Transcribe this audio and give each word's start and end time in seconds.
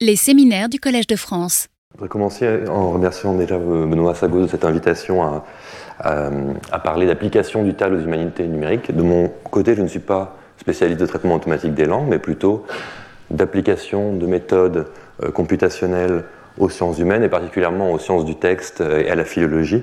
Les 0.00 0.14
séminaires 0.14 0.68
du 0.68 0.78
Collège 0.78 1.08
de 1.08 1.16
France. 1.16 1.66
Je 1.90 1.98
voudrais 1.98 2.08
commencer 2.08 2.68
en 2.68 2.92
remerciant 2.92 3.34
déjà 3.34 3.58
Benoît 3.58 4.14
Sago 4.14 4.42
de 4.42 4.46
cette 4.46 4.64
invitation 4.64 5.42
à, 5.98 6.78
parler 6.84 7.06
d'application 7.06 7.64
du 7.64 7.74
TAL 7.74 7.94
aux 7.94 8.00
humanités 8.00 8.46
numériques. 8.46 8.94
De 8.94 9.02
mon 9.02 9.28
côté, 9.50 9.74
je 9.74 9.82
ne 9.82 9.88
suis 9.88 9.98
pas 9.98 10.36
spécialiste 10.56 11.00
de 11.00 11.06
traitement 11.06 11.34
automatique 11.34 11.74
des 11.74 11.86
langues, 11.86 12.06
mais 12.08 12.20
plutôt 12.20 12.64
d'application 13.30 14.12
de 14.14 14.24
méthodes 14.26 14.86
euh, 15.24 15.32
computationnelles 15.32 16.22
aux 16.58 16.68
sciences 16.68 17.00
humaines 17.00 17.24
et 17.24 17.28
particulièrement 17.28 17.90
aux 17.90 17.98
sciences 17.98 18.24
du 18.24 18.36
texte 18.36 18.80
et 18.80 19.10
à 19.10 19.16
la 19.16 19.24
philologie, 19.24 19.82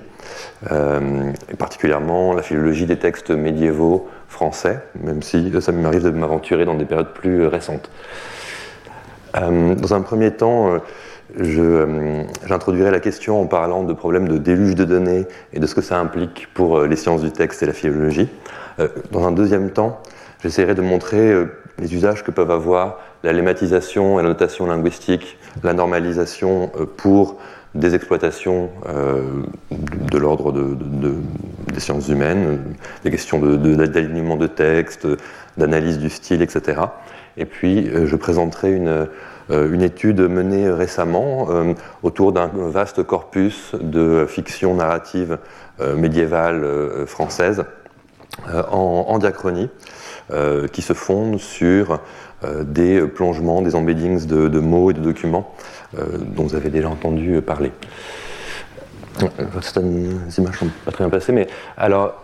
euh, 0.71 1.29
et 1.51 1.55
particulièrement 1.57 2.31
la 2.31 2.41
philologie 2.41 2.85
des 2.85 2.97
textes 2.97 3.31
médiévaux 3.31 4.07
français, 4.29 4.79
même 4.97 5.21
si 5.21 5.51
ça 5.59 5.73
m'arrive 5.73 6.03
de 6.03 6.09
m'aventurer 6.11 6.63
dans 6.63 6.75
des 6.75 6.85
périodes 6.85 7.11
plus 7.13 7.47
récentes. 7.47 7.89
Euh, 9.35 9.75
dans 9.75 9.93
un 9.93 10.01
premier 10.01 10.31
temps, 10.31 10.79
j'introduirai 11.37 12.91
la 12.91 12.99
question 12.99 13.41
en 13.41 13.47
parlant 13.47 13.83
de 13.83 13.93
problèmes 13.93 14.27
de 14.27 14.37
déluge 14.37 14.75
de 14.75 14.85
données 14.85 15.25
et 15.53 15.59
de 15.59 15.67
ce 15.67 15.75
que 15.75 15.81
ça 15.81 15.99
implique 15.99 16.47
pour 16.53 16.81
les 16.81 16.95
sciences 16.95 17.21
du 17.21 17.31
texte 17.31 17.63
et 17.63 17.65
la 17.65 17.73
philologie. 17.73 18.29
Dans 19.11 19.25
un 19.25 19.31
deuxième 19.31 19.71
temps, 19.71 20.01
j'essaierai 20.41 20.75
de 20.75 20.81
montrer 20.81 21.45
les 21.79 21.93
usages 21.93 22.23
que 22.23 22.31
peuvent 22.31 22.51
avoir 22.51 22.99
la 23.23 23.33
lématisation 23.33 24.19
et 24.19 24.23
la 24.23 24.29
notation 24.29 24.65
linguistique, 24.65 25.37
la 25.63 25.73
normalisation 25.73 26.71
euh, 26.79 26.85
pour 26.85 27.37
des 27.73 27.93
exploitations 27.93 28.69
euh, 28.87 29.43
de 29.71 30.17
l'ordre 30.17 30.53
des 30.53 31.79
sciences 31.79 32.07
humaines, 32.07 32.59
des 33.03 33.11
questions 33.11 33.37
d'alignement 33.39 34.37
de, 34.37 34.47
texte, 34.47 35.05
d'analyse 35.57 35.99
du 35.99 36.09
style, 36.09 36.41
etc. 36.41 36.83
Et 37.35 37.43
puis, 37.43 37.89
euh, 37.89 38.05
je 38.05 38.15
présenterai 38.15 38.71
une, 38.71 39.07
une 39.49 39.81
étude 39.81 40.21
menée 40.21 40.69
récemment 40.69 41.47
autour 42.03 42.31
d'un 42.31 42.49
vaste 42.53 43.03
corpus 43.03 43.75
de 43.79 44.25
fiction 44.27 44.73
narrative 44.73 45.37
médiévale 45.95 46.65
française 47.05 47.65
en, 48.47 49.19
diachronie, 49.19 49.69
qui 50.71 50.81
se 50.81 50.93
fonde 50.93 51.39
sur 51.39 51.99
euh, 52.45 52.63
des 52.63 53.01
plongements, 53.07 53.61
des 53.61 53.75
embeddings 53.75 54.25
de, 54.25 54.59
mots 54.59 54.91
et 54.91 54.93
de 54.93 54.99
documents 54.99 55.53
euh, 55.97 56.17
dont 56.17 56.43
vous 56.43 56.55
avez 56.55 56.69
déjà 56.69 56.89
entendu 56.89 57.41
parler. 57.41 57.71
Euh, 59.23 59.27
certaines 59.61 60.19
images 60.37 60.59
sont 60.59 60.69
pas 60.83 60.91
très 60.91 61.03
bien 61.03 61.09
placées, 61.09 61.31
mais 61.31 61.47
alors. 61.77 62.21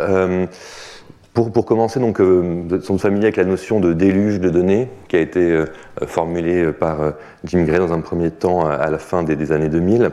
Pour, 1.33 1.65
commencer, 1.65 1.99
donc, 1.99 2.19
euh, 2.19 2.81
sont 2.81 2.97
familiers 2.97 3.25
avec 3.25 3.37
la 3.37 3.45
notion 3.45 3.79
de 3.79 3.93
déluge 3.93 4.39
de 4.39 4.49
données 4.49 4.89
qui 5.07 5.15
a 5.15 5.19
été 5.19 5.63
formulée 6.05 6.73
par 6.73 7.13
Jim 7.45 7.63
Gray 7.63 7.79
dans 7.79 7.93
un 7.93 8.01
premier 8.01 8.31
temps 8.31 8.67
à, 8.67 8.89
la 8.89 8.97
fin 8.97 9.23
des, 9.23 9.51
années 9.53 9.69
2000, 9.69 10.11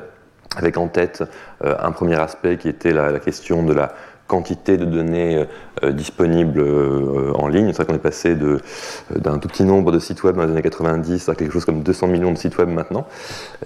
avec 0.57 0.79
en 0.79 0.87
tête 0.87 1.25
un 1.61 1.91
premier 1.91 2.15
aspect 2.15 2.57
qui 2.57 2.69
était 2.69 2.93
la, 2.93 3.11
la 3.11 3.19
question 3.19 3.65
de 3.65 3.73
la 3.73 3.93
quantité 4.29 4.77
de 4.77 4.85
données 4.85 5.47
euh, 5.83 5.91
disponibles 5.91 6.61
euh, 6.61 7.33
en 7.35 7.49
ligne. 7.49 7.69
C'est 7.69 7.79
vrai 7.79 7.87
qu'on 7.87 7.95
est 7.95 7.99
passé 7.99 8.37
d'un 8.37 9.39
tout 9.39 9.49
petit 9.49 9.65
nombre 9.65 9.91
de 9.91 9.99
sites 9.99 10.23
web 10.23 10.37
dans 10.37 10.45
les 10.45 10.53
années 10.53 10.63
90 10.63 11.29
à 11.29 11.35
quelque 11.35 11.51
chose 11.51 11.65
comme 11.65 11.83
200 11.83 12.07
millions 12.07 12.31
de 12.31 12.39
sites 12.39 12.57
web 12.59 12.69
maintenant. 12.69 13.07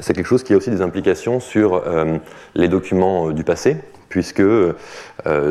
C'est 0.01 0.15
quelque 0.15 0.27
chose 0.27 0.45
qui 0.45 0.55
a 0.55 0.57
aussi 0.57 0.71
des 0.71 0.81
implications 0.81 1.41
sur 1.41 1.75
euh, 1.75 2.17
les 2.55 2.69
documents 2.69 3.31
du 3.33 3.45
passé, 3.45 3.77
puisque 4.13 4.43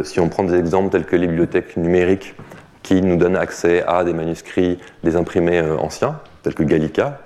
si 0.04 0.20
on 0.20 0.30
prend 0.30 0.44
des 0.44 0.56
exemples 0.56 0.92
tels 0.92 1.06
que 1.06 1.16
les 1.16 1.28
bibliothèques 1.28 1.76
numériques 1.76 2.36
qui 2.84 3.02
nous 3.02 3.18
donnent 3.18 3.36
accès 3.36 3.84
à 3.88 4.04
des 4.04 4.14
manuscrits, 4.14 4.78
des 5.04 5.16
imprimés 5.16 5.62
anciens, 5.62 6.20
tels 6.44 6.54
que 6.54 6.64
Gallica. 6.64 7.20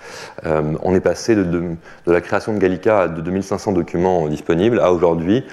on 0.45 0.95
est 0.95 1.01
passé 1.01 1.35
de, 1.35 1.75
la 2.07 2.21
création 2.21 2.53
de 2.53 2.59
Gallica 2.59 3.01
à 3.01 3.07
de 3.09 3.21
2500 3.21 3.73
documents 3.73 4.27
disponibles 4.27 4.79
à 4.79 4.93
aujourd'hui 4.93 5.43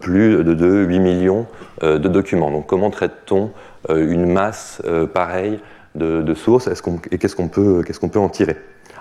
plus 0.00 0.42
de, 0.42 0.54
de 0.54 0.84
8 0.84 0.98
millions 0.98 1.46
euh, 1.82 1.98
de 1.98 2.08
documents. 2.08 2.50
Donc 2.50 2.66
comment 2.66 2.90
traite-t-on 2.90 3.52
euh, 3.90 4.10
une 4.10 4.26
masse 4.32 4.82
euh, 4.84 5.06
pareille 5.06 5.60
de, 5.94 6.34
sources? 6.34 6.68
Et 7.12 7.18
qu'est-ce 7.18 7.36
qu'on 7.36 7.48
peut, 7.48 7.84
en 8.16 8.28
tirer? 8.28 8.56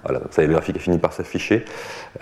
Voilà, 0.07 0.21
ça, 0.31 0.41
le 0.41 0.47
graphique 0.49 0.77
a 0.77 0.79
fini 0.79 0.97
par 0.97 1.13
s'afficher. 1.13 1.65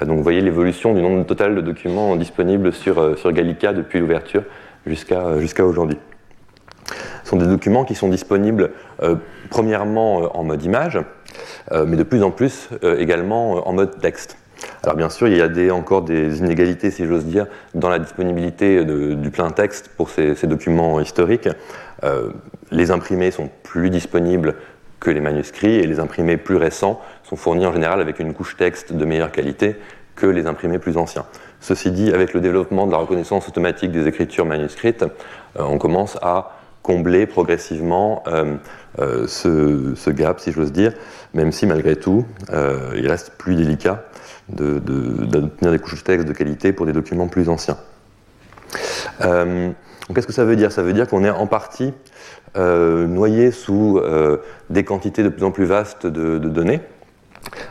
Donc 0.01 0.17
vous 0.17 0.23
voyez 0.23 0.41
l'évolution 0.41 0.93
du 0.93 1.01
nombre 1.01 1.25
total 1.25 1.55
de 1.55 1.61
documents 1.61 2.15
disponibles 2.15 2.73
sur, 2.73 3.17
sur 3.17 3.31
Gallica 3.31 3.73
depuis 3.73 3.99
l'ouverture 3.99 4.43
jusqu'à 4.85 5.39
jusqu'à 5.39 5.65
aujourd'hui. 5.65 5.97
Ce 7.23 7.29
sont 7.29 7.37
des 7.37 7.47
documents 7.47 7.85
qui 7.85 7.95
sont 7.95 8.09
disponibles 8.09 8.71
premièrement 9.49 10.37
en 10.37 10.43
mode 10.43 10.63
image, 10.63 10.99
mais 11.71 11.97
de 11.97 12.03
plus 12.03 12.21
en 12.21 12.29
plus 12.29 12.69
également 12.83 13.67
en 13.67 13.73
mode 13.73 13.99
texte. 13.99 14.37
Alors 14.83 14.95
bien 14.95 15.09
sûr, 15.09 15.27
il 15.27 15.37
y 15.37 15.69
a 15.69 15.75
encore 15.75 16.03
des 16.03 16.39
inégalités, 16.39 16.91
si 16.91 17.05
j'ose 17.05 17.25
dire, 17.25 17.47
dans 17.73 17.89
la 17.89 17.99
disponibilité 17.99 18.85
du 18.85 19.29
plein 19.31 19.51
texte 19.51 19.89
pour 19.89 20.09
ces, 20.09 20.35
documents 20.43 20.99
historiques. 20.99 21.49
Euh, 22.03 22.29
les 22.71 22.91
imprimés 22.91 23.31
sont 23.31 23.49
plus 23.63 23.89
disponibles 23.89 24.55
que 24.99 25.09
les 25.09 25.21
manuscrits 25.21 25.75
et 25.75 25.87
les 25.87 25.99
imprimés 25.99 26.37
plus 26.37 26.55
récents 26.55 27.01
sont 27.27 27.35
fournis 27.35 27.65
en 27.65 27.73
général 27.73 28.01
avec 28.01 28.19
une 28.19 28.33
couche 28.33 28.55
texte 28.57 28.93
de 28.93 29.05
meilleure 29.05 29.31
qualité 29.31 29.75
que 30.15 30.25
les 30.25 30.47
imprimés 30.47 30.79
plus 30.79 30.97
anciens. 30.97 31.25
Ceci 31.59 31.91
dit, 31.91 32.11
avec 32.13 32.33
le 32.33 32.41
développement 32.41 32.87
de 32.87 32.91
la 32.91 32.97
reconnaissance 32.97 33.47
automatique 33.47 33.91
des 33.91 34.07
écritures 34.07 34.45
manuscrites, 34.45 35.03
euh, 35.03 35.63
on 35.63 35.77
commence 35.77 36.17
à 36.21 36.57
combler 36.83 37.25
progressivement 37.25 38.23
euh, 38.27 39.27
ce, 39.27 40.09
gap, 40.11 40.39
si 40.39 40.51
j'ose 40.51 40.71
dire, 40.71 40.93
même 41.33 41.51
si 41.51 41.65
malgré 41.65 41.95
tout, 41.95 42.25
il 42.51 43.07
reste 43.07 43.31
plus 43.39 43.55
délicat 43.55 44.03
d'obtenir 44.49 45.71
des 45.71 45.79
couches 45.79 45.95
de 45.95 46.03
texte 46.03 46.27
de 46.27 46.33
qualité 46.33 46.73
pour 46.73 46.85
des 46.85 46.93
documents 46.93 47.27
plus 47.27 47.49
anciens. 47.49 47.77
Euh, 49.21 49.71
qu'est-ce 50.13 50.27
que 50.27 50.33
ça 50.33 50.45
veut 50.45 50.55
dire? 50.55 50.71
Ça 50.71 50.83
veut 50.83 50.93
dire 50.93 51.07
qu'on 51.07 51.23
est 51.23 51.29
en 51.29 51.47
partie 51.47 51.93
euh, 52.57 53.07
noyé 53.07 53.51
sous 53.51 53.99
euh, 53.99 54.37
des 54.69 54.83
quantités 54.83 55.23
de 55.23 55.29
plus 55.29 55.43
en 55.43 55.51
plus 55.51 55.65
vastes 55.65 56.07
de, 56.07 56.37
données. 56.37 56.81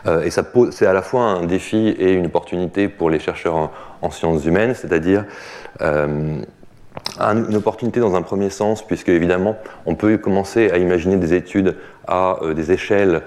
Et 0.06 0.30
c'est 0.30 0.86
à 0.86 0.92
la 0.92 1.02
fois 1.02 1.22
un 1.22 1.44
défi 1.44 1.88
et 1.98 2.12
une 2.12 2.26
opportunité 2.26 2.88
pour 2.88 3.10
les 3.10 3.18
chercheurs 3.18 3.70
en, 4.02 4.10
sciences 4.10 4.44
humaines, 4.44 4.74
c'est-à-dire 4.74 5.24
une 5.80 6.44
opportunité 7.56 8.00
dans 8.00 8.14
un 8.14 8.22
premier 8.22 8.50
sens, 8.50 8.86
puisque 8.86 9.08
évidemment, 9.08 9.56
on 9.86 9.94
peut 9.94 10.16
commencer 10.18 10.70
à 10.70 10.78
imaginer 10.78 11.16
des 11.16 11.34
études 11.34 11.76
à 12.06 12.38
des 12.54 12.70
échelles 12.70 13.22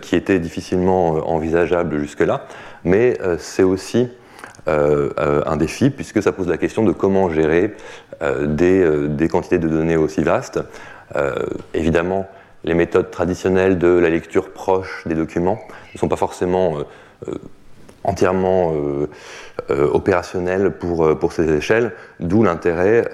qui 0.00 0.16
étaient 0.16 0.38
difficilement 0.38 1.28
envisageables 1.28 1.98
jusque-là 1.98 2.46
mais 2.84 3.18
euh, 3.20 3.36
c'est 3.38 3.62
aussi 3.62 4.08
euh, 4.68 5.10
euh, 5.18 5.42
un 5.46 5.56
défi 5.56 5.90
puisque 5.90 6.22
ça 6.22 6.32
pose 6.32 6.48
la 6.48 6.56
question 6.56 6.84
de 6.84 6.92
comment 6.92 7.30
gérer 7.30 7.74
des, 8.46 9.28
quantités 9.28 9.58
de 9.58 9.66
données 9.66 9.96
aussi 9.96 10.22
vastes. 10.22 10.60
évidemment, 11.74 12.28
les 12.64 12.74
méthodes 12.74 13.10
traditionnelles 13.10 13.78
de 13.78 13.88
la 13.88 14.08
lecture 14.08 14.50
proche 14.50 15.02
des 15.06 15.14
documents 15.14 15.58
ne 15.94 15.98
sont 15.98 16.08
pas 16.08 16.16
forcément 16.16 16.76
entièrement 18.04 18.72
opérationnelles 19.68 20.72
pour, 20.72 21.18
pour 21.18 21.32
ces 21.32 21.50
échelles, 21.52 21.92
d'où 22.20 22.42
l'intérêt 22.42 23.04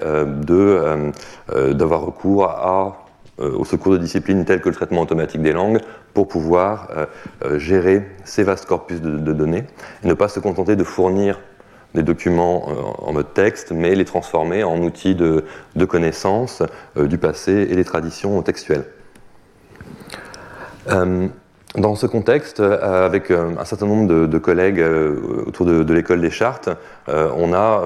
d'avoir 1.73 2.01
recours 2.01 2.45
à 2.45 3.09
euh, 3.41 3.55
au 3.57 3.63
secours 3.63 3.93
de 3.93 3.97
disciplines 3.97 4.43
telles 4.43 4.59
que 4.59 4.67
le 4.67 4.75
traitement 4.75 5.01
automatique 5.01 5.41
des 5.41 5.53
langues 5.53 5.79
pour 6.13 6.27
pouvoir 6.27 6.89
euh, 6.91 7.05
euh, 7.45 7.59
gérer 7.59 8.05
ces 8.25 8.43
vastes 8.43 8.65
corpus 8.65 9.01
de, 9.01 9.33
données 9.33 9.63
et 10.03 10.07
ne 10.07 10.13
pas 10.13 10.27
se 10.27 10.41
contenter 10.41 10.75
de 10.75 10.83
fournir 10.83 11.39
des 11.95 12.03
documents 12.03 12.67
en 12.99 13.13
mode 13.13 13.33
texte, 13.33 13.71
mais 13.71 13.95
les 13.95 14.05
transformer 14.05 14.63
en 14.63 14.77
outils 14.83 15.15
de, 15.15 15.45
de 15.75 15.85
connaissance 15.85 16.61
du 16.95 17.17
passé 17.17 17.67
et 17.67 17.75
des 17.75 17.83
traditions 17.83 18.39
textuelles. 18.43 18.85
Dans 21.75 21.95
ce 21.95 22.07
contexte, 22.07 22.59
avec 22.59 23.29
un 23.31 23.63
certain 23.63 23.85
nombre 23.85 24.27
de, 24.27 24.37
collègues 24.37 24.83
autour 25.45 25.65
de, 25.65 25.93
l'école 25.93 26.21
des 26.21 26.31
chartes, 26.31 26.69
on 27.07 27.53
a 27.53 27.83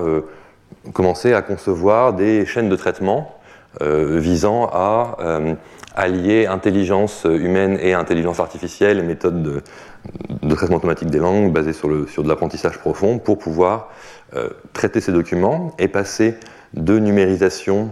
commencé 0.93 1.33
à 1.33 1.41
concevoir 1.41 2.13
des 2.13 2.45
chaînes 2.45 2.69
de 2.69 2.75
traitement 2.75 3.39
euh, 3.81 4.19
visant 4.19 4.69
à 4.71 5.17
euh, 5.19 5.55
allier 5.95 6.45
intelligence 6.45 7.25
humaine 7.25 7.77
et 7.81 7.93
intelligence 7.93 8.39
artificielle, 8.39 8.99
et 8.99 9.01
méthodes 9.01 9.41
de, 9.41 10.55
traitement 10.55 10.77
automatique 10.77 11.09
des 11.09 11.17
langues 11.17 11.51
basées 11.51 11.73
sur, 11.73 11.89
de 11.89 12.27
l'apprentissage 12.27 12.77
profond 12.77 13.17
pour 13.17 13.39
pouvoir 13.39 13.89
euh, 14.35 14.49
traiter 14.73 15.01
ces 15.01 15.11
documents 15.11 15.73
et 15.79 15.87
passer 15.87 16.35
de 16.73 16.99
numérisation 16.99 17.89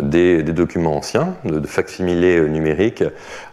des, 0.00 0.42
documents 0.42 0.96
anciens, 0.96 1.34
de, 1.44 1.66
facsimilés 1.66 2.40
numériques, 2.48 3.04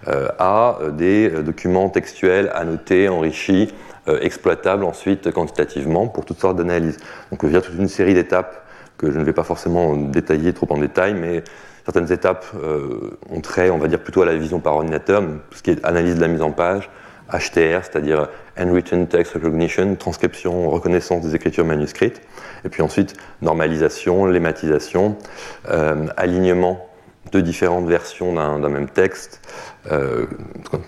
à 0.07 0.77
des 0.93 1.29
documents 1.43 1.89
textuels 1.89 2.51
annotés, 2.53 3.09
enrichis, 3.09 3.73
exploitables 4.07 4.83
ensuite 4.83 5.31
quantitativement 5.31 6.07
pour 6.07 6.25
toutes 6.25 6.39
sortes 6.39 6.57
d'analyses. 6.57 6.97
Donc 7.31 7.41
il 7.43 7.51
y 7.51 7.55
a 7.55 7.61
toute 7.61 7.75
une 7.75 7.89
série 7.89 8.13
d'étapes 8.13 8.65
que 8.99 9.11
je 9.11 9.17
ne 9.17 9.23
vais 9.23 9.33
pas 9.33 9.43
forcément 9.43 9.95
détailler 9.95 10.53
trop 10.53 10.67
en 10.69 10.77
détail, 10.77 11.15
mais 11.15 11.43
certaines 11.85 12.11
étapes 12.11 12.45
euh, 12.61 13.17
ont 13.31 13.41
trait, 13.41 13.71
on 13.71 13.77
va 13.77 13.87
dire, 13.87 13.99
plutôt 13.99 14.21
à 14.21 14.25
la 14.25 14.35
vision 14.35 14.59
par 14.59 14.75
ordinateur, 14.75 15.23
ce 15.51 15.63
qui 15.63 15.71
est 15.71 15.83
analyse 15.83 16.15
de 16.15 16.21
la 16.21 16.27
mise 16.27 16.41
en 16.41 16.51
page, 16.51 16.89
HTR, 17.31 17.83
c'est-à-dire 17.83 18.27
Handwritten 18.59 19.07
Text 19.07 19.33
Recognition, 19.33 19.95
transcription, 19.95 20.69
reconnaissance 20.69 21.23
des 21.23 21.35
écritures 21.35 21.65
manuscrites. 21.65 22.21
Et 22.65 22.69
puis 22.69 22.81
ensuite, 22.81 23.15
normalisation, 23.41 24.25
lématisation, 24.25 25.15
alignement 26.17 26.89
de 27.31 27.41
différentes 27.41 27.87
versions 27.87 28.33
d'un 28.33 28.69
même 28.69 28.89
texte, 28.89 29.41
euh, 29.91 30.25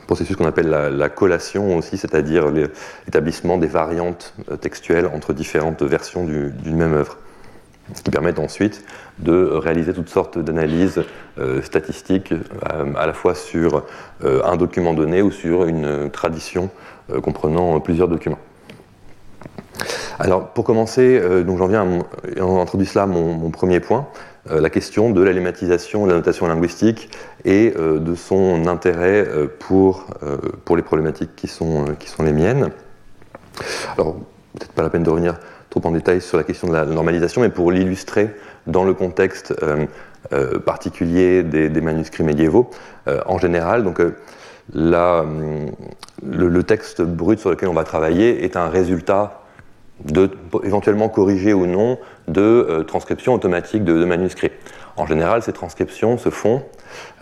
processus 0.07 0.35
qu'on 0.35 0.45
appelle 0.45 0.69
la, 0.69 1.09
collation 1.09 1.77
aussi, 1.77 1.97
c'est-à-dire 1.97 2.49
l'établissement 2.49 3.57
des 3.57 3.67
variantes 3.67 4.33
euh, 4.49 4.57
textuelles 4.57 5.07
entre 5.07 5.33
différentes 5.33 5.81
versions 5.83 6.25
d'une 6.25 6.75
même 6.75 6.93
œuvre, 6.93 7.17
ce 7.93 8.01
qui 8.01 8.11
permet 8.11 8.37
ensuite 8.39 8.83
de 9.19 9.33
réaliser 9.33 9.93
toutes 9.93 10.09
sortes 10.09 10.39
d'analyses 10.39 11.03
euh, 11.37 11.61
statistiques 11.61 12.31
euh, 12.31 12.93
à 12.95 13.05
la 13.05 13.13
fois 13.13 13.35
sur 13.35 13.83
un 14.23 14.55
document 14.55 14.93
donné 14.93 15.21
ou 15.21 15.31
sur 15.31 15.65
une 15.65 16.09
tradition 16.11 16.69
comprenant 17.21 17.79
plusieurs 17.79 18.07
documents. 18.07 18.39
Alors 20.19 20.49
pour 20.49 20.65
commencer, 20.65 21.19
donc 21.43 21.57
j'en 21.57 21.67
viens 21.67 21.81
à 21.81 21.85
mon, 21.85 22.03
cela 22.85 23.05
mon, 23.05 23.49
premier 23.49 23.79
point, 23.79 24.07
euh, 24.49 24.59
la 24.59 24.71
question 24.71 25.11
de 25.11 25.21
la 25.21 25.33
lématisation, 25.33 26.05
de 26.05 26.11
la 26.11 26.17
notation 26.17 26.47
linguistique 26.47 27.09
et 27.45 27.73
euh, 27.77 27.99
de 27.99 28.15
son 28.15 28.65
intérêt 28.67 29.25
euh, 29.27 29.47
pour, 29.59 30.07
pour 30.65 30.75
les 30.75 30.81
problématiques 30.81 31.35
qui 31.35 31.47
sont, 31.47 31.85
qui 31.99 32.09
sont 32.09 32.23
les 32.23 32.33
miennes. 32.33 32.69
Alors, 33.97 34.15
peut-être 34.57 34.71
pas 34.71 34.81
la 34.81 34.89
peine 34.89 35.03
de 35.03 35.09
revenir 35.09 35.39
trop 35.69 35.81
en 35.85 35.91
détail 35.91 36.21
sur 36.21 36.37
la 36.37 36.43
question 36.43 36.67
de 36.67 36.73
la 36.73 36.85
normalisation, 36.85 37.41
mais 37.41 37.49
pour 37.49 37.71
l'illustrer 37.71 38.33
dans 38.67 38.83
le 38.83 38.93
contexte 38.93 39.53
particulier 40.65 41.43
des, 41.43 41.81
manuscrits 41.81 42.23
médiévaux, 42.23 42.69
en 43.25 43.37
général, 43.37 43.83
donc, 43.83 44.01
la, 44.73 45.25
le, 46.23 46.63
texte 46.63 47.01
brut 47.01 47.39
sur 47.39 47.49
lequel 47.49 47.69
on 47.69 47.73
va 47.73 47.83
travailler 47.83 48.43
est 48.43 48.55
un 48.55 48.69
résultat 48.69 49.41
éventuellement 50.63 51.09
corriger 51.09 51.53
ou 51.53 51.65
non 51.65 51.99
de 52.27 52.41
euh, 52.41 52.83
transcription 52.83 53.33
automatique 53.33 53.83
de, 53.83 54.05
manuscrits. 54.05 54.51
En 54.97 55.05
général, 55.05 55.41
ces 55.41 55.53
transcriptions 55.53 56.17
se 56.17 56.29
font 56.29 56.63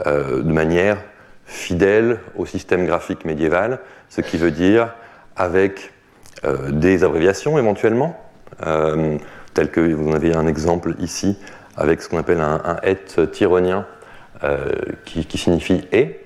euh, 0.05 0.41
de 0.41 0.51
manière 0.51 0.97
fidèle 1.45 2.19
au 2.37 2.45
système 2.45 2.85
graphique 2.85 3.25
médiéval, 3.25 3.79
ce 4.09 4.21
qui 4.21 4.37
veut 4.37 4.51
dire 4.51 4.93
avec 5.35 5.91
euh, 6.45 6.71
des 6.71 7.03
abréviations 7.03 7.57
éventuellement, 7.57 8.17
tel 9.53 9.71
que 9.71 9.79
vous 9.79 10.09
en 10.09 10.13
avez 10.13 10.35
un 10.35 10.47
exemple 10.47 10.95
ici 10.99 11.37
avec 11.77 12.01
ce 12.01 12.09
qu'on 12.09 12.17
appelle 12.17 12.41
un, 12.41 12.77
et 12.83 12.97
tyronien 13.31 13.85
qui, 15.05 15.25
qui, 15.25 15.37
signifie 15.37 15.87
et, 15.93 16.19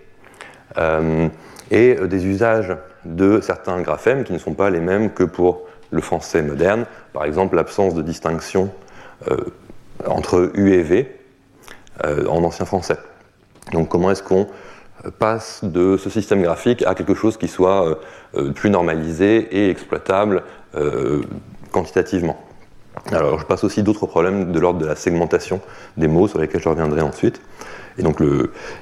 et 1.71 1.95
des 1.95 2.25
usages 2.25 2.75
de 3.05 3.41
certains 3.41 3.81
graphèmes 3.81 4.23
qui 4.23 4.33
ne 4.33 4.37
sont 4.37 4.53
pas 4.53 4.69
les 4.69 4.79
mêmes 4.79 5.11
que 5.11 5.23
pour 5.23 5.63
le 5.93 6.01
français 6.01 6.41
moderne, 6.41 6.85
par 7.13 7.23
exemple 7.23 7.55
l'absence 7.55 7.93
de 7.93 8.01
distinction 8.01 8.71
euh, 9.29 9.37
entre 10.07 10.51
U 10.55 10.73
et 10.73 10.81
V 10.81 11.19
euh, 12.03 12.25
en 12.27 12.43
ancien 12.43 12.65
français. 12.65 12.97
Donc 13.71 13.89
comment 13.89 14.09
est-ce 14.11 14.23
qu'on 14.23 14.47
passe 15.19 15.63
de 15.63 15.97
ce 15.97 16.09
système 16.09 16.41
graphique 16.41 16.83
à 16.85 16.95
quelque 16.95 17.13
chose 17.13 17.37
qui 17.37 17.47
soit 17.47 17.99
euh, 18.35 18.51
plus 18.51 18.69
normalisé 18.69 19.47
et 19.51 19.69
exploitable 19.69 20.43
quantitativement? 21.71 22.41
Alors 23.11 23.39
je 23.39 23.45
passe 23.45 23.63
aussi 23.63 23.83
d'autres 23.83 24.07
problèmes 24.07 24.51
de 24.51 24.59
l'ordre 24.59 24.79
de 24.79 24.85
la 24.87 24.95
segmentation 24.95 25.61
des 25.97 26.07
mots 26.07 26.27
sur 26.27 26.39
lesquels 26.39 26.61
je 26.61 26.69
reviendrai 26.69 27.01
ensuite. 27.01 27.39
Et 27.97 28.03
donc 28.03 28.21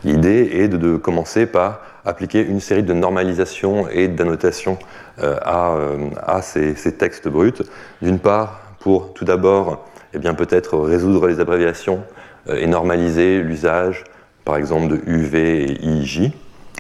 l'idée 0.04 0.50
est 0.54 0.68
de, 0.68 0.98
commencer 0.98 1.46
par 1.46 1.82
appliquer 2.06 2.42
une 2.42 2.60
série 2.60 2.84
de 2.84 2.94
normalisations 2.94 3.88
et 3.90 4.08
d'annotations 4.08 4.78
euh, 5.22 5.38
euh, 5.46 6.10
à, 6.22 6.42
ces, 6.42 6.74
textes 6.98 7.28
bruts. 7.28 7.54
D'une 8.02 8.20
part, 8.20 8.62
pour 8.80 9.14
tout 9.14 9.26
d'abord, 9.26 9.86
eh 10.14 10.20
bien 10.20 10.34
peut-être 10.34 10.78
résoudre 10.78 11.28
les 11.28 11.40
abréviations 11.40 12.04
euh, 12.50 12.58
et 12.58 12.68
normaliser 12.68 13.42
l'usage, 13.42 14.04
par 14.46 14.58
exemple, 14.58 14.88
de 14.88 15.02
UV 15.06 15.64
et 15.64 15.86
IJ 15.86 16.32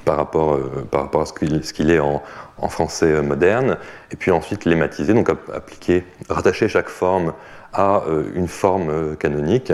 par 0.06 0.18
rapport, 0.18 0.57
par 0.89 1.01
rapport 1.01 1.22
à 1.22 1.25
ce 1.28 1.74
qu'il 1.74 1.92
est 1.92 2.00
en, 2.00 2.24
français 2.69 3.22
moderne, 3.22 3.78
et 4.12 4.16
puis 4.16 4.31
ensuite 4.31 4.66
lématiser, 4.66 5.13
donc 5.13 5.30
appliquer, 5.30 6.04
rattacher 6.30 6.68
chaque 6.68 6.89
forme 6.89 7.33
à 7.74 8.04
une 8.36 8.48
forme 8.48 9.16
canonique, 9.18 9.74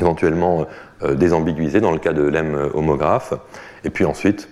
éventuellement 0.00 0.66
désambiguiser 1.02 1.80
dans 1.80 1.92
le 1.92 1.98
cas 1.98 2.12
de 2.12 2.22
l'em 2.22 2.70
homographe, 2.74 3.34
et 3.84 3.90
puis 3.90 4.04
ensuite 4.04 4.48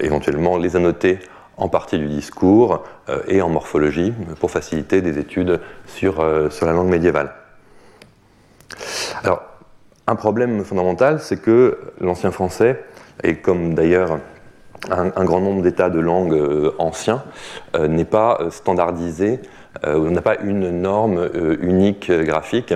éventuellement 0.00 0.56
les 0.56 0.76
annoter 0.76 1.18
en 1.56 1.68
partie 1.68 1.98
du 1.98 2.08
discours 2.08 2.82
euh, 3.08 3.20
et 3.28 3.42
en 3.42 3.48
morphologie 3.48 4.12
pour 4.40 4.50
faciliter 4.50 5.00
des 5.00 5.18
études 5.18 5.60
sur, 5.86 6.20
euh, 6.20 6.48
la 6.62 6.72
langue 6.72 6.88
médiévale. 6.88 7.32
Alors, 9.22 9.42
un 10.06 10.16
problème 10.16 10.64
fondamental, 10.64 11.20
c'est 11.20 11.40
que 11.40 11.78
l'ancien 12.00 12.32
français, 12.32 12.82
et 13.22 13.36
comme 13.36 13.74
d'ailleurs 13.74 14.18
un, 14.90 15.24
grand 15.24 15.40
nombre 15.40 15.62
d'états 15.62 15.90
de 15.90 16.00
langue 16.00 16.34
euh, 16.34 16.72
anciens, 16.78 17.22
n'est 17.78 18.04
pas 18.04 18.38
standardisé, 18.50 19.40
on 19.84 20.10
n'a 20.10 20.20
pas 20.20 20.36
une 20.42 20.82
norme 20.82 21.30
unique 21.60 22.10
graphique. 22.10 22.74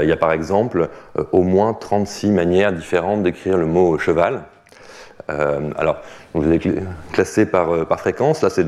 Il 0.00 0.08
y 0.08 0.12
a 0.12 0.16
par 0.16 0.32
exemple 0.32 0.88
au 1.32 1.42
moins 1.42 1.74
36 1.74 2.30
manières 2.30 2.72
différentes 2.72 3.22
d'écrire 3.22 3.56
le 3.56 3.66
mot 3.66 3.98
cheval. 3.98 4.42
alors, 5.28 5.96
donc, 6.34 6.44
je 6.44 6.48
les 6.48 6.60
classés 7.12 7.44
par, 7.44 7.74
euh, 7.74 7.84
par 7.84 7.98
fréquence. 7.98 8.42
Là, 8.42 8.50
c'est 8.50 8.64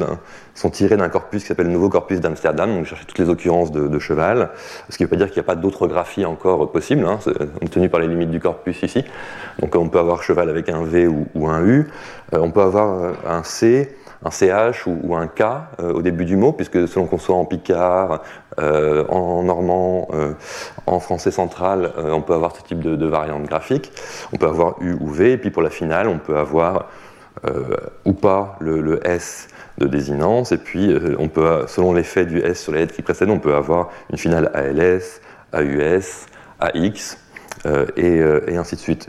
sont 0.55 0.71
tirés 0.71 0.97
d'un 0.97 1.09
corpus 1.09 1.43
qui 1.43 1.49
s'appelle 1.49 1.67
le 1.67 1.73
Nouveau 1.73 1.89
Corpus 1.89 2.21
d'Amsterdam. 2.21 2.75
Donc, 2.75 2.87
chercher 2.87 3.05
toutes 3.05 3.19
les 3.19 3.29
occurrences 3.29 3.71
de, 3.71 3.99
cheval. 3.99 4.51
Ce 4.89 4.97
qui 4.97 5.05
ne 5.05 5.07
veut 5.07 5.11
pas 5.11 5.17
dire 5.17 5.27
qu'il 5.27 5.37
n'y 5.37 5.47
a 5.47 5.47
pas 5.47 5.55
d'autres 5.55 5.87
graphies 5.87 6.25
encore 6.25 6.73
possibles. 6.73 7.07
Hein. 7.07 7.19
Par 7.91 8.01
les 8.01 8.09
limites 8.09 8.31
du 8.31 8.41
corpus 8.41 8.83
ici. 8.83 9.05
Donc, 9.61 9.77
on 9.77 9.89
peut 9.89 9.99
avoir 9.99 10.23
cheval 10.23 10.49
avec 10.49 10.69
un 10.69 10.83
V 10.83 11.09
ou, 11.09 11.49
un 11.49 11.65
U. 11.65 11.89
Euh, 12.33 12.39
on 12.41 12.51
peut 12.51 12.63
avoir 12.63 13.03
euh, 13.03 13.13
un 13.27 13.43
C 13.43 13.97
un 14.25 14.31
CH 14.31 14.87
ou, 14.87 15.17
un 15.17 15.27
K 15.27 15.43
au 15.81 16.01
début 16.01 16.25
du 16.25 16.37
mot, 16.37 16.53
puisque 16.53 16.87
selon 16.87 17.07
qu'on 17.07 17.19
soit 17.19 17.35
en 17.35 17.45
picard, 17.45 18.23
en 18.59 19.43
normand, 19.43 20.09
en 20.87 21.01
français 21.01 21.31
central, 21.31 21.93
on 21.97 22.21
peut 22.21 22.35
avoir 22.35 22.55
ce 22.55 22.63
type 22.63 22.81
de, 22.81 22.97
de 22.97 23.07
variante 23.07 23.45
graphique. 23.45 23.93
On 24.33 24.37
peut 24.37 24.47
avoir 24.47 24.77
U 24.81 24.97
ou 25.01 25.09
V, 25.09 25.33
et 25.33 25.39
puis 25.39 25.51
pour 25.51 25.63
la 25.63 25.71
finale, 25.71 26.09
on 26.09 26.19
peut 26.19 26.37
avoir 26.37 26.87
euh, 27.45 27.77
ou 28.05 28.13
pas 28.13 28.57
le, 28.61 29.01
S 29.05 29.49
de 29.79 29.89
désinence, 29.89 30.53
et 30.53 30.59
puis 30.59 30.93
euh, 30.93 31.17
on 31.19 31.29
peut, 31.29 31.65
selon 31.67 31.93
l'effet 31.93 32.25
du 32.25 32.39
S 32.39 32.63
sur 32.63 32.73
les 32.73 32.81
lettres 32.81 32.95
qui 32.95 33.03
précèdent, 33.03 33.31
on 33.31 33.41
peut 33.41 33.55
avoir 33.55 33.91
une 34.11 34.19
finale 34.19 34.51
ALS, 34.55 35.21
AUS, 35.53 36.27
AX, 36.61 37.19
euh, 37.67 37.87
et, 37.97 38.57
ainsi 38.57 38.77
de 38.77 38.81
suite. 38.81 39.09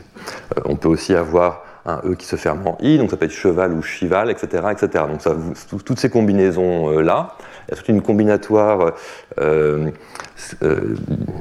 on 0.64 0.74
peut 0.74 0.88
aussi 0.88 1.14
avoir 1.14 1.64
un 1.86 2.00
E 2.04 2.14
qui 2.14 2.26
se 2.26 2.34
ferme 2.34 2.66
en 2.66 2.76
I, 2.80 2.98
donc 2.98 3.10
ça 3.10 3.16
peut 3.16 3.26
être 3.26 3.30
cheval 3.30 3.72
ou 3.72 3.82
chival, 3.82 4.30
etc. 4.30 4.64
etc. 4.72 5.04
Donc 5.06 5.20
toutes 5.84 6.00
ces 6.00 6.10
combinaisons-là, 6.10 7.36
il 7.66 7.70
y 7.70 7.74
a 7.74 7.76
toute 7.76 7.88
une 7.88 8.02
combinatoire 8.02 8.92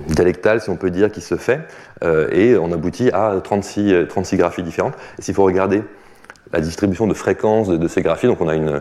dialectale, 0.07 0.61
si 0.61 0.69
on 0.69 0.77
peut 0.77 0.91
dire, 0.91 1.11
qui 1.11 1.21
se 1.21 1.35
fait, 1.35 1.61
et 2.31 2.55
on 2.57 2.71
aboutit 2.71 3.09
à 3.11 3.39
36, 3.43 4.07
36 4.07 4.37
graphies 4.37 4.63
différentes. 4.63 4.95
Et 5.19 5.21
s'il 5.21 5.33
faut 5.33 5.43
regarder 5.43 5.83
la 6.53 6.61
distribution 6.61 7.07
de 7.07 7.13
fréquences 7.13 7.67
de, 7.67 7.87
ces 7.87 8.01
graphies? 8.01 8.27
Donc 8.27 8.39
on 8.39 8.47
a 8.47 8.55
une, 8.55 8.79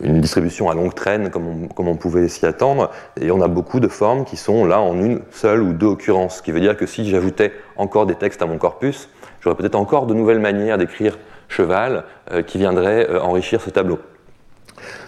distribution 0.00 0.70
à 0.70 0.74
longue 0.74 0.94
traîne 0.94 1.30
comme 1.30 1.68
on, 1.76 1.96
pouvait 1.96 2.28
s'y 2.28 2.46
attendre. 2.46 2.90
Et 3.20 3.30
on 3.30 3.42
a 3.42 3.48
beaucoup 3.48 3.80
de 3.80 3.88
formes 3.88 4.24
qui 4.24 4.36
sont 4.36 4.64
là 4.64 4.80
en 4.80 4.96
une 4.96 5.20
seule 5.30 5.62
ou 5.62 5.72
deux 5.72 5.86
occurrences. 5.86 6.38
Ce 6.38 6.42
qui 6.42 6.52
veut 6.52 6.60
dire 6.60 6.76
que 6.76 6.86
si 6.86 7.08
j'ajoutais 7.08 7.52
encore 7.76 8.06
des 8.06 8.14
textes 8.14 8.40
à 8.40 8.46
mon 8.46 8.56
corpus, 8.56 9.08
j'aurais 9.40 9.56
peut-être 9.56 9.74
encore 9.74 10.06
de 10.06 10.14
nouvelles 10.14 10.38
manières 10.38 10.78
d'écrire 10.78 11.18
cheval 11.48 12.04
euh, 12.30 12.42
qui 12.42 12.58
viendraient 12.58 13.08
euh, 13.10 13.20
enrichir 13.20 13.60
ce 13.60 13.70
tableau. 13.70 13.98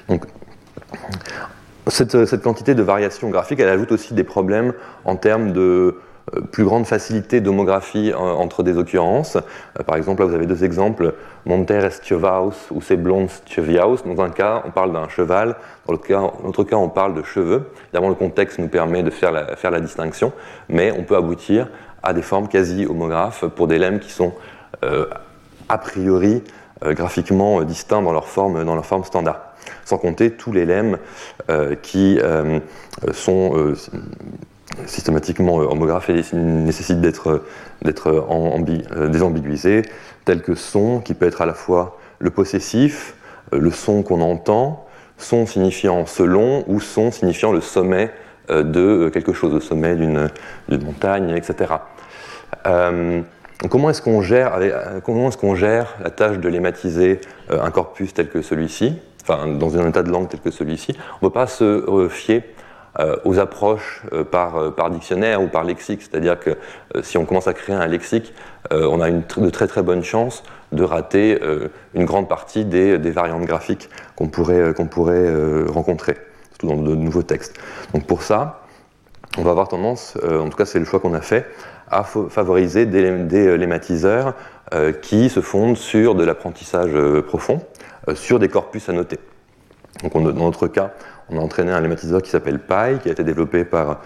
Donc, 0.08 0.25
cette, 1.90 2.25
cette, 2.25 2.42
quantité 2.42 2.75
de 2.75 2.82
variations 2.82 3.30
graphiques, 3.30 3.61
elle 3.61 3.68
ajoute 3.68 3.92
aussi 3.92 4.14
des 4.14 4.25
problèmes 4.25 4.73
en 5.04 5.16
termes 5.16 5.52
de, 5.52 5.97
euh, 6.37 6.40
plus 6.40 6.64
grande 6.64 6.87
facilité 6.87 7.40
d'homographie 7.40 8.12
entre 8.14 8.62
des 8.62 8.76
occurrences. 8.76 9.37
Euh, 9.37 9.82
par 9.82 9.97
exemple, 9.97 10.23
là 10.23 10.28
vous 10.28 10.35
avez 10.35 10.47
deux 10.47 10.64
exemples, 10.64 11.14
Monter 11.47 11.78
Estievaus 11.85 12.70
ou 12.70 12.80
Seblons 12.80 13.28
Stieviaus. 13.28 14.02
Dans 14.04 14.23
un 14.23 14.30
cas, 14.30 14.62
on 14.66 14.70
parle 14.70 14.92
d'un 14.92 15.09
cheval, 15.09 15.56
dans 15.87 15.92
l'autre 15.92 16.64
cas, 16.64 16.76
on 16.76 16.88
parle 16.88 17.14
de 17.14 17.23
cheveux. 17.23 17.70
Évidemment, 17.87 18.11
le 18.11 18.14
contexte 18.14 18.59
nous 18.59 18.68
permet 18.68 19.02
de 19.02 19.11
faire 19.11 19.32
la, 19.32 19.80
distinction, 19.80 20.32
mais 20.68 20.92
on 20.92 21.04
peut 21.04 21.16
aboutir 21.16 21.68
à 22.02 22.12
des 22.12 22.23
formes 22.23 22.49
quasi 22.49 22.87
homographes 22.87 23.47
pour 23.47 23.66
des 23.66 23.78
lemmes 23.78 23.99
qui 23.99 24.11
sont 24.11 24.32
euh, 24.85 25.06
a 25.68 25.78
priori 25.78 26.42
graphiquement 26.82 27.62
distincts 27.62 28.00
dans 28.00 28.12
leur 28.12 28.26
forme, 28.26 28.64
dans 28.64 28.75
leur 28.75 28.87
forme 28.87 29.04
standard 29.04 29.50
sans 29.85 29.99
compter 29.99 30.31
tous 30.31 30.52
les 30.52 30.64
lemmes 30.64 30.99
qui 31.83 32.19
sont 33.12 33.75
systématiquement 34.87 35.61
euh, 35.61 35.67
homographés 35.67 36.23
nécessitent 36.33 37.00
d'être 37.00 37.43
euh, 37.85 39.09
désambiguisés, 39.09 39.83
tels 40.25 40.43
que 40.43 40.55
son, 40.55 41.00
qui 41.00 41.14
peut 41.14 41.26
être 41.26 41.43
à 41.43 41.47
la 41.47 41.55
fois 41.55 41.99
le 42.19 42.31
possessif, 42.31 43.14
le 43.52 43.71
son 43.71 44.02
qu'on 44.02 44.21
entend, 44.21 44.87
son 45.17 45.47
signifiant 45.47 46.07
selon 46.07 46.64
ou 46.69 46.81
son 46.81 47.11
signifiant 47.11 47.52
le 47.52 47.61
sommet 47.61 48.11
de 48.49 49.11
quelque 49.12 49.33
chose, 49.33 49.55
le 49.55 49.61
sommet 49.61 49.95
d'une 49.95 50.29
montagne, 50.69 51.31
etc. 51.31 51.75
comment 53.69 53.90
est-ce 53.90 54.02
qu'on 54.02 54.23
gère 54.23 54.57
la 56.02 56.11
tâche 56.11 56.38
de 56.38 56.49
lématiser 56.49 57.21
un 57.49 57.71
corpus 57.71 58.12
tel 58.12 58.29
que 58.29 58.43
celui-ci, 58.43 58.99
enfin 59.23 59.47
dans 59.47 59.77
un 59.79 59.89
état 59.89 60.03
de 60.03 60.11
langue 60.11 60.29
tel 60.29 60.41
que 60.41 60.50
celui-ci 60.50 60.95
On 61.21 61.27
ne 61.27 61.31
peut 61.31 61.35
pas 61.35 61.47
se 61.47 62.09
fier 62.11 62.43
euh, 62.99 63.17
aux 63.25 63.39
approches 63.39 64.03
euh, 64.12 64.25
par, 64.25 64.57
euh, 64.57 64.89
dictionnaire 64.91 65.41
ou 65.41 65.47
par 65.47 65.62
lexique. 65.62 66.03
C'est-à-dire 66.03 66.41
que 66.41 66.57
si 67.03 67.19
on 67.19 67.25
commence 67.25 67.47
à 67.47 67.55
créer 67.55 67.77
un 67.77 67.87
lexique, 67.87 68.35
on 68.73 69.00
a 69.00 69.11
de 69.11 69.50
très 69.50 69.67
très 69.69 69.83
bonnes 69.83 70.03
chances 70.03 70.43
de 70.73 70.85
rater 70.85 71.41
une 71.95 72.05
grande 72.05 72.29
partie 72.29 72.65
des, 72.65 72.97
variantes 73.11 73.45
graphiques 73.45 73.89
qu'on 74.17 74.29
pourrait, 74.29 74.73
rencontrer, 75.69 76.17
surtout 76.50 76.67
dans 76.67 76.77
de 76.77 76.95
nouveaux 76.95 77.23
textes. 77.23 77.59
Donc 77.95 78.07
pour 78.07 78.23
ça, 78.23 78.62
on 79.39 79.43
va 79.43 79.53
avoir 79.53 79.69
tendance, 79.69 80.17
en 80.23 80.49
tout 80.49 80.57
cas 80.57 80.67
c'est 80.67 80.79
le 80.79 80.85
choix 80.85 81.00
qu'on 81.00 81.15
a 81.15 81.21
fait, 81.21 81.47
à 81.91 82.05
favoriser 82.05 82.87
des 82.87 83.57
lématiseurs 83.57 84.35
qui 85.03 85.31
se 85.31 85.41
fondent 85.41 85.77
sur 85.77 86.15
de 86.15 86.23
l'apprentissage 86.23 86.93
profond, 87.23 87.61
sur 88.14 88.38
des 88.38 88.49
corpus 88.49 88.88
noter. 88.88 89.19
Donc 90.02 90.12
dans 90.12 90.33
notre 90.33 90.69
cas, 90.69 90.92
on 91.28 91.38
a 91.38 91.40
entraîné 91.40 91.73
un 91.73 91.80
lématiseur 91.80 92.23
qui 92.23 92.30
s'appelle 92.30 92.59
Pi, 92.59 92.99
qui 93.02 93.09
a 93.09 93.12
été 93.12 93.25
développé 93.25 93.64
par 93.64 94.00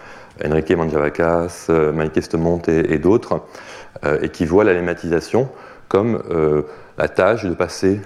Enrique 0.44 0.72
Mangiavacas, 0.72 1.66
euh, 1.70 1.92
Mike 1.92 2.16
Estemont 2.16 2.60
et, 2.66 2.98
d'autres, 2.98 3.42
euh, 4.04 4.18
et 4.20 4.30
qui 4.30 4.46
voit 4.46 4.64
la 4.64 4.72
lématisation 4.72 5.48
comme 5.88 6.22
euh, 6.30 6.62
la 6.98 7.08
tâche 7.08 7.44
de 7.44 7.54
passer 7.54 8.00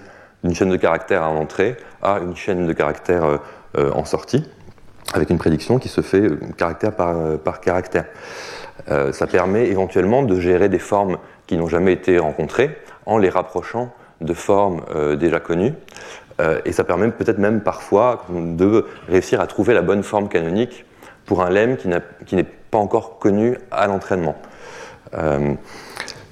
d'une 0.44 0.54
chaîne 0.54 0.68
de 0.68 0.76
caractères 0.76 1.22
en 1.22 1.36
entrée 1.36 1.76
à 2.02 2.18
une 2.18 2.36
chaîne 2.36 2.66
de 2.66 2.72
caractères 2.72 3.40
en 3.76 4.04
sortie, 4.04 4.48
avec 5.14 5.30
une 5.30 5.38
prédiction 5.38 5.78
qui 5.78 5.88
se 5.88 6.00
fait 6.00 6.30
caractère 6.56 6.94
par, 6.94 7.60
caractère. 7.60 8.04
ça 8.86 9.26
permet 9.26 9.66
éventuellement 9.66 10.22
de 10.22 10.38
gérer 10.38 10.68
des 10.68 10.78
formes 10.78 11.18
qui 11.48 11.56
n'ont 11.56 11.66
jamais 11.66 11.92
été 11.92 12.20
rencontrées 12.20 12.78
en 13.04 13.18
les 13.18 13.28
rapprochant 13.28 13.92
de 14.20 14.34
formes 14.34 14.82
déjà 15.16 15.40
connues. 15.40 15.74
Euh, 16.40 16.60
et 16.64 16.72
ça 16.72 16.84
permet 16.84 17.10
peut-être 17.10 17.38
même 17.38 17.60
parfois 17.60 18.24
de 18.30 18.86
réussir 19.08 19.40
à 19.40 19.46
trouver 19.46 19.74
la 19.74 19.82
bonne 19.82 20.02
forme 20.02 20.28
canonique 20.28 20.84
pour 21.26 21.42
un 21.42 21.50
lemme 21.50 21.76
qui 21.76 22.36
n'est 22.36 22.44
pas 22.44 22.78
encore 22.78 23.18
connu 23.18 23.58
à 23.70 23.86
l'entraînement. 23.86 24.36
Euh, 25.14 25.54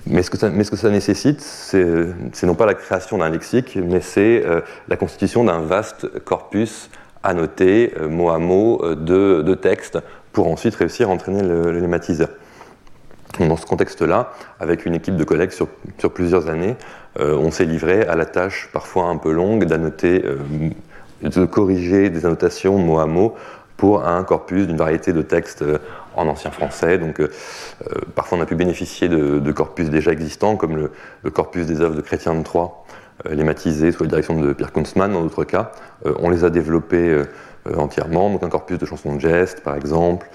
mais, 0.07 0.23
ce 0.23 0.31
que 0.31 0.39
ça, 0.39 0.49
mais 0.49 0.63
ce 0.63 0.71
que 0.71 0.77
ça 0.77 0.91
nécessite, 0.91 1.41
c'est 1.41 2.47
non 2.47 2.55
pas 2.55 2.67
la 2.67 2.75
création 2.75 3.19
d'un 3.19 3.31
lexique, 3.31 3.77
mais 3.83 4.01
c'est 4.01 4.45
euh, 4.47 4.61
la 4.89 4.97
constitution 4.97 5.45
d'un 5.45 5.61
vaste 5.61 6.07
corpus 6.25 6.89
annoté, 7.25 7.93
mot 8.09 8.31
à 8.31 8.39
mot, 8.39 8.81
de, 8.95 9.43
de 9.43 9.55
textes 9.55 9.99
pour 10.33 10.47
ensuite 10.47 10.77
réussir 10.77 11.11
à 11.11 11.13
entraîner 11.13 11.43
le, 11.43 11.73
le 11.73 11.81
lématiseur. 11.81 12.29
Dans 13.41 13.57
ce 13.57 13.67
contexte-là, 13.67 14.33
avec 14.61 14.87
une 14.87 14.95
équipe 14.95 15.17
de 15.17 15.25
collègues 15.25 15.51
sur, 15.51 15.67
sur 15.99 16.13
plusieurs 16.13 16.49
années, 16.49 16.77
euh, 16.77 17.06
on 17.19 17.51
s'est 17.51 17.65
livré 17.65 18.07
à 18.07 18.15
la 18.15 18.27
tâche 18.27 18.69
parfois 18.73 19.05
un 19.05 19.17
peu 19.17 19.33
longue 19.33 19.65
d'annoter, 19.65 20.25
euh, 20.25 20.39
de 21.23 21.45
corriger 21.47 22.11
des 22.11 22.27
annotations 22.27 22.79
mot 22.79 22.99
à 22.99 23.07
mot 23.07 23.35
pour 23.77 24.07
un 24.07 24.23
corpus 24.25 24.67
d'une 24.67 24.77
variété 24.77 25.13
de 25.13 25.23
textes 25.23 25.63
euh, 25.63 25.79
en 26.15 26.29
ancien 26.29 26.51
français. 26.51 26.97
Donc, 26.97 27.21
parfois, 28.15 28.39
on 28.39 28.41
a 28.41 28.47
pu 28.47 28.55
bénéficier 28.55 29.07
de, 29.09 29.53
corpus 29.53 29.91
déjà 29.91 30.13
existants, 30.13 30.57
comme 30.57 30.89
le, 31.23 31.31
corpus 31.31 31.67
des 31.67 31.83
œuvres 31.83 31.95
de 31.95 32.01
Chrétien 32.01 32.35
de 32.35 32.43
Troyes, 32.43 32.73
lématisés 33.31 33.93
sous 33.93 34.03
la 34.03 34.09
direction 34.09 34.39
de 34.41 34.53
Pierre 34.53 34.73
Kunzmann, 34.73 35.13
dans 35.13 35.23
d'autres 35.23 35.45
cas. 35.45 35.73
on 36.19 36.29
les 36.29 36.45
a 36.45 36.51
développés 36.51 37.23
entièrement, 37.77 38.31
donc 38.31 38.43
un 38.43 38.49
corpus 38.49 38.79
de 38.79 38.87
chansons 38.87 39.17
de 39.17 39.21
geste, 39.21 39.63
par 39.63 39.75
exemple, 39.75 40.29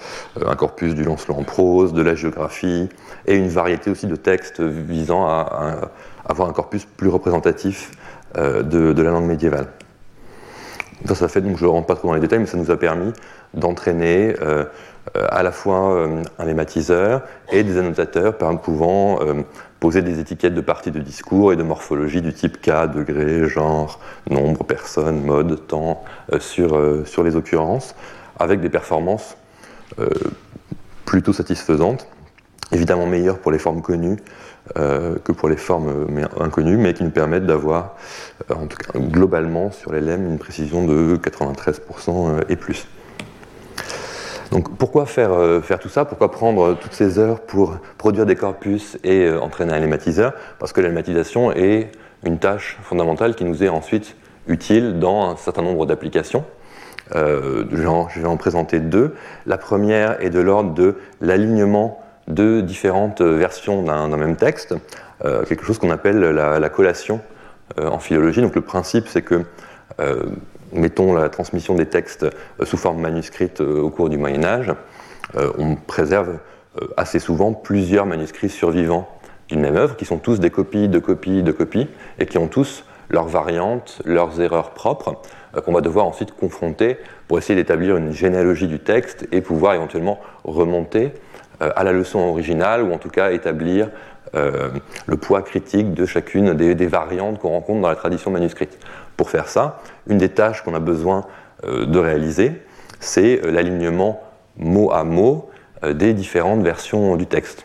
un 0.44 0.56
corpus 0.56 0.94
du 0.94 1.04
Lancelot 1.04 1.36
en 1.36 1.44
prose, 1.44 1.92
de 1.92 2.02
la 2.02 2.14
géographie, 2.14 2.88
et 3.26 3.36
une 3.36 3.48
variété 3.48 3.90
aussi 3.90 4.06
de 4.06 4.16
textes 4.16 4.60
visant 4.60 5.26
à 5.26 5.90
avoir 6.24 6.48
un 6.48 6.52
corpus 6.52 6.84
plus 6.84 7.08
représentatif 7.08 7.92
euh, 8.36 8.62
de, 8.62 9.02
la 9.02 9.10
langue 9.10 9.26
médiévale. 9.26 9.66
Ça, 11.06 11.14
ça 11.14 11.28
fait, 11.28 11.40
donc 11.40 11.58
je 11.58 11.64
ne 11.64 11.70
rentre 11.70 11.86
pas 11.86 11.96
trop 11.96 12.08
dans 12.08 12.14
les 12.14 12.20
détails, 12.20 12.38
mais 12.38 12.46
ça 12.46 12.56
nous 12.56 12.70
a 12.70 12.76
permis 12.76 13.12
d'entraîner 13.54 14.34
euh, 14.40 14.64
euh, 15.16 15.26
à 15.30 15.42
la 15.42 15.52
fois 15.52 16.08
un 16.38 16.44
lématiseur 16.44 17.22
et 17.50 17.64
des 17.64 17.76
annotateurs 17.76 18.38
par 18.38 18.58
pouvant 18.60 19.18
poser 19.82 20.00
des 20.00 20.20
étiquettes 20.20 20.54
de 20.54 20.60
parties 20.60 20.92
de 20.92 21.00
discours 21.00 21.52
et 21.52 21.56
de 21.56 21.64
morphologie 21.64 22.22
du 22.22 22.32
type 22.32 22.60
cas, 22.60 22.86
degré, 22.86 23.48
genre, 23.48 23.98
nombre, 24.30 24.64
personne, 24.64 25.22
mode, 25.24 25.66
temps 25.66 26.04
sur, 26.38 26.80
sur 27.04 27.24
les 27.24 27.34
occurrences, 27.34 27.96
avec 28.38 28.60
des 28.60 28.70
performances 28.70 29.36
plutôt 31.04 31.32
satisfaisantes, 31.32 32.06
évidemment 32.70 33.06
meilleures 33.06 33.40
pour 33.40 33.50
les 33.50 33.58
formes 33.58 33.82
connues 33.82 34.18
euh, 34.78 35.16
que 35.24 35.32
pour 35.32 35.48
les 35.48 35.56
formes 35.56 36.06
inconnues, 36.38 36.76
mais 36.76 36.94
qui 36.94 37.02
nous 37.02 37.10
permettent 37.10 37.46
d'avoir, 37.46 37.96
euh, 38.48 38.54
en 38.54 38.68
tout 38.68 38.76
cas 38.76 38.96
globalement 38.96 39.72
sur 39.72 39.92
les 39.92 40.00
lemmes, 40.00 40.24
une 40.24 40.38
précision 40.38 40.86
de 40.86 41.16
93% 41.16 41.80
euh, 42.08 42.40
et 42.48 42.54
plus. 42.54 42.86
Donc 44.52 44.76
pourquoi 44.76 45.06
faire, 45.06 45.32
faire, 45.62 45.78
tout 45.78 45.88
ça? 45.88 46.04
Pourquoi 46.04 46.30
prendre 46.30 46.74
toutes 46.74 46.92
ces 46.92 47.18
heures 47.18 47.40
pour 47.40 47.78
produire 47.98 48.26
des 48.26 48.36
corpus 48.36 48.98
et 49.02 49.30
entraîner 49.30 49.72
un 49.72 49.80
lématiseur 49.80 50.34
Parce 50.58 50.72
que 50.72 50.80
la 50.80 50.88
lématisation 50.88 51.52
est 51.52 51.90
une 52.24 52.38
tâche 52.38 52.78
fondamentale 52.82 53.34
qui 53.34 53.44
nous 53.44 53.64
est 53.64 53.68
ensuite 53.68 54.14
utile 54.46 54.98
dans 54.98 55.30
un 55.30 55.36
certain 55.36 55.62
nombre 55.62 55.86
d'applications. 55.86 56.44
je 57.14 58.20
vais 58.20 58.26
en 58.26 58.36
présenter 58.36 58.78
deux. 58.78 59.14
La 59.46 59.56
première 59.58 60.22
est 60.22 60.30
de 60.30 60.40
l'ordre 60.40 60.74
de 60.74 60.96
l'alignement 61.20 62.02
de 62.28 62.60
différentes 62.60 63.20
versions 63.20 63.82
d'un 63.82 64.16
même 64.16 64.36
texte, 64.36 64.74
euh, 65.24 65.44
quelque 65.44 65.64
chose 65.64 65.78
qu'on 65.78 65.90
appelle 65.90 66.20
la, 66.20 66.68
collation 66.68 67.20
euh, 67.78 67.88
en 67.88 67.98
philologie. 67.98 68.40
Donc 68.40 68.54
le 68.54 68.60
principe, 68.60 69.08
c'est 69.08 69.22
que, 69.22 69.42
euh, 70.00 70.24
mettons 70.72 71.14
la 71.14 71.28
transmission 71.28 71.74
des 71.74 71.86
textes 71.86 72.26
sous 72.62 72.76
forme 72.76 73.00
manuscrite 73.00 73.60
au 73.60 73.90
cours 73.90 74.08
du 74.08 74.18
Moyen 74.18 74.44
Âge, 74.44 74.72
on 75.34 75.76
préserve 75.76 76.38
assez 76.96 77.18
souvent 77.18 77.52
plusieurs 77.52 78.06
manuscrits 78.06 78.48
survivants 78.48 79.08
d'une 79.48 79.60
même 79.60 79.76
œuvre, 79.76 79.96
qui 79.96 80.04
sont 80.04 80.18
tous 80.18 80.40
des 80.40 80.50
copies 80.50 80.88
de 80.88 80.98
copies 80.98 81.42
de 81.42 81.52
copies, 81.52 81.88
et 82.18 82.26
qui 82.26 82.38
ont 82.38 82.48
tous 82.48 82.84
leurs 83.10 83.28
variantes, 83.28 84.00
leurs 84.04 84.40
erreurs 84.40 84.70
propres, 84.70 85.20
qu'on 85.64 85.72
va 85.72 85.82
devoir 85.82 86.06
ensuite 86.06 86.32
confronter 86.32 86.96
pour 87.28 87.38
essayer 87.38 87.54
d'établir 87.54 87.96
une 87.96 88.12
généalogie 88.12 88.66
du 88.66 88.78
texte 88.78 89.28
et 89.32 89.40
pouvoir 89.42 89.74
éventuellement 89.74 90.18
remonter 90.44 91.12
euh, 91.60 91.70
à 91.76 91.84
la 91.84 91.92
leçon 91.92 92.20
originale, 92.20 92.82
ou 92.82 92.92
en 92.92 92.98
tout 92.98 93.10
cas 93.10 93.32
établir 93.32 93.86
euh, 93.86 93.90
le 94.34 95.16
poids 95.16 95.42
critique 95.42 95.94
de 95.94 96.06
chacune 96.06 96.54
des, 96.54 96.86
variantes 96.86 97.38
qu'on 97.38 97.50
rencontre 97.50 97.80
dans 97.80 97.88
la 97.88 97.96
tradition 97.96 98.30
manuscrite. 98.30 98.78
Pour 99.16 99.30
faire 99.30 99.48
ça, 99.48 99.80
une 100.06 100.18
des 100.18 100.30
tâches 100.30 100.62
qu'on 100.62 100.74
a 100.74 100.80
besoin 100.80 101.26
euh, 101.64 101.86
de 101.86 101.98
réaliser, 101.98 102.52
c'est 102.98 103.40
l'alignement 103.44 104.22
mot 104.56 104.90
à 104.90 105.04
mot 105.04 105.50
des 105.82 106.14
différentes 106.14 106.62
versions 106.62 107.16
du 107.16 107.26
texte. 107.26 107.64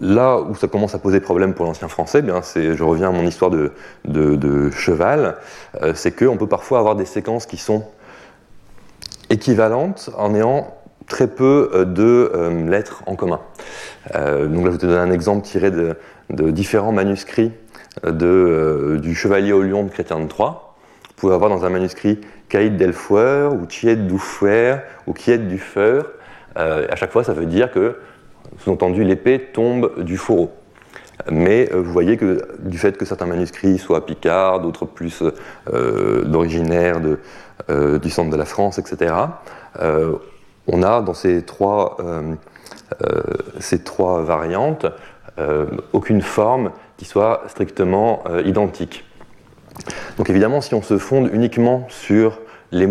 là 0.00 0.40
où 0.40 0.54
ça 0.54 0.68
commence 0.68 0.94
à 0.94 0.98
poser 0.98 1.20
problème 1.20 1.52
pour 1.52 1.66
l'ancien 1.66 1.88
français, 1.88 2.22
bien 2.22 2.40
je 2.54 2.82
reviens 2.82 3.08
à 3.10 3.12
mon 3.12 3.26
histoire 3.26 3.50
de, 3.50 3.72
de 4.06 4.70
cheval, 4.70 5.36
c'est 5.94 6.16
qu'on 6.16 6.38
peut 6.38 6.46
parfois 6.46 6.78
avoir 6.78 6.96
des 6.96 7.04
séquences 7.04 7.44
qui 7.44 7.58
sont 7.58 7.84
équivalentes 9.30 10.10
en 10.16 10.34
ayant 10.34 10.75
très 11.06 11.28
peu 11.28 11.70
euh, 11.72 11.84
de 11.84 12.30
euh, 12.34 12.68
lettres 12.68 13.02
en 13.06 13.16
commun. 13.16 13.40
Euh, 14.14 14.46
donc 14.46 14.64
là, 14.64 14.66
je 14.66 14.70
vais 14.72 14.78
te 14.78 14.86
donner 14.86 14.98
un 14.98 15.10
exemple 15.10 15.46
tiré 15.46 15.70
de, 15.70 15.96
différents 16.30 16.92
manuscrits 16.92 17.52
de, 18.04 18.98
du 19.00 19.14
Chevalier 19.14 19.52
au 19.52 19.62
Lion 19.62 19.84
de 19.84 19.90
Chrétien 19.90 20.20
de 20.20 20.26
Troyes. 20.26 20.74
Vous 21.08 21.14
pouvez 21.16 21.34
avoir 21.34 21.50
dans 21.50 21.64
un 21.64 21.70
manuscrit 21.70 22.20
Caïd 22.48 22.76
Delfouer 22.76 23.48
ou 23.52 23.66
Chied 23.68 24.06
Doufer 24.06 24.76
ou 25.06 25.12
Kied 25.12 25.48
du 25.48 25.58
Feur. 25.58 26.10
à 26.54 26.94
chaque 26.94 27.10
fois, 27.10 27.24
ça 27.24 27.32
veut 27.32 27.46
dire 27.46 27.72
que, 27.72 27.96
sous-entendu, 28.58 29.02
l'épée 29.02 29.48
tombe 29.52 30.02
du 30.02 30.18
fourreau. 30.18 30.52
Mais 31.30 31.70
vous 31.72 31.90
voyez 31.90 32.18
que 32.18 32.46
du 32.58 32.76
fait 32.76 32.98
que 32.98 33.06
certains 33.06 33.24
manuscrits 33.24 33.78
soient 33.78 34.04
picards, 34.04 34.60
d'autres 34.60 34.84
plus 34.84 35.22
d'originaire 35.72 37.00
du 37.00 38.10
centre 38.10 38.30
de 38.30 38.36
la 38.36 38.44
France, 38.44 38.78
etc., 38.78 39.14
on 40.66 40.82
a 40.82 41.00
dans 41.00 41.14
ces 41.14 41.42
trois, 41.42 41.96
euh, 42.00 42.34
euh, 43.02 44.22
variantes 44.22 44.86
euh, 45.38 45.66
aucune 45.92 46.22
forme 46.22 46.72
qui 46.96 47.04
soit 47.04 47.42
strictement 47.48 48.24
identique. 48.44 49.04
Donc 50.16 50.30
évidemment, 50.30 50.62
si 50.62 50.74
on 50.74 50.80
se 50.80 50.96
fonde 50.96 51.28
uniquement 51.32 51.86
sur 51.90 52.38
les 52.72 52.86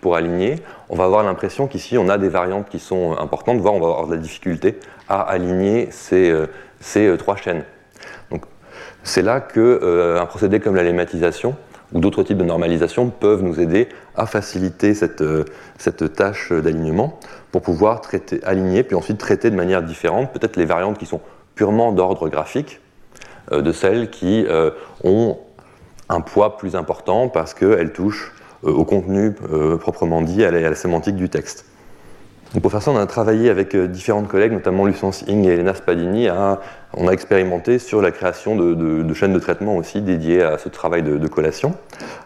pour 0.00 0.14
aligner, 0.16 0.56
on 0.88 0.94
va 0.94 1.04
avoir 1.04 1.24
l'impression 1.24 1.66
qu'ici 1.66 1.98
on 1.98 2.08
a 2.08 2.16
des 2.16 2.28
variantes 2.28 2.68
qui 2.68 2.78
sont 2.78 3.16
importantes, 3.18 3.58
voire 3.58 3.74
on 3.74 3.80
va 3.80 3.88
avoir 3.88 4.06
de 4.06 4.14
la 4.14 4.20
difficulté 4.20 4.78
à 5.08 5.20
aligner 5.20 5.88
ces, 5.90 6.32
ces 6.78 7.16
trois 7.18 7.34
chaînes. 7.34 7.64
Donc 8.30 8.44
c'est 9.02 9.22
là 9.22 9.40
qu'un 9.40 10.26
procédé 10.26 10.60
comme 10.60 10.76
la 10.76 10.84
lématisation 10.84 11.56
ou 11.94 12.00
d'autres 12.00 12.22
types 12.22 12.38
de 12.38 12.44
normalisation 12.44 13.08
peuvent 13.08 13.42
nous 13.42 13.60
aider 13.60 13.88
à 14.16 14.26
faciliter 14.26 14.94
cette, 14.94 15.24
cette 15.78 16.12
tâche 16.12 16.52
d'alignement 16.52 17.18
pour 17.52 17.62
pouvoir 17.62 18.02
aligner, 18.42 18.82
puis 18.82 18.96
ensuite 18.96 19.18
traiter 19.18 19.50
de 19.50 19.56
manière 19.56 19.82
différente 19.82 20.32
peut-être 20.32 20.56
les 20.56 20.64
variantes 20.66 20.98
qui 20.98 21.06
sont 21.06 21.20
purement 21.54 21.92
d'ordre 21.92 22.28
graphique, 22.28 22.80
de 23.52 23.72
celles 23.72 24.10
qui 24.10 24.44
ont 25.04 25.38
un 26.08 26.20
poids 26.20 26.56
plus 26.56 26.74
important 26.74 27.28
parce 27.28 27.54
qu'elles 27.54 27.92
touchent 27.92 28.32
au 28.64 28.84
contenu 28.84 29.32
proprement 29.78 30.20
dit, 30.20 30.44
à 30.44 30.50
la 30.50 30.74
sémantique 30.74 31.16
du 31.16 31.28
texte 31.28 31.64
pour 32.60 32.70
faire 32.70 32.82
ça, 32.82 32.92
on 32.92 32.96
a 32.96 33.06
travaillé 33.06 33.50
avec 33.50 33.74
euh, 33.74 33.88
différentes 33.88 34.28
collègues, 34.28 34.52
notamment 34.52 34.84
Lucence 34.86 35.24
Ing 35.26 35.44
et 35.44 35.54
Elena 35.54 35.74
Spadini. 35.74 36.28
on 36.96 37.08
a 37.08 37.12
expérimenté 37.12 37.78
sur 37.80 38.00
la 38.00 38.12
création 38.12 38.54
de, 38.54 39.14
chaînes 39.14 39.32
de 39.32 39.38
traitement 39.38 39.76
aussi 39.76 40.02
dédiées 40.02 40.42
à 40.42 40.58
ce 40.58 40.68
travail 40.68 41.02
de, 41.02 41.28
collation, 41.28 41.74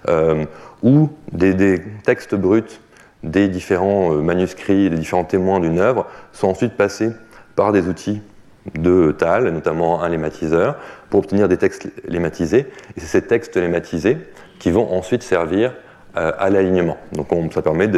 euh, 0.08 0.44
où 0.82 1.08
des, 1.32 1.82
textes 2.04 2.34
bruts 2.34 2.80
des 3.22 3.48
différents 3.48 4.12
euh, 4.12 4.20
manuscrits, 4.20 4.90
des 4.90 4.96
différents 4.96 5.24
témoins 5.24 5.60
d'une 5.60 5.78
œuvre 5.78 6.06
sont 6.32 6.48
ensuite 6.48 6.74
passés 6.74 7.10
par 7.56 7.72
des 7.72 7.88
outils 7.88 8.20
de 8.74 9.12
TAL, 9.12 9.48
notamment 9.48 10.02
un 10.02 10.08
lématiseur, 10.08 10.76
pour 11.08 11.20
obtenir 11.20 11.48
des 11.48 11.56
textes 11.56 11.88
lématisés. 12.06 12.66
Et 12.96 13.00
c'est 13.00 13.06
ces 13.06 13.22
textes 13.22 13.56
lématisés 13.56 14.18
qui 14.58 14.70
vont 14.70 14.92
ensuite 14.92 15.22
servir 15.22 15.72
à 16.18 16.50
l'alignement. 16.50 16.96
Donc 17.12 17.28
ça 17.52 17.62
permet 17.62 17.88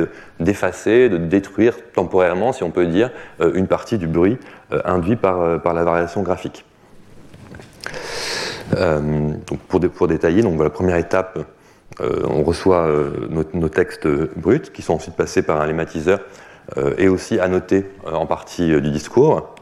d'effacer, 0.40 1.08
de, 1.08 1.16
détruire 1.16 1.76
temporairement, 1.92 2.52
si 2.52 2.62
on 2.62 2.70
peut 2.70 2.86
dire, 2.86 3.10
euh, 3.40 3.52
une 3.54 3.66
partie 3.66 3.98
du 3.98 4.06
bruit 4.06 4.38
euh, 4.72 4.80
induit 4.84 5.16
par, 5.16 5.60
par 5.62 5.74
la 5.74 5.84
variation 5.84 6.22
graphique. 6.22 6.64
donc 8.72 9.58
pour, 9.68 9.80
pour, 9.80 10.08
détailler, 10.08 10.42
donc 10.42 10.60
la 10.62 10.70
première 10.70 10.96
étape, 10.96 11.38
on 12.00 12.42
reçoit 12.44 12.88
nos, 13.28 13.68
textes 13.68 14.06
bruts 14.36 14.70
qui 14.72 14.80
sont 14.80 14.94
ensuite 14.94 15.16
passés 15.16 15.42
par 15.42 15.60
un 15.60 15.66
lématiseur 15.66 16.20
et 16.96 17.08
aussi 17.08 17.38
annotés 17.40 17.84
en 18.06 18.26
partie 18.26 18.80
du 18.80 18.90
discours. 18.90 19.54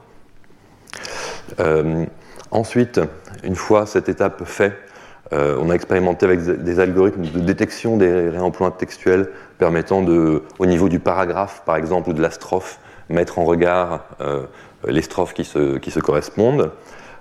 ensuite, 2.51 3.01
une 3.43 3.57
fois 3.57 3.87
cette 3.87 4.09
étape 4.09 4.45
faite, 4.45 4.88
euh, 5.33 5.59
on 5.61 5.69
a 5.71 5.75
expérimenté 5.75 6.25
avec 6.25 6.41
des 6.41 6.81
algorithmes 6.81 7.23
de 7.23 7.41
détection 7.41 7.97
des 7.97 8.31
réemplois 8.31 8.71
textuels 8.71 9.29
permettant 9.59 10.03
de, 10.03 10.43
au 10.59 10.67
niveau 10.67 10.89
du 10.89 11.01
paragraphe 11.01 11.63
par 11.67 11.77
exemple 11.77 12.11
ou 12.11 12.13
de 12.15 12.23
la 12.23 12.31
strophe, 12.31 12.79
mettre 13.11 13.39
en 13.39 13.45
regard 13.45 14.07
euh, 14.21 14.45
les 14.87 15.03
strophes 15.03 15.35
qui 15.35 15.45
se, 15.45 15.99
correspondent. 16.01 16.71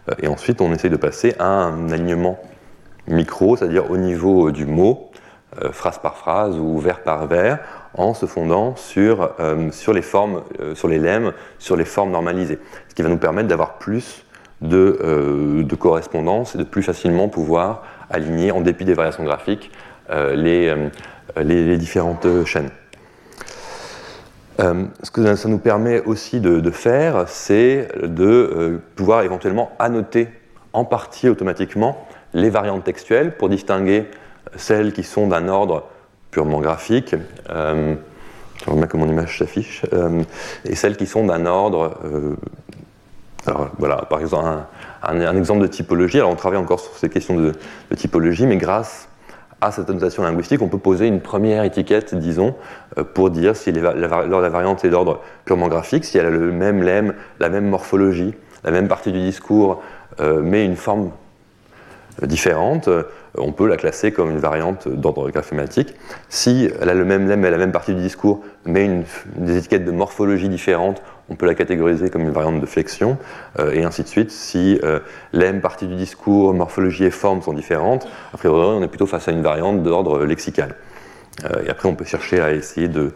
Euh, 0.10 0.14
et 0.22 0.28
ensuite 0.28 0.62
on 0.62 0.74
essaye 0.74 0.90
de 0.90 0.96
passer 0.96 1.36
à 1.38 1.48
un 1.48 1.90
alignement 1.90 2.40
micro, 3.08 3.58
c'est-à-dire 3.58 3.92
au 3.92 3.98
niveau 3.98 4.52
du 4.52 4.66
mot, 4.66 5.12
phrase 5.72 5.98
par 5.98 6.18
phrase 6.18 6.60
ou 6.60 6.78
vers 6.78 7.02
par 7.02 7.26
vers, 7.26 7.60
en 7.94 8.14
se 8.14 8.26
fondant 8.26 8.76
sur, 8.76 9.32
les 9.40 10.02
formes, 10.02 10.44
sur 10.76 10.88
les 10.90 11.00
lemmes, 11.00 11.32
sur 11.58 11.78
les 11.78 11.86
formes 11.86 12.12
normalisées. 12.12 12.60
Ce 12.90 12.94
qui 12.94 13.02
va 13.02 13.08
nous 13.08 13.18
permettre 13.18 13.48
d'avoir 13.48 13.78
plus 13.78 14.26
de, 14.62 15.64
de 15.64 15.76
correspondance 15.76 16.54
et 16.54 16.58
de 16.58 16.64
plus 16.64 16.84
facilement 16.84 17.30
pouvoir 17.30 17.84
aligner, 18.10 18.52
en 18.52 18.62
dépit 18.62 18.86
des 18.86 18.94
variations 18.94 19.24
graphiques, 19.24 19.72
euh, 20.10 20.36
euh, 21.38 21.44
les, 21.44 21.78
différentes 21.78 22.28
chaînes. 22.46 22.70
Euh, 24.60 24.86
ce 25.04 25.12
que 25.12 25.36
ça 25.36 25.50
nous 25.50 25.60
permet 25.60 26.02
aussi 26.02 26.40
de, 26.40 26.72
faire, 26.72 27.26
c'est 27.28 27.90
de 28.02 28.80
pouvoir 28.96 29.24
éventuellement 29.24 29.72
annoter 29.78 30.30
en 30.74 30.86
partie 30.86 31.30
automatiquement 31.30 32.08
les 32.34 32.50
variantes 32.50 32.84
textuelles 32.84 33.36
pour 33.36 33.50
distinguer 33.50 34.06
celles 34.56 34.94
qui 34.94 35.04
sont 35.04 35.28
d'un 35.28 35.48
ordre 35.48 35.88
purement 36.32 36.62
graphique, 36.62 37.16
je 37.50 39.38
s'affiche, 39.38 39.86
et 40.66 40.76
celles 40.76 40.98
qui 40.98 41.06
sont 41.06 41.26
d'un 41.26 41.46
ordre. 41.46 41.98
Alors 43.48 43.70
voilà, 43.78 43.98
par 44.10 44.20
exemple, 44.20 44.46
un, 45.04 45.38
exemple 45.38 45.62
de 45.62 45.68
typologie. 45.68 46.18
Alors 46.18 46.32
on 46.32 46.36
travaille 46.36 46.60
encore 46.60 46.80
sur 46.80 46.96
ces 46.98 47.10
questions 47.10 47.36
de, 47.36 47.54
typologie, 47.96 48.46
mais 48.46 48.58
grâce 48.58 49.08
à 49.62 49.72
cette 49.72 49.90
annotation 49.90 50.24
linguistique, 50.24 50.62
on 50.62 50.68
peut 50.68 50.78
poser 50.78 51.08
une 51.08 51.20
première 51.20 51.64
étiquette, 51.64 52.14
disons, 52.14 52.56
euh, 52.98 53.04
pour 53.04 53.32
dire 53.32 53.56
si 53.56 53.72
la, 53.72 54.08
variante 54.08 54.86
est 54.86 54.90
d'ordre 54.90 55.22
purement 55.46 55.68
graphique, 55.68 56.06
si 56.06 56.18
elle 56.18 56.28
a 56.28 56.30
le 56.30 56.52
même 56.52 56.84
lemme, 56.84 57.14
la 57.40 57.50
même 57.50 57.68
morphologie, 57.68 58.36
la 58.64 58.72
même 58.72 58.88
partie 58.88 59.12
du 59.12 59.20
discours, 59.20 59.82
euh, 60.20 60.42
mais 60.44 60.64
une 60.64 60.76
forme 60.76 61.12
euh, 62.22 62.28
différente, 62.28 62.88
on 63.36 63.52
peut 63.52 63.68
la 63.68 63.78
classer 63.78 64.12
comme 64.12 64.32
une 64.32 64.40
variante 64.40 64.88
d'ordre 64.88 65.30
graphématique. 65.30 65.94
Si 66.30 66.70
elle 66.80 66.90
a 66.90 66.94
le 66.94 67.06
même 67.06 67.28
lemme 67.28 67.46
et 67.46 67.50
la 67.50 67.58
même 67.58 67.72
partie 67.72 67.94
du 67.94 68.02
discours, 68.02 68.42
mais 68.66 69.04
des 69.36 69.58
étiquettes 69.58 69.86
de 69.86 69.92
morphologie 69.92 70.50
différentes, 70.50 71.02
on 71.30 71.36
peut 71.36 71.46
la 71.46 71.56
catégoriser 71.56 72.10
comme 72.10 72.22
une 72.22 72.32
variante 72.32 72.62
de 72.62 72.66
flexion, 72.66 73.18
euh, 73.60 73.72
et 73.74 73.84
ainsi 73.84 74.04
de 74.04 74.08
suite. 74.08 74.32
Si 74.32 74.80
euh, 74.84 75.00
lemme, 75.34 75.62
partie 75.62 75.88
du 75.88 75.96
discours, 75.96 76.54
morphologie 76.54 77.06
et 77.06 77.12
forme 77.12 77.42
sont 77.42 77.54
différentes, 77.54 78.08
a 78.34 78.38
priori, 78.38 78.60
on 78.60 78.84
est 78.84 78.88
plutôt 78.88 79.08
face 79.08 79.28
à 79.28 79.32
une 79.32 79.42
variante 79.42 79.84
d'ordre 79.84 80.24
lexical. 80.24 80.76
Euh, 81.46 81.64
et 81.66 81.70
après, 81.70 81.88
on 81.88 81.96
peut 81.96 82.06
chercher 82.06 82.40
à 82.40 82.52
essayer 82.52 82.88
de, 82.88 83.12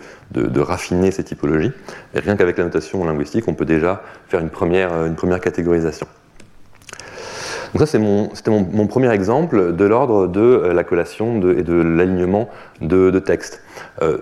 raffiner 0.60 1.12
ces 1.12 1.24
typologies. 1.24 1.72
Et 2.14 2.20
rien 2.20 2.36
qu'avec 2.36 2.58
la 2.58 2.66
notation 2.66 3.04
linguistique, 3.04 3.48
on 3.48 3.54
peut 3.54 3.66
déjà 3.66 4.04
faire 4.28 4.42
une 4.42 4.50
première, 4.50 5.06
une 5.06 5.16
première 5.16 5.40
catégorisation. 5.40 6.08
Donc 7.74 7.80
ça, 7.80 7.86
c'était 7.86 8.52
mon, 8.52 8.88
premier 8.88 9.12
exemple 9.12 9.74
de 9.74 9.86
l'ordre 9.86 10.28
de 10.28 10.72
la 10.74 10.84
collation 10.84 11.38
et 11.52 11.64
de 11.64 11.74
l'alignement 11.74 12.50
de, 12.82 13.18
textes. 13.20 13.64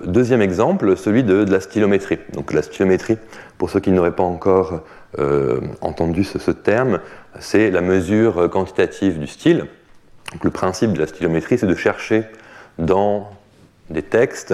deuxième 0.05 0.41
exemple, 0.41 0.95
celui 0.95 1.23
de, 1.23 1.45
la 1.49 1.59
stylométrie. 1.59 2.19
Donc 2.33 2.53
la 2.53 2.61
stylométrie, 2.61 3.17
pour 3.57 3.69
ceux 3.71 3.79
qui 3.79 3.91
n'auraient 3.91 4.15
pas 4.15 4.23
encore 4.23 4.81
euh, 5.17 5.59
entendu 5.81 6.23
ce, 6.23 6.51
terme, 6.51 6.99
c'est 7.39 7.71
la 7.71 7.81
mesure 7.81 8.49
quantitative 8.51 9.19
du 9.19 9.27
style. 9.27 9.65
le 10.43 10.51
principe 10.51 10.93
de 10.93 10.99
la 10.99 11.07
stylométrie, 11.07 11.57
c'est 11.57 11.65
de 11.65 11.75
chercher 11.75 12.25
dans 12.77 13.29
des 13.89 14.03
textes 14.03 14.53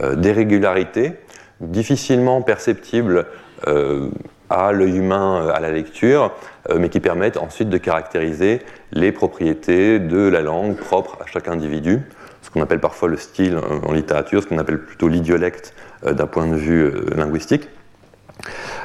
euh, 0.00 0.14
des 0.14 0.32
régularités 0.32 1.12
difficilement 1.60 2.40
perceptibles 2.42 3.26
euh, 3.66 4.08
à 4.52 4.72
l'œil 4.72 4.96
humain 4.96 5.48
à 5.52 5.60
la 5.60 5.70
lecture, 5.70 6.32
mais 6.76 6.88
qui 6.88 7.00
permettent 7.00 7.36
ensuite 7.36 7.68
de 7.68 7.78
caractériser 7.78 8.62
les 8.92 9.10
propriétés 9.12 9.98
de 9.98 10.28
la 10.28 10.40
langue 10.40 10.76
propre 10.76 11.18
à 11.22 11.26
chaque 11.26 11.48
individu, 11.48 12.00
ce 12.42 12.50
qu'on 12.50 12.62
appelle 12.62 12.80
parfois 12.80 13.08
le 13.08 13.16
style 13.16 13.58
en 13.86 13.92
littérature, 13.92 14.42
ce 14.42 14.46
qu'on 14.46 14.58
appelle 14.58 14.80
plutôt 14.80 15.08
l'idiolecte 15.08 15.74
d'un 16.04 16.26
point 16.26 16.46
de 16.46 16.56
vue 16.56 16.92
linguistique. 17.14 17.68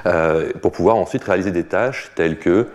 Euh, 0.06 0.51
pour 0.62 0.71
pouvoir 0.71 0.95
ensuite 0.97 1.23
réaliser 1.23 1.51
des 1.51 1.63
tâches 1.63 2.12
telles 2.15 2.38
que 2.38 2.67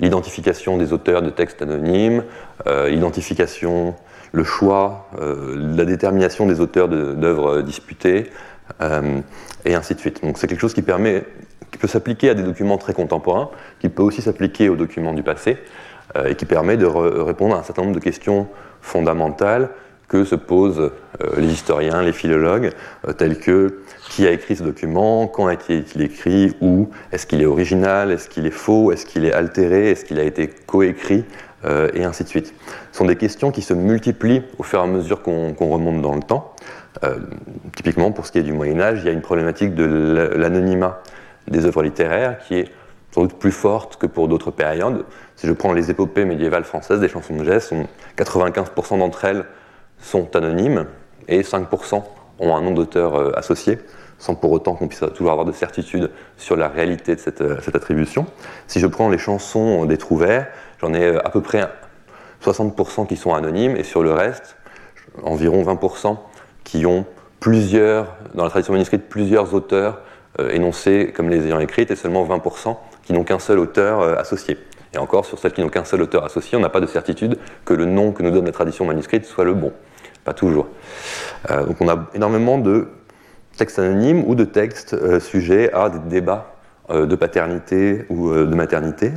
l'identification 0.00 0.78
des 0.78 0.92
auteurs 0.92 1.22
de 1.22 1.30
textes 1.30 1.62
anonymes, 1.62 2.24
euh, 2.66 2.88
l'identification, 2.88 3.94
le 4.32 4.44
choix, 4.44 5.08
euh, 5.20 5.74
la 5.76 5.84
détermination 5.84 6.46
des 6.46 6.60
auteurs 6.60 6.88
d'œuvres 6.88 7.62
disputées, 7.62 8.30
et 9.64 9.74
ainsi 9.74 9.96
de 9.96 10.00
suite. 10.00 10.22
Donc 10.22 10.38
c'est 10.38 10.46
quelque 10.46 10.60
chose 10.60 10.74
qui 10.74 10.82
permet, 10.82 11.24
peut 11.80 11.88
s'appliquer 11.88 12.30
à 12.30 12.34
des 12.34 12.42
documents 12.42 12.78
très 12.78 12.92
contemporains, 12.92 13.50
qui 13.80 13.88
peut 13.88 14.02
aussi 14.02 14.22
s'appliquer 14.22 14.68
aux 14.68 14.76
documents 14.76 15.14
du 15.14 15.22
passé, 15.22 15.58
et 16.28 16.34
qui 16.34 16.44
permet 16.44 16.76
de 16.76 16.86
répondre 16.86 17.54
à 17.54 17.60
un 17.60 17.62
certain 17.62 17.82
nombre 17.82 17.94
de 17.94 18.00
questions 18.00 18.48
fondamentales 18.80 19.68
que 20.08 20.24
se 20.24 20.34
posent 20.34 20.90
les 21.36 21.46
historiens, 21.46 22.02
les 22.02 22.12
philologues, 22.12 22.72
tels 23.16 23.38
que 23.38 23.78
qui 24.10 24.26
a 24.26 24.32
écrit 24.32 24.56
ce 24.56 24.64
document, 24.64 25.28
quand 25.28 25.46
a-t-il 25.46 26.02
écrit, 26.02 26.52
où, 26.60 26.90
est-ce 27.12 27.26
qu'il 27.26 27.40
est 27.40 27.46
original, 27.46 28.10
est-ce 28.10 28.28
qu'il 28.28 28.44
est 28.44 28.50
faux, 28.50 28.90
est-ce 28.90 29.06
qu'il 29.06 29.24
est 29.24 29.32
altéré, 29.32 29.90
est-ce 29.90 30.04
qu'il 30.04 30.18
a 30.18 30.24
été 30.24 30.48
coécrit, 30.48 31.24
euh, 31.64 31.88
et 31.94 32.04
ainsi 32.04 32.24
de 32.24 32.28
suite. 32.28 32.52
Ce 32.90 32.98
sont 32.98 33.04
des 33.04 33.16
questions 33.16 33.52
qui 33.52 33.62
se 33.62 33.72
multiplient 33.72 34.42
au 34.58 34.64
fur 34.64 34.80
et 34.80 34.82
à 34.82 34.86
mesure 34.86 35.22
qu'on 35.22 35.54
remonte 35.54 36.02
dans 36.02 36.14
le 36.14 36.22
temps. 36.22 36.54
Euh, 37.04 37.18
typiquement, 37.76 38.10
pour 38.10 38.26
ce 38.26 38.32
qui 38.32 38.38
est 38.38 38.42
du 38.42 38.52
Moyen 38.52 38.80
Âge, 38.80 39.00
il 39.02 39.06
y 39.06 39.08
a 39.08 39.12
une 39.12 39.20
problématique 39.20 39.74
de 39.74 39.84
l'anonymat 40.36 41.02
des 41.48 41.64
œuvres 41.66 41.82
littéraires 41.82 42.38
qui 42.38 42.56
est 42.56 42.68
sans 43.12 43.22
doute 43.22 43.38
plus 43.38 43.52
forte 43.52 43.96
que 43.96 44.06
pour 44.06 44.28
d'autres 44.28 44.50
périodes. 44.50 45.04
Si 45.36 45.46
je 45.46 45.52
prends 45.52 45.72
les 45.72 45.90
épopées 45.90 46.24
médiévales 46.24 46.64
françaises, 46.64 47.00
des 47.00 47.08
chansons 47.08 47.36
de 47.36 47.44
geste, 47.44 47.74
95% 48.16 48.98
d'entre 48.98 49.24
elles 49.24 49.44
sont 49.98 50.36
anonymes 50.36 50.86
et 51.28 51.42
5% 51.42 52.02
ont 52.38 52.56
un 52.56 52.60
nom 52.60 52.72
d'auteur 52.72 53.14
euh, 53.16 53.32
associé 53.36 53.78
sans 54.20 54.34
pour 54.34 54.52
autant 54.52 54.74
qu'on 54.74 54.86
puisse 54.86 55.02
toujours 55.14 55.32
avoir 55.32 55.46
de 55.46 55.52
certitude 55.52 56.10
sur 56.36 56.54
la 56.54 56.68
réalité 56.68 57.16
de 57.16 57.20
cette, 57.20 57.40
euh, 57.40 57.58
attribution. 57.74 58.26
Si 58.66 58.78
je 58.78 58.86
prends 58.86 59.08
les 59.08 59.18
chansons 59.18 59.86
des 59.86 59.96
Trouvères, 59.96 60.46
j'en 60.80 60.92
ai 60.92 61.04
euh, 61.04 61.26
à 61.26 61.30
peu 61.30 61.40
près 61.40 61.66
60% 62.44 63.06
qui 63.06 63.16
sont 63.16 63.34
anonymes, 63.34 63.76
et 63.76 63.82
sur 63.82 64.02
le 64.02 64.12
reste, 64.12 64.56
environ 65.22 65.62
20% 65.62 66.18
qui 66.64 66.86
ont 66.86 67.06
plusieurs, 67.40 68.14
dans 68.34 68.44
la 68.44 68.50
tradition 68.50 68.74
manuscrite, 68.74 69.08
plusieurs 69.08 69.54
auteurs 69.54 70.02
euh, 70.38 70.50
énoncés 70.50 71.12
comme 71.14 71.28
les 71.28 71.46
ayant 71.46 71.60
écrites, 71.60 71.90
et 71.90 71.96
seulement 71.96 72.24
20% 72.24 72.76
qui 73.02 73.12
n'ont 73.12 73.24
qu'un 73.24 73.38
seul 73.38 73.58
auteur 73.58 74.02
associé. 74.18 74.58
Et 74.92 74.98
encore, 74.98 75.24
sur 75.24 75.38
celles 75.38 75.52
qui 75.52 75.60
n'ont 75.60 75.68
qu'un 75.68 75.84
seul 75.84 76.02
auteur 76.02 76.24
associé, 76.24 76.58
on 76.58 76.60
n'a 76.60 76.68
pas 76.68 76.80
de 76.80 76.86
certitude 76.86 77.38
que 77.64 77.74
le 77.74 77.84
nom 77.84 78.12
que 78.12 78.22
nous 78.22 78.30
donne 78.30 78.46
la 78.46 78.52
tradition 78.52 78.84
manuscrite 78.84 79.24
soit 79.24 79.44
le 79.44 79.54
bon. 79.54 79.72
Pas 80.24 80.34
toujours. 80.34 80.66
Euh, 81.50 81.64
donc 81.64 81.76
on 81.80 81.88
a 81.88 82.06
énormément 82.14 82.58
de 82.58 82.88
textes 83.56 83.78
anonymes 83.78 84.24
ou 84.26 84.34
de 84.34 84.44
textes 84.44 84.94
euh, 84.94 85.20
sujets 85.20 85.72
à 85.72 85.90
des 85.90 85.98
débats 85.98 86.54
euh, 86.90 87.06
de 87.06 87.14
paternité 87.14 88.04
ou 88.08 88.32
de 88.32 88.54
maternité. 88.54 89.12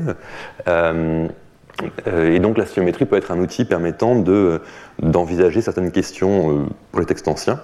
et 2.05 2.39
donc 2.39 2.57
la 2.57 2.67
symétrie 2.67 3.05
peut 3.05 3.17
être 3.17 3.31
un 3.31 3.39
outil 3.39 3.65
permettant 3.65 4.23
d'envisager 4.99 5.61
certaines 5.61 5.91
questions 5.91 6.67
pour 6.91 6.99
les 6.99 7.07
textes 7.07 7.27
anciens. 7.27 7.59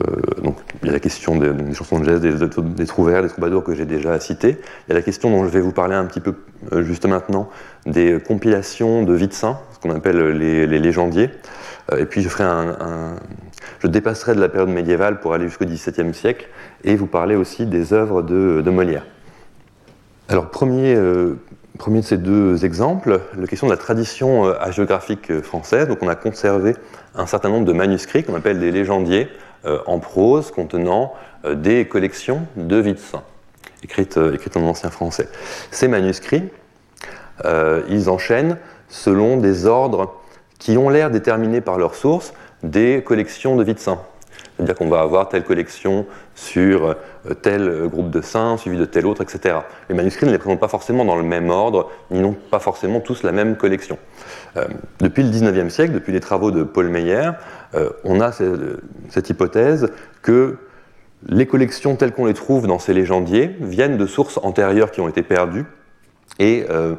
Euh, 0.00 0.40
donc, 0.42 0.56
il 0.82 0.86
y 0.86 0.90
a 0.90 0.92
la 0.92 1.00
question 1.00 1.36
des, 1.36 1.74
chansons 1.74 2.00
de 2.00 2.04
jazz, 2.04 2.20
des, 2.20 2.32
des 2.32 2.86
trouvères, 2.86 3.22
des 3.22 3.28
troubadours 3.28 3.62
que 3.62 3.74
j'ai 3.74 3.84
déjà 3.84 4.18
cités. 4.20 4.58
Il 4.86 4.90
y 4.90 4.92
a 4.92 4.94
la 4.94 5.02
question 5.02 5.30
dont 5.30 5.44
je 5.44 5.50
vais 5.50 5.60
vous 5.60 5.72
parler 5.72 5.94
un 5.94 6.04
petit 6.06 6.20
peu 6.20 6.34
euh, 6.72 6.82
juste 6.82 7.06
maintenant, 7.06 7.48
des 7.86 8.18
compilations 8.20 9.02
de 9.02 9.12
vies 9.14 9.28
de 9.28 9.32
ce 9.32 9.46
qu'on 9.82 9.90
appelle 9.90 10.30
les, 10.38 10.66
légendiers. 10.78 11.30
Euh, 11.92 11.98
et 11.98 12.06
puis 12.06 12.22
je 12.22 12.28
ferai 12.28 12.44
un, 12.44 13.16
je 13.80 13.86
dépasserai 13.86 14.34
de 14.34 14.40
la 14.40 14.48
période 14.48 14.70
médiévale 14.70 15.20
pour 15.20 15.34
aller 15.34 15.48
jusqu'au 15.48 15.64
XVIIe 15.64 16.14
siècle 16.14 16.48
et 16.84 16.96
vous 16.96 17.06
parler 17.06 17.36
aussi 17.36 17.66
des 17.66 17.92
œuvres 17.92 18.22
de, 18.22 18.70
Molière. 18.70 19.04
Alors, 20.28 20.48
premier, 20.50 20.96
premier 21.78 22.00
de 22.00 22.04
ces 22.04 22.16
deux 22.16 22.64
exemples, 22.64 23.20
la 23.36 23.46
question 23.46 23.66
de 23.66 23.72
la 23.72 23.76
tradition 23.76 24.44
hagiographique 24.44 25.42
française. 25.42 25.88
Donc, 25.88 25.98
on 26.00 26.08
a 26.08 26.14
conservé 26.14 26.74
un 27.14 27.26
certain 27.26 27.50
nombre 27.50 27.66
de 27.66 27.72
manuscrits 27.72 28.22
qu'on 28.24 28.34
appelle 28.34 28.60
des 28.60 28.70
légendiers, 28.70 29.28
en 29.86 29.98
prose 29.98 30.50
contenant 30.50 31.14
euh, 31.44 31.54
des 31.54 31.86
collections 31.86 32.46
de 32.56 32.76
vies 32.76 32.94
de 32.94 32.98
saints, 32.98 33.24
écrites, 33.82 34.16
euh, 34.16 34.34
écrites 34.34 34.56
en 34.56 34.62
ancien 34.62 34.90
français. 34.90 35.28
Ces 35.70 35.88
manuscrits, 35.88 36.44
ils 37.88 38.08
enchaînent 38.08 38.56
selon 38.88 39.36
des 39.36 39.66
ordres 39.66 40.14
qui 40.60 40.78
ont 40.78 40.88
l'air 40.90 41.10
déterminés 41.10 41.60
par 41.60 41.76
leur 41.76 41.96
source 41.96 42.34
des 42.62 43.02
collections 43.04 43.56
de 43.56 43.64
vies 43.64 43.74
de 43.74 43.80
saints. 43.80 44.00
C'est-à-dire 44.56 44.74
qu'on 44.74 44.88
va 44.88 45.00
avoir 45.00 45.28
telle 45.28 45.44
collection 45.44 46.06
sur 46.34 46.94
tel 47.40 47.88
groupe 47.88 48.10
de 48.10 48.20
saints, 48.20 48.56
suivi 48.58 48.78
de 48.78 48.84
tel 48.84 49.06
autre, 49.06 49.22
etc. 49.22 49.56
Les 49.88 49.94
manuscrits 49.94 50.26
ne 50.26 50.30
les 50.30 50.38
présentent 50.38 50.60
pas 50.60 50.68
forcément 50.68 51.04
dans 51.04 51.16
le 51.16 51.22
même 51.22 51.50
ordre, 51.50 51.90
ni 52.10 52.20
n'ont 52.20 52.36
pas 52.50 52.58
forcément 52.58 53.00
tous 53.00 53.22
la 53.22 53.32
même 53.32 53.56
collection. 53.56 53.98
depuis 55.00 55.22
le 55.22 55.30
XIXe 55.30 55.72
siècle, 55.72 55.92
depuis 55.94 56.12
les 56.12 56.20
travaux 56.20 56.50
de 56.50 56.62
Paul 56.62 56.88
Meyer, 56.88 57.30
euh, 57.74 57.90
on 58.04 58.20
a 58.20 58.30
cette 58.32 59.30
hypothèse 59.30 59.90
que 60.20 60.58
les 61.26 61.46
collections 61.46 61.96
telles 61.96 62.12
qu'on 62.12 62.26
les 62.26 62.34
trouve 62.34 62.66
dans 62.66 62.78
ces 62.78 62.92
légendiers 62.92 63.56
viennent 63.60 63.96
de 63.96 64.06
sources 64.06 64.38
antérieures 64.42 64.90
qui 64.90 65.00
ont 65.00 65.08
été 65.08 65.22
perdues 65.22 65.64
euh, 66.40 66.94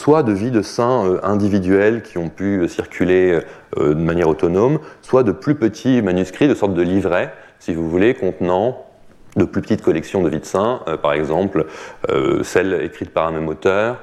soit 0.00 0.22
de 0.22 0.32
vies 0.32 0.50
de 0.50 0.62
saints 0.62 1.04
euh, 1.06 1.20
individuels 1.22 2.02
qui 2.02 2.18
ont 2.18 2.28
pu 2.28 2.66
circuler 2.68 3.40
de 3.76 3.94
manière 3.94 4.28
autonome, 4.28 4.78
soit 5.02 5.22
de 5.22 5.32
plus 5.32 5.54
petits 5.54 6.02
manuscrits, 6.02 6.48
de 6.48 6.54
sorte 6.54 6.74
de 6.74 6.82
livrets, 6.82 7.32
si 7.58 7.74
vous 7.74 7.88
voulez, 7.88 8.14
contenant 8.14 8.86
de 9.36 9.44
plus 9.44 9.62
petites 9.62 9.82
collections 9.82 10.22
de 10.22 10.28
vies 10.28 10.40
de 10.40 10.44
saints, 10.44 10.80
par 11.02 11.12
exemple 11.12 11.66
celles 12.42 12.82
écrites 12.82 13.10
par 13.10 13.28
un 13.28 13.30
même 13.30 13.46
auteur, 13.46 14.00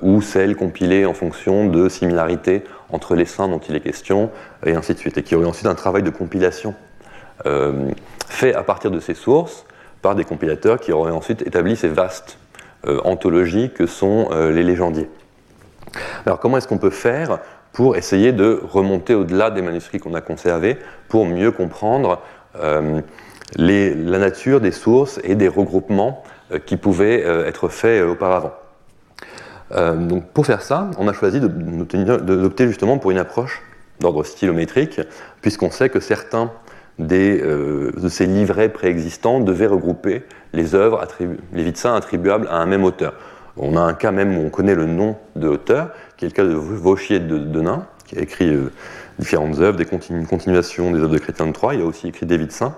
ou 0.00 0.22
celles 0.22 0.54
compilées 0.54 1.06
en 1.06 1.14
fonction 1.14 1.66
de 1.66 1.88
similarités 1.88 2.62
entre 2.90 3.16
les 3.16 3.24
saints 3.24 3.48
dont 3.48 3.58
il 3.58 3.74
est 3.74 3.80
question, 3.80 4.30
et 4.64 4.74
ainsi 4.74 4.94
de 4.94 4.98
suite, 4.98 5.18
et 5.18 5.22
qui 5.22 5.34
aurait 5.34 5.46
ensuite 5.46 5.66
un 5.66 5.74
travail 5.74 6.02
de 6.02 6.10
compilation 6.10 6.74
euh, 7.46 7.90
fait 8.26 8.54
à 8.54 8.62
partir 8.62 8.90
de 8.90 9.00
ces 9.00 9.14
sources 9.14 9.64
par 10.02 10.14
des 10.14 10.24
compilateurs 10.24 10.80
qui 10.80 10.92
auraient 10.92 11.12
ensuite 11.12 11.42
établi 11.42 11.76
ces 11.76 11.88
vastes 11.88 12.38
euh, 12.86 13.00
anthologies 13.04 13.70
que 13.70 13.86
sont 13.86 14.28
euh, 14.30 14.52
les 14.52 14.62
légendiers. 14.62 15.08
Alors 16.26 16.38
comment 16.38 16.58
est-ce 16.58 16.68
qu'on 16.68 16.78
peut 16.78 16.90
faire 16.90 17.38
pour 17.72 17.96
essayer 17.96 18.32
de 18.32 18.60
remonter 18.70 19.14
au-delà 19.14 19.50
des 19.50 19.62
manuscrits 19.62 19.98
qu'on 19.98 20.14
a 20.14 20.20
conservés, 20.20 20.78
pour 21.08 21.26
mieux 21.26 21.50
comprendre 21.52 22.20
la 23.56 24.18
nature 24.18 24.60
des 24.60 24.72
sources 24.72 25.20
et 25.22 25.34
des 25.36 25.48
regroupements 25.48 26.24
qui 26.66 26.76
pouvaient 26.76 27.20
être 27.20 27.68
faits 27.68 28.04
auparavant? 28.04 28.52
Euh, 29.72 29.94
donc 29.94 30.26
pour 30.28 30.46
faire 30.46 30.62
ça, 30.62 30.90
on 30.98 31.08
a 31.08 31.12
choisi 31.12 31.40
d'opter 31.40 32.66
justement 32.68 32.98
pour 32.98 33.10
une 33.10 33.18
approche 33.18 33.62
d'ordre 34.00 34.24
stylométrique, 34.24 35.00
puisqu'on 35.42 35.70
sait 35.70 35.88
que 35.88 36.00
certains 36.00 36.52
euh, 37.00 37.92
de 37.96 38.08
ces 38.08 38.26
livrets 38.26 38.68
préexistants 38.68 39.40
devaient 39.40 39.66
regrouper 39.66 40.22
les 40.52 40.74
œuvres, 40.74 41.06
les 41.52 41.74
saints 41.74 41.94
attribuables 41.94 42.48
à 42.48 42.56
un 42.56 42.66
même 42.66 42.84
auteur. 42.84 43.14
On 43.56 43.76
a 43.76 43.80
un 43.80 43.94
cas 43.94 44.10
même 44.10 44.36
où 44.36 44.42
on 44.42 44.50
connaît 44.50 44.74
le 44.74 44.86
nom 44.86 45.16
de 45.36 45.46
l'auteur, 45.46 45.90
qui 46.16 46.24
est 46.24 46.28
le 46.28 46.34
cas 46.34 46.44
de 46.44 46.54
Vauchier 46.54 47.20
de 47.20 47.38
Denain, 47.38 47.86
qui 48.06 48.18
a 48.18 48.22
écrit 48.22 48.48
euh, 48.48 48.72
différentes 49.18 49.58
œuvres, 49.58 49.76
des 49.76 49.84
continuations 49.84 50.90
des 50.90 50.98
œuvres 50.98 51.12
de 51.12 51.18
Chrétien 51.18 51.46
de 51.46 51.52
Troyes, 51.52 51.74
il 51.74 51.82
a 51.82 51.84
aussi 51.84 52.08
écrit 52.08 52.26
des 52.26 52.38
de 52.38 52.50
saints 52.50 52.74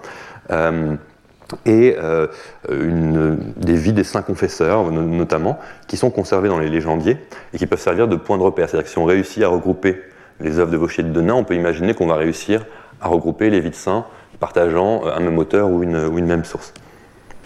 et 1.67 1.97
euh, 1.99 2.27
des 2.69 3.75
vies 3.75 3.93
des 3.93 4.05
saints 4.05 4.23
confesseurs 4.23 4.91
notamment, 4.91 5.59
qui 5.87 5.97
sont 5.97 6.11
conservées 6.11 6.49
dans 6.49 6.59
les 6.59 6.69
légendiers 6.69 7.17
et 7.53 7.59
qui 7.59 7.67
peuvent 7.67 7.81
servir 7.81 8.09
de 8.09 8.17
point 8.17 8.39
de 8.39 8.43
repère. 8.43 8.69
C'est-à-dire 8.69 8.85
que 8.85 8.91
si 8.91 8.99
on 8.99 9.05
réussit 9.05 9.43
à 9.43 9.49
regrouper 9.49 10.01
les 10.41 10.59
œuvres 10.59 10.71
de 10.71 10.77
Vauchier 10.77 11.03
de 11.03 11.11
Denain, 11.11 11.35
on 11.35 11.45
peut 11.45 11.55
imaginer 11.55 11.95
qu'on 11.95 12.07
va 12.07 12.17
réussir 12.17 12.65
à 13.01 13.09
regrouper 13.09 13.51
les 13.51 13.61
vies 13.61 13.71
de 13.71 13.75
saints 13.75 14.05
partageant 14.39 15.03
euh, 15.05 15.15
un 15.15 15.21
même 15.21 15.39
auteur 15.39 15.69
ou 15.69 15.83
une, 15.83 16.27
même 16.27 16.45
source. 16.45 16.73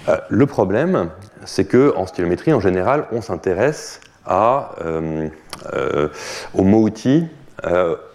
Euh, 0.09 0.17
le 0.29 0.47
problème, 0.47 1.11
c'est 1.45 1.65
qu'en 1.65 2.07
stylométrie, 2.07 2.53
en 2.53 2.61
général, 2.61 3.07
on 3.13 3.21
s'intéresse 3.21 4.01
aux 4.27 6.63
mots-outils, 6.63 7.27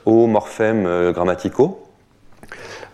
aux 0.06 0.28
morphèmes 0.28 1.12
grammaticaux, 1.12 1.90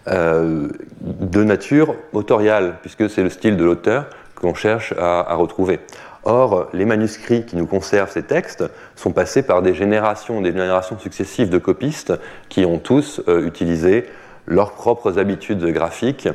euh, 0.08 0.68
de 1.02 1.44
nature 1.44 1.96
autoriale, 2.14 2.78
puisque 2.82 3.10
c'est 3.10 3.24
le 3.24 3.32
style 3.32 3.58
de 3.58 3.64
l'auteur 3.64 4.06
qu'on 4.36 4.54
cherche 4.54 4.94
à, 5.00 5.34
retrouver. 5.34 5.80
Or, 6.24 6.68
les 6.74 6.86
manuscrits 6.86 7.44
qui 7.44 7.56
nous 7.56 7.66
conservent 7.66 8.12
ces 8.12 8.22
textes 8.22 8.64
sont 8.96 9.12
passés 9.12 9.42
par 9.42 9.64
des 9.64 9.74
générations, 9.74 10.42
des 10.42 10.52
générations 10.52 11.00
successives 11.00 11.50
de 11.50 11.58
copistes 11.58 12.14
qui 12.50 12.66
ont 12.66 12.78
tous 12.78 13.20
euh, 13.28 13.48
utilisé 13.48 14.06
leurs 14.48 14.74
propres 14.74 15.18
habitudes 15.20 15.66
graphiques 15.66 16.30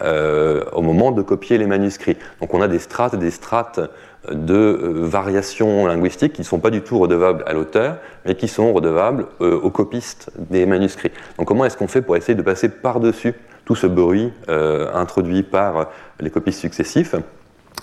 euh, 0.00 0.64
au 0.72 0.82
moment 0.82 1.12
de 1.12 1.22
copier 1.22 1.58
les 1.58 1.66
manuscrits. 1.66 2.16
Donc 2.40 2.54
on 2.54 2.62
a 2.62 2.68
des 2.68 2.78
strates 2.78 3.14
et 3.14 3.18
des 3.18 3.30
strates 3.30 3.80
de 4.30 4.54
euh, 4.54 4.92
variations 5.06 5.86
linguistiques 5.86 6.34
qui 6.34 6.42
ne 6.42 6.46
sont 6.46 6.60
pas 6.60 6.70
du 6.70 6.82
tout 6.82 6.98
redevables 6.98 7.42
à 7.46 7.52
l'auteur, 7.52 7.96
mais 8.24 8.34
qui 8.34 8.48
sont 8.48 8.72
redevables 8.72 9.26
euh, 9.40 9.58
aux 9.58 9.70
copistes 9.70 10.30
des 10.36 10.64
manuscrits. 10.66 11.10
Donc 11.38 11.48
comment 11.48 11.64
est-ce 11.64 11.76
qu'on 11.76 11.88
fait 11.88 12.02
pour 12.02 12.16
essayer 12.16 12.34
de 12.34 12.42
passer 12.42 12.68
par-dessus 12.68 13.34
tout 13.64 13.74
ce 13.74 13.86
bruit 13.86 14.32
euh, 14.48 14.92
introduit 14.94 15.42
par 15.42 15.90
les 16.20 16.30
copistes 16.30 16.60
successifs? 16.60 17.14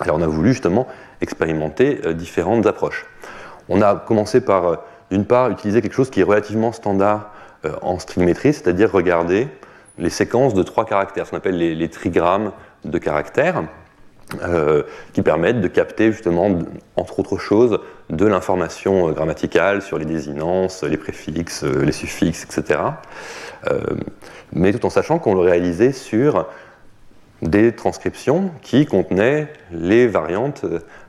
Alors 0.00 0.16
on 0.16 0.22
a 0.22 0.26
voulu 0.26 0.52
justement 0.52 0.86
expérimenter 1.20 2.00
différentes 2.14 2.66
approches. 2.66 3.06
On 3.68 3.82
a 3.82 3.94
commencé 3.94 4.40
par, 4.40 4.84
d'une 5.10 5.26
part, 5.26 5.50
utiliser 5.50 5.82
quelque 5.82 5.94
chose 5.94 6.08
qui 6.08 6.20
est 6.20 6.24
relativement 6.24 6.72
standard 6.72 7.30
en 7.82 7.98
strigométrie, 7.98 8.54
c'est-à-dire 8.54 8.90
regarder 8.90 9.48
les 10.00 10.10
séquences 10.10 10.54
de 10.54 10.62
trois 10.64 10.84
caractères, 10.84 11.26
ce 11.26 11.30
qu'on 11.30 11.36
appelle 11.36 11.56
les 11.56 11.88
trigrammes 11.88 12.50
de 12.84 12.98
caractères. 12.98 13.62
Euh, 14.42 14.84
qui 15.12 15.22
permettent 15.22 15.60
de 15.60 15.66
capter 15.66 16.12
justement, 16.12 16.56
entre 16.94 17.18
autres 17.18 17.36
choses, 17.36 17.80
de 18.10 18.26
l'information 18.26 19.08
euh, 19.08 19.12
grammaticale 19.12 19.82
sur 19.82 19.98
les 19.98 20.04
désinences, 20.04 20.84
les 20.84 20.96
préfixes, 20.96 21.64
euh, 21.64 21.84
les 21.84 21.90
suffixes, 21.90 22.44
etc. 22.44 22.78
mais 24.52 24.72
tout 24.72 24.86
en 24.86 24.90
sachant 24.90 25.18
qu'on 25.18 25.34
le 25.34 25.40
réalisait 25.40 25.90
sur 25.90 26.46
des 27.42 27.74
transcriptions 27.74 28.52
qui 28.62 28.86
contenaient 28.86 29.48
les 29.72 30.06
variantes 30.06 30.64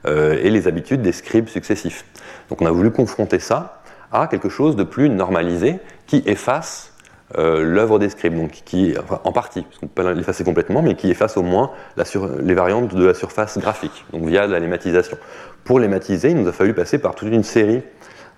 et 0.05 0.49
les 0.49 0.67
habitudes 0.67 1.01
des 1.01 1.11
scribes 1.11 1.47
successifs. 1.47 2.05
Donc 2.49 2.61
on 2.61 2.65
a 2.65 2.71
voulu 2.71 2.91
confronter 2.91 3.39
ça 3.39 3.81
à 4.11 4.27
quelque 4.27 4.49
chose 4.49 4.75
de 4.75 4.83
plus 4.83 5.09
normalisé 5.09 5.79
qui 6.07 6.23
efface 6.25 6.90
euh, 7.37 7.63
l'œuvre 7.63 7.99
des 7.99 8.09
scribes, 8.09 8.35
donc 8.35 8.51
qui, 8.65 8.93
en 9.23 9.31
partie, 9.31 9.61
parce 9.61 9.77
qu'on 9.77 9.87
peut 9.87 10.03
pas 10.03 10.13
l'effacer 10.13 10.43
complètement, 10.43 10.81
mais 10.81 10.95
qui 10.95 11.09
efface 11.09 11.37
au 11.37 11.43
moins 11.43 11.71
les 12.41 12.53
variantes 12.53 12.93
de 12.93 13.05
la 13.05 13.13
surface 13.13 13.57
graphique, 13.57 14.05
donc 14.11 14.25
via 14.25 14.47
la 14.47 14.59
lématisation. 14.59 15.17
Pour 15.63 15.79
lématiser, 15.79 16.31
il 16.31 16.37
nous 16.37 16.47
a 16.47 16.51
fallu 16.51 16.73
passer 16.73 16.97
par 16.97 17.15
toute 17.15 17.29
une 17.29 17.43
série 17.43 17.81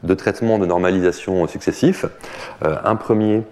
de 0.03 0.13
traitements 0.13 0.59
de 0.59 0.65
normalisation 0.65 1.47
successifs. 1.47 2.05
Euh, 2.63 2.75
un 2.83 2.95
premier 2.95 3.43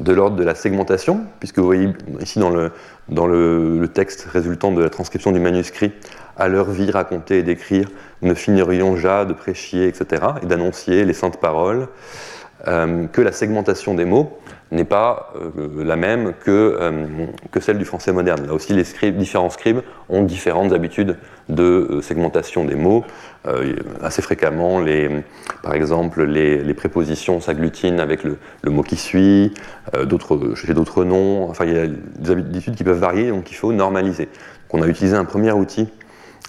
de 0.00 0.12
l'ordre 0.12 0.36
de 0.36 0.44
la 0.44 0.54
segmentation, 0.54 1.22
puisque 1.40 1.58
vous 1.58 1.66
voyez 1.66 1.88
ici 2.20 2.38
dans, 2.38 2.50
le, 2.50 2.70
dans 3.08 3.26
le, 3.26 3.88
texte 3.92 4.26
résultant 4.30 4.70
de 4.70 4.82
la 4.82 4.90
transcription 4.90 5.32
du 5.32 5.40
manuscrit, 5.40 5.92
à 6.36 6.48
leur 6.48 6.70
vie 6.70 6.90
raconter 6.90 7.38
et 7.38 7.42
d'écrire, 7.42 7.88
ne 8.22 8.34
finirions 8.34 8.96
jamais 8.96 9.26
de 9.26 9.32
prêchier, 9.32 9.88
etc., 9.88 10.22
et 10.42 10.46
d'annoncer 10.46 11.04
les 11.04 11.14
saintes 11.14 11.40
paroles. 11.40 11.88
que 12.64 13.20
la 13.20 13.32
segmentation 13.32 13.94
des 13.94 14.04
mots 14.04 14.38
n'est 14.72 14.84
pas 14.84 15.32
la 15.76 15.96
même 15.96 16.32
que, 16.40 16.78
que, 17.52 17.60
celle 17.60 17.78
du 17.78 17.84
français 17.84 18.12
moderne. 18.12 18.46
Là 18.46 18.52
aussi, 18.52 18.72
les 18.74 19.12
différents 19.12 19.50
scribes 19.50 19.80
ont 20.08 20.22
différentes 20.22 20.72
habitudes 20.72 21.16
de 21.48 22.00
segmentation 22.02 22.64
des 22.64 22.74
mots. 22.74 23.04
assez 24.02 24.22
fréquemment, 24.22 24.80
les, 24.80 25.08
par 25.62 25.74
exemple, 25.74 26.24
les, 26.24 26.74
prépositions 26.74 27.40
s'agglutinent 27.40 28.00
avec 28.00 28.24
le, 28.24 28.38
mot 28.70 28.82
qui 28.82 28.96
suit, 28.96 29.54
j'ai 29.94 30.74
d'autres 30.74 31.04
noms. 31.04 31.48
Enfin, 31.48 31.64
il 31.64 31.72
y 31.72 31.78
a 31.78 31.86
des 31.86 32.30
habitudes 32.30 32.74
qui 32.74 32.84
peuvent 32.84 32.98
varier, 32.98 33.30
donc 33.30 33.50
il 33.52 33.54
faut 33.54 33.72
normaliser. 33.72 34.28
On 34.70 34.82
a 34.82 34.88
utilisé 34.88 35.16
un 35.16 35.24
premier 35.24 35.52
outil 35.52 35.88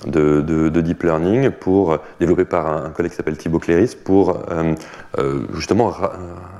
de, 0.06 0.70
deep 0.82 1.04
learning 1.04 1.50
pour 1.50 1.98
développé 2.20 2.46
par 2.46 2.68
un, 2.68 2.90
collègue 2.90 3.12
qui 3.12 3.18
s'appelle 3.18 3.38
Thibaut 3.38 3.60
Cléris 3.60 3.96
pour 4.02 4.44
euh, 4.52 4.74
euh, 5.18 5.42
justement 5.54 5.92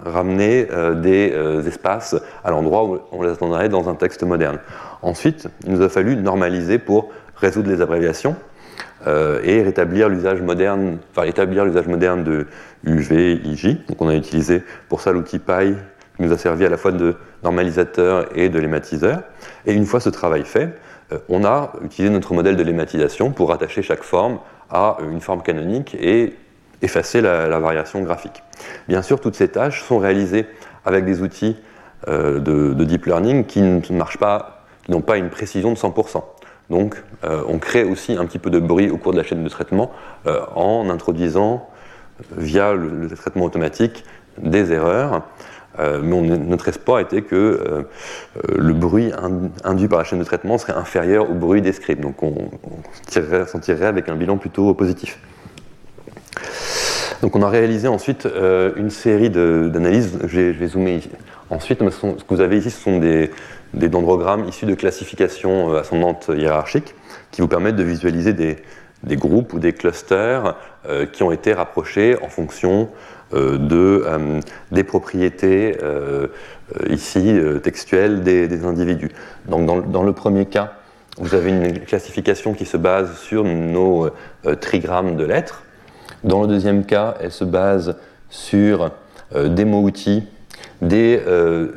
ramener 0.06 0.68
euh, 0.72 0.96
des 0.96 1.68
espaces 1.68 2.16
à 2.44 2.52
l'endroit 2.52 2.86
où 2.86 3.00
on 3.12 3.22
les 3.22 3.30
attendrait 3.30 3.70
dans 3.70 3.90
un 3.90 3.96
texte 3.96 4.24
moderne. 4.24 4.60
Ensuite, 5.02 5.48
il 5.66 5.74
nous 5.74 5.82
a 5.82 5.90
fallu 5.90 6.16
normaliser 6.16 6.80
pour 6.80 7.12
résoudre 7.36 7.70
les 7.70 7.82
abréviations 7.82 8.36
et 9.06 9.62
rétablir 9.62 10.10
l'usage 10.10 10.42
moderne, 10.42 10.98
enfin 11.12 11.26
établir 11.26 11.64
l'usage 11.64 11.88
moderne 11.88 12.26
de 12.26 12.48
UV, 12.84 13.40
IJ. 13.46 13.86
Donc 13.88 14.02
on 14.02 14.10
a 14.10 14.16
utilisé 14.16 14.64
pour 14.90 15.00
ça 15.00 15.14
l'outil 15.14 15.40
Py 15.40 15.76
qui 16.18 16.24
nous 16.24 16.34
a 16.34 16.38
servi 16.38 16.66
à 16.66 16.70
la 16.70 16.78
fois 16.78 16.92
de 16.92 17.16
normalisateur 17.44 18.28
et 18.36 18.50
de 18.50 18.60
lématiseur. 18.60 19.22
Et 19.66 19.74
une 19.74 19.86
fois 19.86 20.00
ce 20.00 20.10
travail 20.10 20.44
fait, 20.44 20.64
euh, 20.64 20.87
on 21.30 21.46
a 21.46 21.74
utilisé 21.84 22.14
notre 22.14 22.34
modèle 22.34 22.56
de 22.56 22.64
lématisation 22.64 23.32
pour 23.32 23.50
rattacher 23.50 23.82
chaque 23.82 24.04
forme 24.04 24.40
à 24.70 24.98
une 25.10 25.22
forme 25.22 25.42
canonique 25.42 25.96
et 25.96 26.36
effacer 26.82 27.22
la, 27.22 27.60
variation 27.60 28.02
graphique. 28.02 28.44
Bien 28.88 29.02
sûr, 29.02 29.20
toutes 29.20 29.36
ces 29.36 29.48
tâches 29.48 29.84
sont 29.84 29.98
réalisées 29.98 30.46
avec 30.86 31.06
des 31.06 31.22
outils 31.22 31.56
euh, 32.08 32.40
de, 32.40 32.84
deep 32.84 33.06
learning 33.06 33.46
qui 33.46 33.62
ne 33.62 33.98
marchent 33.98 34.18
pas, 34.20 34.66
qui 34.86 34.92
n'ont 34.92 35.02
pas 35.02 35.18
une 35.18 35.30
précision 35.30 35.72
de 35.72 35.78
100%. 35.78 36.24
Donc, 36.70 37.02
euh, 37.24 37.44
on 37.48 37.60
crée 37.60 37.86
aussi 37.86 38.14
un 38.14 38.26
petit 38.26 38.40
peu 38.40 38.50
de 38.50 38.60
bruit 38.60 38.90
au 38.90 38.98
cours 38.98 39.14
de 39.14 39.18
la 39.18 39.24
chaîne 39.24 39.44
de 39.44 39.50
traitement 39.50 39.92
en 40.56 40.90
introduisant, 40.90 41.70
via 42.36 42.74
le, 42.74 43.08
traitement 43.10 43.46
automatique, 43.46 44.04
des 44.38 44.72
erreurs. 44.72 45.24
Euh, 45.80 46.00
mais 46.02 46.38
notre 46.38 46.70
espoir 46.70 47.00
était 47.00 47.22
que 47.22 47.36
euh, 47.36 47.60
euh, 47.70 48.56
le 48.58 48.74
bruit 48.74 49.12
induit 49.64 49.88
par 49.88 50.00
la 50.00 50.06
chaîne 50.06 50.20
de 50.20 50.24
traitement 50.24 50.58
serait 50.58 50.74
inférieur 50.74 51.30
au 51.30 51.34
bruit 51.34 51.62
des 51.62 51.72
scripts. 51.72 52.02
Donc 52.02 52.24
on, 52.24 52.50
s'en 53.10 53.60
tirerait 53.60 53.88
avec 53.88 54.10
un 54.10 54.16
bilan 54.16 54.38
plutôt 54.38 54.74
positif. 54.74 55.20
Donc 57.22 57.36
on 57.36 57.42
a 57.42 57.50
réalisé 57.50 57.88
ensuite 57.88 58.28
une 58.76 58.90
série 58.90 59.30
d'analyses. 59.30 60.20
Je, 60.26 60.52
vais 60.52 60.68
zoomer 60.68 60.98
ici. 60.98 61.10
Ensuite, 61.50 61.80
ce, 61.90 62.00
que 62.00 62.34
vous 62.34 62.42
avez 62.42 62.58
ici, 62.58 62.70
ce 62.70 62.82
sont 62.82 63.00
des, 63.00 63.32
dendrogrammes 63.74 64.46
issus 64.48 64.66
de 64.66 64.76
classifications 64.76 65.74
ascendantes 65.76 66.30
hiérarchiques 66.36 66.94
qui 67.32 67.42
vous 67.42 67.48
permettent 67.48 67.76
de 67.76 67.84
visualiser 67.84 68.34
des, 68.34 68.58
des 69.04 69.16
groupes 69.16 69.54
ou 69.54 69.60
des 69.60 69.74
clusters 69.74 70.56
qui 71.12 71.24
ont 71.24 71.32
été 71.32 71.54
rapprochés 71.54 72.18
en 72.22 72.30
fonction 72.30 72.90
euh, 72.90 73.17
de, 73.34 74.04
euh, 74.06 74.40
des 74.72 74.84
propriétés 74.84 75.78
euh, 75.84 76.28
ici 76.90 77.38
textuelles 77.64 78.24
des, 78.24 78.66
individus. 78.66 79.12
Donc 79.48 79.66
dans, 79.92 80.04
le 80.04 80.14
premier 80.14 80.46
cas, 80.46 80.74
vous 81.18 81.34
avez 81.36 81.50
une 81.50 81.80
classification 81.80 82.54
qui 82.54 82.66
se 82.66 82.78
base 82.78 83.18
sur 83.18 83.44
nos 83.44 84.10
trigrammes 84.60 85.16
de 85.16 85.24
lettres. 85.24 85.64
Dans 86.24 86.42
le 86.42 86.48
deuxième 86.48 86.86
cas, 86.86 87.16
elle 87.22 87.32
se 87.32 87.44
base 87.44 87.96
sur 88.30 88.92
des 89.34 89.66
mots-outils, 89.66 90.24
des 90.82 91.22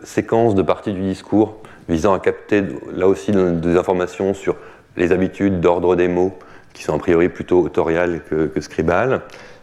séquences 0.03 0.55
de 0.55 0.63
parties 0.63 0.93
du 0.93 1.03
discours 1.03 1.57
visant 1.89 2.13
à 2.13 2.19
capter 2.19 2.63
là 2.93 3.07
aussi 3.07 3.33
des 3.33 3.77
informations 3.77 4.35
sur 4.35 4.57
les 4.97 5.13
habitudes 5.13 5.61
d'ordre 5.61 5.97
des 5.97 6.09
mots, 6.09 6.35
qui 6.75 6.83
sont 6.83 6.95
a 6.95 6.99
priori 6.99 7.29
plutôt 7.29 7.61
autoriales 7.61 8.21
que 8.29 8.61
scribales, 8.61 9.23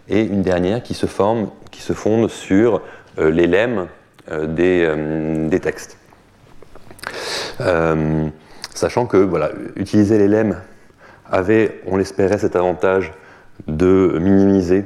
et 0.09 0.21
une 0.21 0.41
dernière 0.41 0.83
qui 0.83 0.93
se 0.93 1.05
forme, 1.05 1.49
qui 1.71 1.81
se 1.81 1.93
fonde 1.93 2.29
sur 2.29 2.81
euh, 3.19 3.31
les 3.31 3.47
lemmes 3.47 3.87
euh, 4.31 4.47
euh, 4.59 5.47
des, 5.47 5.59
textes. 5.59 5.97
sachant 8.73 9.05
que 9.05 9.17
voilà, 9.17 9.51
utiliser 9.75 10.17
les 10.17 10.27
lemmes 10.27 10.57
avait, 11.29 11.81
on 11.87 11.97
l'espérait, 11.97 12.37
cet 12.37 12.55
avantage 12.55 13.13
de 13.67 14.17
minimiser 14.21 14.85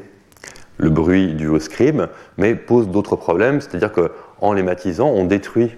le 0.78 0.90
bruit 0.90 1.34
du 1.34 1.60
scribe, 1.60 2.04
mais 2.38 2.56
pose 2.56 2.90
d'autres 2.90 3.16
problèmes, 3.16 3.62
c'est-à-dire 3.62 3.92
qu'en 3.92 4.54
lématisant, 4.54 5.10
on 5.10 5.26
détruit 5.26 5.76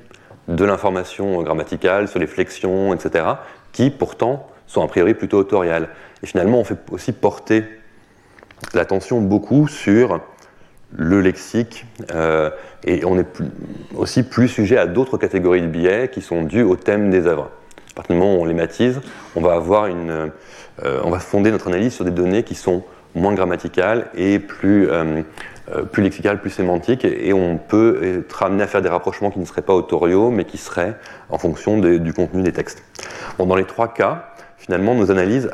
de 0.47 0.65
l'information 0.65 1.41
grammaticale 1.41 2.07
sur 2.07 2.19
les 2.19 2.27
flexions, 2.27 2.93
etc., 2.93 3.25
qui 3.71 3.89
pourtant 3.89 4.47
sont 4.67 4.83
a 4.83 4.87
priori 4.87 5.13
plutôt 5.13 5.39
autoriales. 5.39 5.89
Et 6.21 6.27
finalement, 6.27 6.59
on 6.59 6.63
fait 6.63 6.77
aussi 6.91 7.11
porter 7.11 7.63
l'attention 8.73 9.21
beaucoup 9.21 9.67
sur 9.67 10.21
le 10.95 11.21
lexique 11.21 11.85
euh, 12.13 12.49
et 12.83 13.03
on 13.05 13.17
est 13.17 13.27
aussi 13.95 14.23
plus 14.23 14.47
sujet 14.47 14.77
à 14.77 14.85
d'autres 14.85 15.17
catégories 15.17 15.61
de 15.61 15.67
biais 15.67 16.09
qui 16.11 16.21
sont 16.21 16.43
dus 16.43 16.61
au 16.61 16.75
thème 16.75 17.09
des 17.09 17.25
œuvres. 17.27 17.49
À 17.91 17.95
partir 17.95 18.15
du 18.15 18.21
moment 18.21 18.35
où 18.37 18.41
on 18.41 18.45
les 18.45 18.53
matise, 18.53 19.01
on 19.35 19.41
va, 19.41 19.53
avoir 19.53 19.87
une, 19.87 20.31
euh, 20.83 21.01
on 21.03 21.09
va 21.09 21.19
fonder 21.19 21.51
notre 21.51 21.67
analyse 21.67 21.93
sur 21.93 22.05
des 22.05 22.11
données 22.11 22.43
qui 22.43 22.55
sont 22.55 22.83
moins 23.15 23.33
grammaticales 23.33 24.07
et 24.15 24.39
plus, 24.39 24.89
euh, 24.89 25.21
plus 25.91 26.01
lexicales, 26.01 26.41
plus 26.41 26.49
sémantiques, 26.49 27.05
et, 27.05 27.31
on 27.31 27.57
peut 27.57 27.99
être 28.03 28.41
amené 28.41 28.63
à 28.63 28.67
faire 28.67 28.81
des 28.81 28.89
rapprochements 28.89 29.29
qui 29.29 29.39
ne 29.39 29.45
seraient 29.45 29.61
pas 29.61 29.73
autoriaux, 29.73 30.31
mais 30.31 30.45
qui 30.45 30.57
seraient 30.57 30.95
en 31.29 31.37
fonction 31.37 31.77
du 31.77 32.13
contenu 32.13 32.41
des 32.41 32.51
textes. 32.51 32.83
Dans 33.37 33.55
les 33.55 33.65
trois 33.65 33.93
cas, 33.93 34.33
finalement, 34.57 34.95
nos 34.95 35.11
analyses 35.11 35.51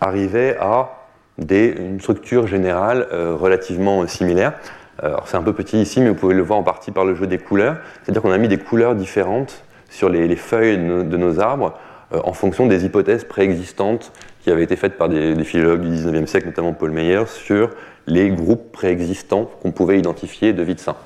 arrivaient 0.00 0.56
à 0.60 1.03
des, 1.38 1.74
une 1.78 2.00
structure 2.00 2.46
générale 2.46 3.08
euh, 3.12 3.34
relativement 3.34 4.06
similaire. 4.06 4.54
Alors 5.02 5.26
c'est 5.26 5.36
un 5.36 5.42
peu 5.42 5.52
petit 5.52 5.80
ici, 5.80 6.00
mais 6.00 6.10
vous 6.10 6.14
pouvez 6.14 6.34
le 6.34 6.42
voir 6.42 6.58
en 6.58 6.62
partie 6.62 6.92
par 6.92 7.04
le 7.04 7.14
jeu 7.14 7.26
des 7.26 7.38
couleurs. 7.38 7.76
C'est-à-dire 8.02 8.22
qu'on 8.22 8.30
a 8.30 8.38
mis 8.38 8.48
des 8.48 8.58
couleurs 8.58 8.94
différentes 8.94 9.64
sur 9.90 10.08
les, 10.08 10.36
feuilles 10.36 10.78
de 10.78 11.16
nos, 11.16 11.40
arbres 11.40 11.74
euh, 12.12 12.20
en 12.24 12.32
fonction 12.32 12.66
des 12.66 12.84
hypothèses 12.84 13.24
préexistantes 13.24 14.12
qui 14.42 14.50
avaient 14.50 14.62
été 14.62 14.76
faites 14.76 14.96
par 14.96 15.08
des, 15.08 15.42
philologues 15.44 15.80
du 15.80 15.88
19e 15.88 16.26
siècle, 16.26 16.46
notamment 16.46 16.72
Paul 16.72 16.90
Meyer, 16.90 17.24
sur 17.26 17.70
les 18.06 18.30
groupes 18.30 18.70
préexistants 18.72 19.50
qu'on 19.62 19.72
pouvait 19.72 19.98
identifier 19.98 20.52
de 20.52 20.62
vie 20.62 20.74
de 20.74 20.80
saint. 20.80 20.96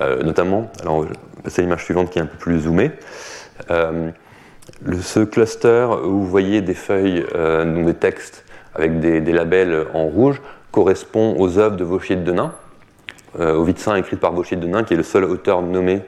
Euh, 0.00 0.22
notamment, 0.22 0.70
alors 0.82 1.06
c'est 1.46 1.62
l'image 1.62 1.84
suivante 1.84 2.10
qui 2.10 2.18
est 2.18 2.22
un 2.22 2.26
peu 2.26 2.38
plus 2.38 2.60
zoomée. 2.60 2.90
ce 3.68 5.24
cluster 5.24 5.86
où 6.04 6.20
vous 6.20 6.26
voyez 6.26 6.60
des 6.60 6.74
feuilles, 6.74 7.24
donc 7.34 7.86
des 7.86 7.94
textes 7.94 8.44
avec 8.74 9.00
des, 9.00 9.20
labels 9.32 9.86
en 9.94 10.04
rouge, 10.04 10.40
correspond 10.70 11.36
aux 11.38 11.58
œuvres 11.58 11.76
de 11.76 11.84
Vauchier 11.84 12.16
de 12.16 12.22
Denain, 12.22 12.52
euh, 13.38 13.54
au 13.54 13.66
Saint 13.76 13.96
écrites 13.96 14.20
par 14.20 14.32
Vauchier 14.32 14.56
de 14.56 14.62
Denain, 14.62 14.84
qui 14.84 14.94
est 14.94 14.96
le 14.96 15.02
seul 15.02 15.24
auteur 15.24 15.62
nommé 15.62 16.02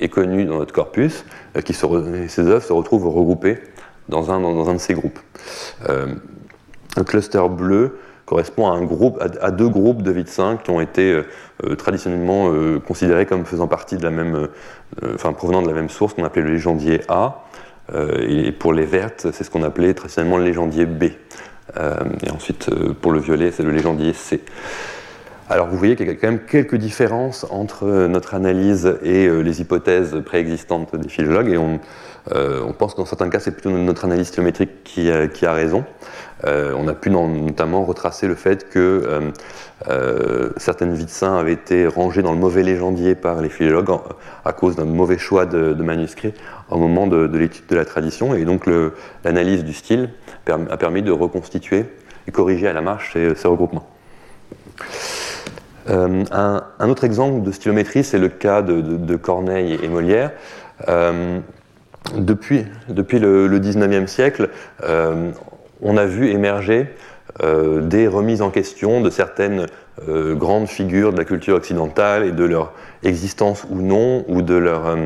et 0.00 0.08
connu 0.08 0.44
dans 0.44 0.58
notre 0.58 0.72
corpus. 0.72 1.24
Euh, 1.56 1.60
qui 1.60 1.72
ces 1.72 2.46
œuvres 2.46 2.62
se 2.62 2.72
retrouvent 2.72 3.08
regroupées 3.08 3.58
dans 4.08 4.30
un, 4.30 4.74
de 4.74 4.78
ces 4.78 4.94
groupes. 4.94 5.18
Euh, 5.88 6.14
un 6.96 7.04
cluster 7.04 7.42
bleu 7.50 7.98
correspond 8.26 8.70
à, 9.40 9.50
deux 9.50 9.68
groupes 9.68 10.02
de 10.02 10.10
vie 10.10 10.26
saint 10.26 10.56
qui 10.56 10.70
ont 10.70 10.80
été 10.80 11.22
euh, 11.64 11.74
traditionnellement 11.74 12.50
considérés 12.86 13.26
comme 13.26 13.44
faisant 13.44 13.66
partie 13.66 13.96
de 13.96 14.02
la 14.02 14.10
même, 14.10 14.48
enfin 15.14 15.32
provenant 15.32 15.60
de 15.60 15.68
la 15.68 15.74
même 15.74 15.90
source 15.90 16.14
qu'on 16.14 16.24
appelait 16.24 16.42
le 16.42 16.52
légendier 16.52 17.00
A. 17.08 17.44
et 17.94 18.52
pour 18.52 18.72
les 18.72 18.86
vertes, 18.86 19.26
c'est 19.32 19.44
ce 19.44 19.50
qu'on 19.50 19.62
appelait 19.62 19.92
traditionnellement 19.92 20.38
le 20.38 20.44
légendier 20.44 20.86
B. 20.86 21.04
Euh, 21.78 21.94
et 22.26 22.30
ensuite, 22.30 22.68
euh, 22.68 22.92
pour 22.92 23.12
le 23.12 23.20
violet, 23.20 23.50
c'est 23.50 23.62
le 23.62 23.70
légendier 23.70 24.12
C. 24.12 24.42
Alors 25.48 25.68
vous 25.68 25.76
voyez 25.76 25.96
qu'il 25.96 26.06
y 26.06 26.10
a 26.10 26.14
quand 26.14 26.28
même 26.28 26.44
quelques 26.46 26.76
différences 26.76 27.44
entre 27.50 28.06
notre 28.06 28.34
analyse 28.34 28.98
et 29.02 29.26
euh, 29.26 29.40
les 29.40 29.60
hypothèses 29.60 30.16
préexistantes 30.24 30.94
des 30.96 31.08
philologues, 31.08 31.50
et 31.50 31.58
on, 31.58 31.80
pense 32.78 32.94
que 32.94 33.00
dans 33.00 33.06
certains 33.06 33.28
cas 33.28 33.40
c'est 33.40 33.50
plutôt 33.50 33.70
notre 33.70 34.04
analyse 34.04 34.32
géométrique 34.32 34.82
qui, 34.84 35.10
a 35.10 35.52
raison. 35.52 35.84
On 36.44 36.88
a 36.88 36.94
pu 36.94 37.10
notamment 37.10 37.84
retracer 37.84 38.26
le 38.26 38.34
fait 38.34 38.68
que 38.68 39.32
certaines 40.56 40.94
vies 40.94 41.04
de 41.04 41.10
saints 41.10 41.38
avaient 41.38 41.52
été 41.52 41.86
rangées 41.86 42.22
dans 42.22 42.32
le 42.32 42.38
mauvais 42.38 42.62
légendier 42.62 43.14
par 43.14 43.40
les 43.40 43.48
philologues 43.48 43.90
à 44.44 44.52
cause 44.52 44.76
d'un 44.76 44.84
mauvais 44.84 45.18
choix 45.18 45.46
de, 45.46 45.74
manuscrits 45.74 46.34
au 46.70 46.78
moment 46.78 47.06
de, 47.06 47.36
l'étude 47.36 47.66
de 47.66 47.76
la 47.76 47.84
tradition, 47.84 48.34
et 48.34 48.44
donc 48.44 48.68
l'analyse 49.24 49.64
du 49.64 49.72
style 49.72 50.10
a 50.46 50.76
permis 50.76 51.02
de 51.02 51.12
reconstituer 51.12 51.86
et 52.26 52.30
corriger 52.30 52.68
à 52.68 52.72
la 52.72 52.80
marche 52.80 53.12
ces, 53.12 53.48
regroupements. 53.48 53.86
Euh, 55.88 56.24
un, 56.30 56.88
autre 56.88 57.04
exemple 57.04 57.42
de 57.42 57.50
stylométrie, 57.50 58.04
c'est 58.04 58.18
le 58.18 58.28
cas 58.28 58.62
de, 58.62 59.16
Corneille 59.16 59.78
et 59.82 59.88
Molière. 59.88 60.32
Euh, 60.88 61.40
depuis, 62.16 62.64
le, 62.88 63.46
le, 63.46 63.60
19e 63.60 64.06
siècle, 64.06 64.50
euh, 64.84 65.30
on 65.82 65.96
a 65.96 66.06
vu 66.06 66.30
émerger 66.30 66.86
des 67.40 68.08
remises 68.08 68.42
en 68.42 68.50
question 68.50 69.00
de 69.00 69.08
certaines 69.08 69.66
grandes 70.06 70.68
figures 70.68 71.12
de 71.12 71.18
la 71.18 71.24
culture 71.24 71.56
occidentale 71.56 72.24
et 72.24 72.32
de 72.32 72.44
leur 72.44 72.72
existence 73.04 73.64
ou 73.70 73.80
non, 73.80 74.24
ou 74.28 74.42
de 74.42 74.54
leur, 74.54 74.96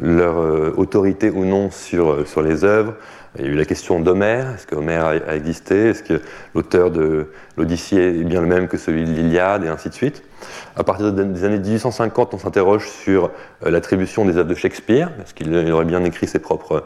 leur 0.00 0.78
autorité 0.78 1.30
ou 1.30 1.44
non 1.44 1.70
sur, 1.70 2.26
sur 2.28 2.42
les 2.42 2.64
œuvres. 2.64 2.94
Il 3.38 3.44
y 3.44 3.48
a 3.48 3.52
eu 3.52 3.54
la 3.54 3.66
question 3.66 4.00
d'Homère, 4.00 4.54
est-ce 4.54 4.66
qu'Homère 4.66 5.04
a, 5.06 5.36
existé? 5.36 5.90
Est-ce 5.90 6.02
que 6.02 6.20
l'auteur 6.54 6.90
de 6.90 7.30
l'Odyssée 7.56 7.96
est 7.96 8.24
bien 8.24 8.40
le 8.40 8.46
même 8.46 8.68
que 8.68 8.78
celui 8.78 9.04
de 9.04 9.10
l'Iliade? 9.10 9.64
Et 9.64 9.68
ainsi 9.68 9.90
de 9.90 9.94
suite. 9.94 10.22
À 10.76 10.82
partir 10.82 11.12
des 11.12 11.44
années 11.44 11.58
1850, 11.58 12.34
on 12.34 12.38
s'interroge 12.38 12.88
sur 12.88 13.30
euh, 13.64 13.70
l'attribution 13.70 14.24
des 14.24 14.36
œuvres 14.36 14.48
de 14.48 14.54
Shakespeare, 14.54 15.10
est-ce 15.20 15.34
qu'il 15.34 15.54
aurait 15.70 15.84
bien 15.84 16.04
écrit 16.04 16.26
ses 16.26 16.38
propres, 16.38 16.72
euh, 16.72 16.80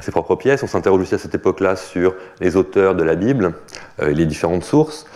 ses 0.00 0.10
propres 0.10 0.36
pièces. 0.36 0.62
On 0.62 0.66
s'interroge 0.66 1.02
aussi 1.02 1.14
à 1.14 1.18
cette 1.18 1.34
époque-là 1.34 1.76
sur 1.76 2.14
les 2.40 2.56
auteurs 2.56 2.94
de 2.94 3.02
la 3.02 3.14
Bible 3.14 3.54
euh, 4.00 4.10
et 4.10 4.14
les 4.14 4.26
différentes 4.26 4.64
sources. 4.64 5.06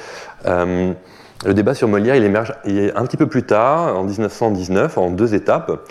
le 0.45 1.55
débat 1.55 1.75
sur 1.75 1.89
Molière, 1.89 2.17
il 2.17 2.25
émerge 2.25 2.55
un 2.65 3.05
petit 3.05 3.17
peu 3.17 3.27
plus 3.27 3.43
tard, 3.43 3.97
en 3.99 4.05
1919, 4.05 4.99
en 4.99 5.11
deux 5.11 5.35
étapes. 5.35 5.89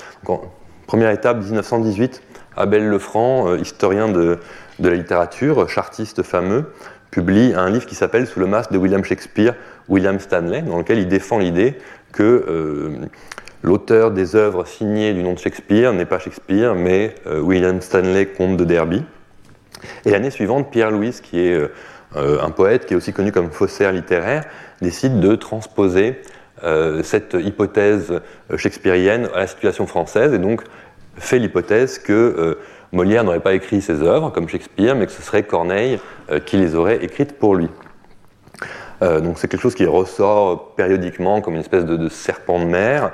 première 0.87 1.11
étape, 1.11 1.37
1918, 1.37 2.21
Abel 2.55 2.87
Lefranc, 2.87 3.55
historien 3.55 4.09
de, 4.09 4.39
de 4.79 4.89
la 4.89 4.95
littérature, 4.95 5.69
chartiste 5.69 6.23
fameux, 6.23 6.65
publie 7.11 7.53
un 7.55 7.69
livre 7.69 7.85
qui 7.85 7.95
s'appelle 7.95 8.25
Sous 8.25 8.39
le 8.39 8.47
masque 8.47 8.71
de 8.71 8.77
William 8.77 9.03
Shakespeare, 9.03 9.53
William 9.89 10.19
Stanley, 10.19 10.61
dans 10.61 10.77
lequel 10.77 10.99
il 10.99 11.07
défend 11.07 11.37
l'idée 11.37 11.77
que 12.11 12.23
euh, 12.23 13.07
l'auteur 13.63 14.11
des 14.11 14.35
œuvres 14.35 14.65
signées 14.65 15.13
du 15.13 15.23
nom 15.23 15.33
de 15.33 15.39
Shakespeare 15.39 15.93
n'est 15.93 16.05
pas 16.05 16.19
Shakespeare, 16.19 16.75
mais 16.75 17.15
euh, 17.27 17.39
William 17.39 17.81
Stanley, 17.81 18.27
comte 18.27 18.57
de 18.57 18.65
Derby. 18.65 19.03
Et 20.05 20.11
l'année 20.11 20.29
suivante, 20.29 20.71
Pierre-Louis, 20.71 21.19
qui 21.23 21.39
est 21.39 21.53
euh, 21.53 22.41
un 22.41 22.51
poète 22.51 22.85
qui 22.85 22.93
est 22.93 22.97
aussi 22.97 23.13
connu 23.13 23.31
comme 23.31 23.51
faussaire 23.51 23.91
littéraire, 23.91 24.45
décide 24.81 25.19
de 25.19 25.35
transposer 25.35 26.21
cette 27.01 27.33
hypothèse 27.33 28.21
shakespearienne 28.55 29.29
à 29.33 29.39
la 29.39 29.47
situation 29.47 29.87
française 29.87 30.31
et 30.31 30.37
donc 30.37 30.61
fait 31.15 31.39
l'hypothèse 31.39 31.97
que 31.97 32.55
Molière 32.91 33.23
n'aurait 33.23 33.39
pas 33.39 33.53
écrit 33.53 33.81
ses 33.81 34.03
œuvres 34.03 34.29
comme 34.29 34.47
Shakespeare, 34.47 34.95
mais 34.95 35.07
que 35.07 35.11
ce 35.11 35.23
serait 35.23 35.41
Corneille 35.41 35.99
qui 36.45 36.57
les 36.57 36.75
aurait 36.75 37.03
écrites 37.03 37.33
pour 37.39 37.55
lui. 37.55 37.67
Euh, 39.01 39.19
donc 39.19 39.39
c'est 39.39 39.47
quelque 39.47 39.61
chose 39.61 39.75
qui 39.75 39.85
ressort 39.85 40.75
périodiquement 40.75 41.41
comme 41.41 41.55
une 41.55 41.61
espèce 41.61 41.85
de, 41.85 42.09
serpent 42.09 42.59
de 42.59 42.65
mer. 42.65 43.11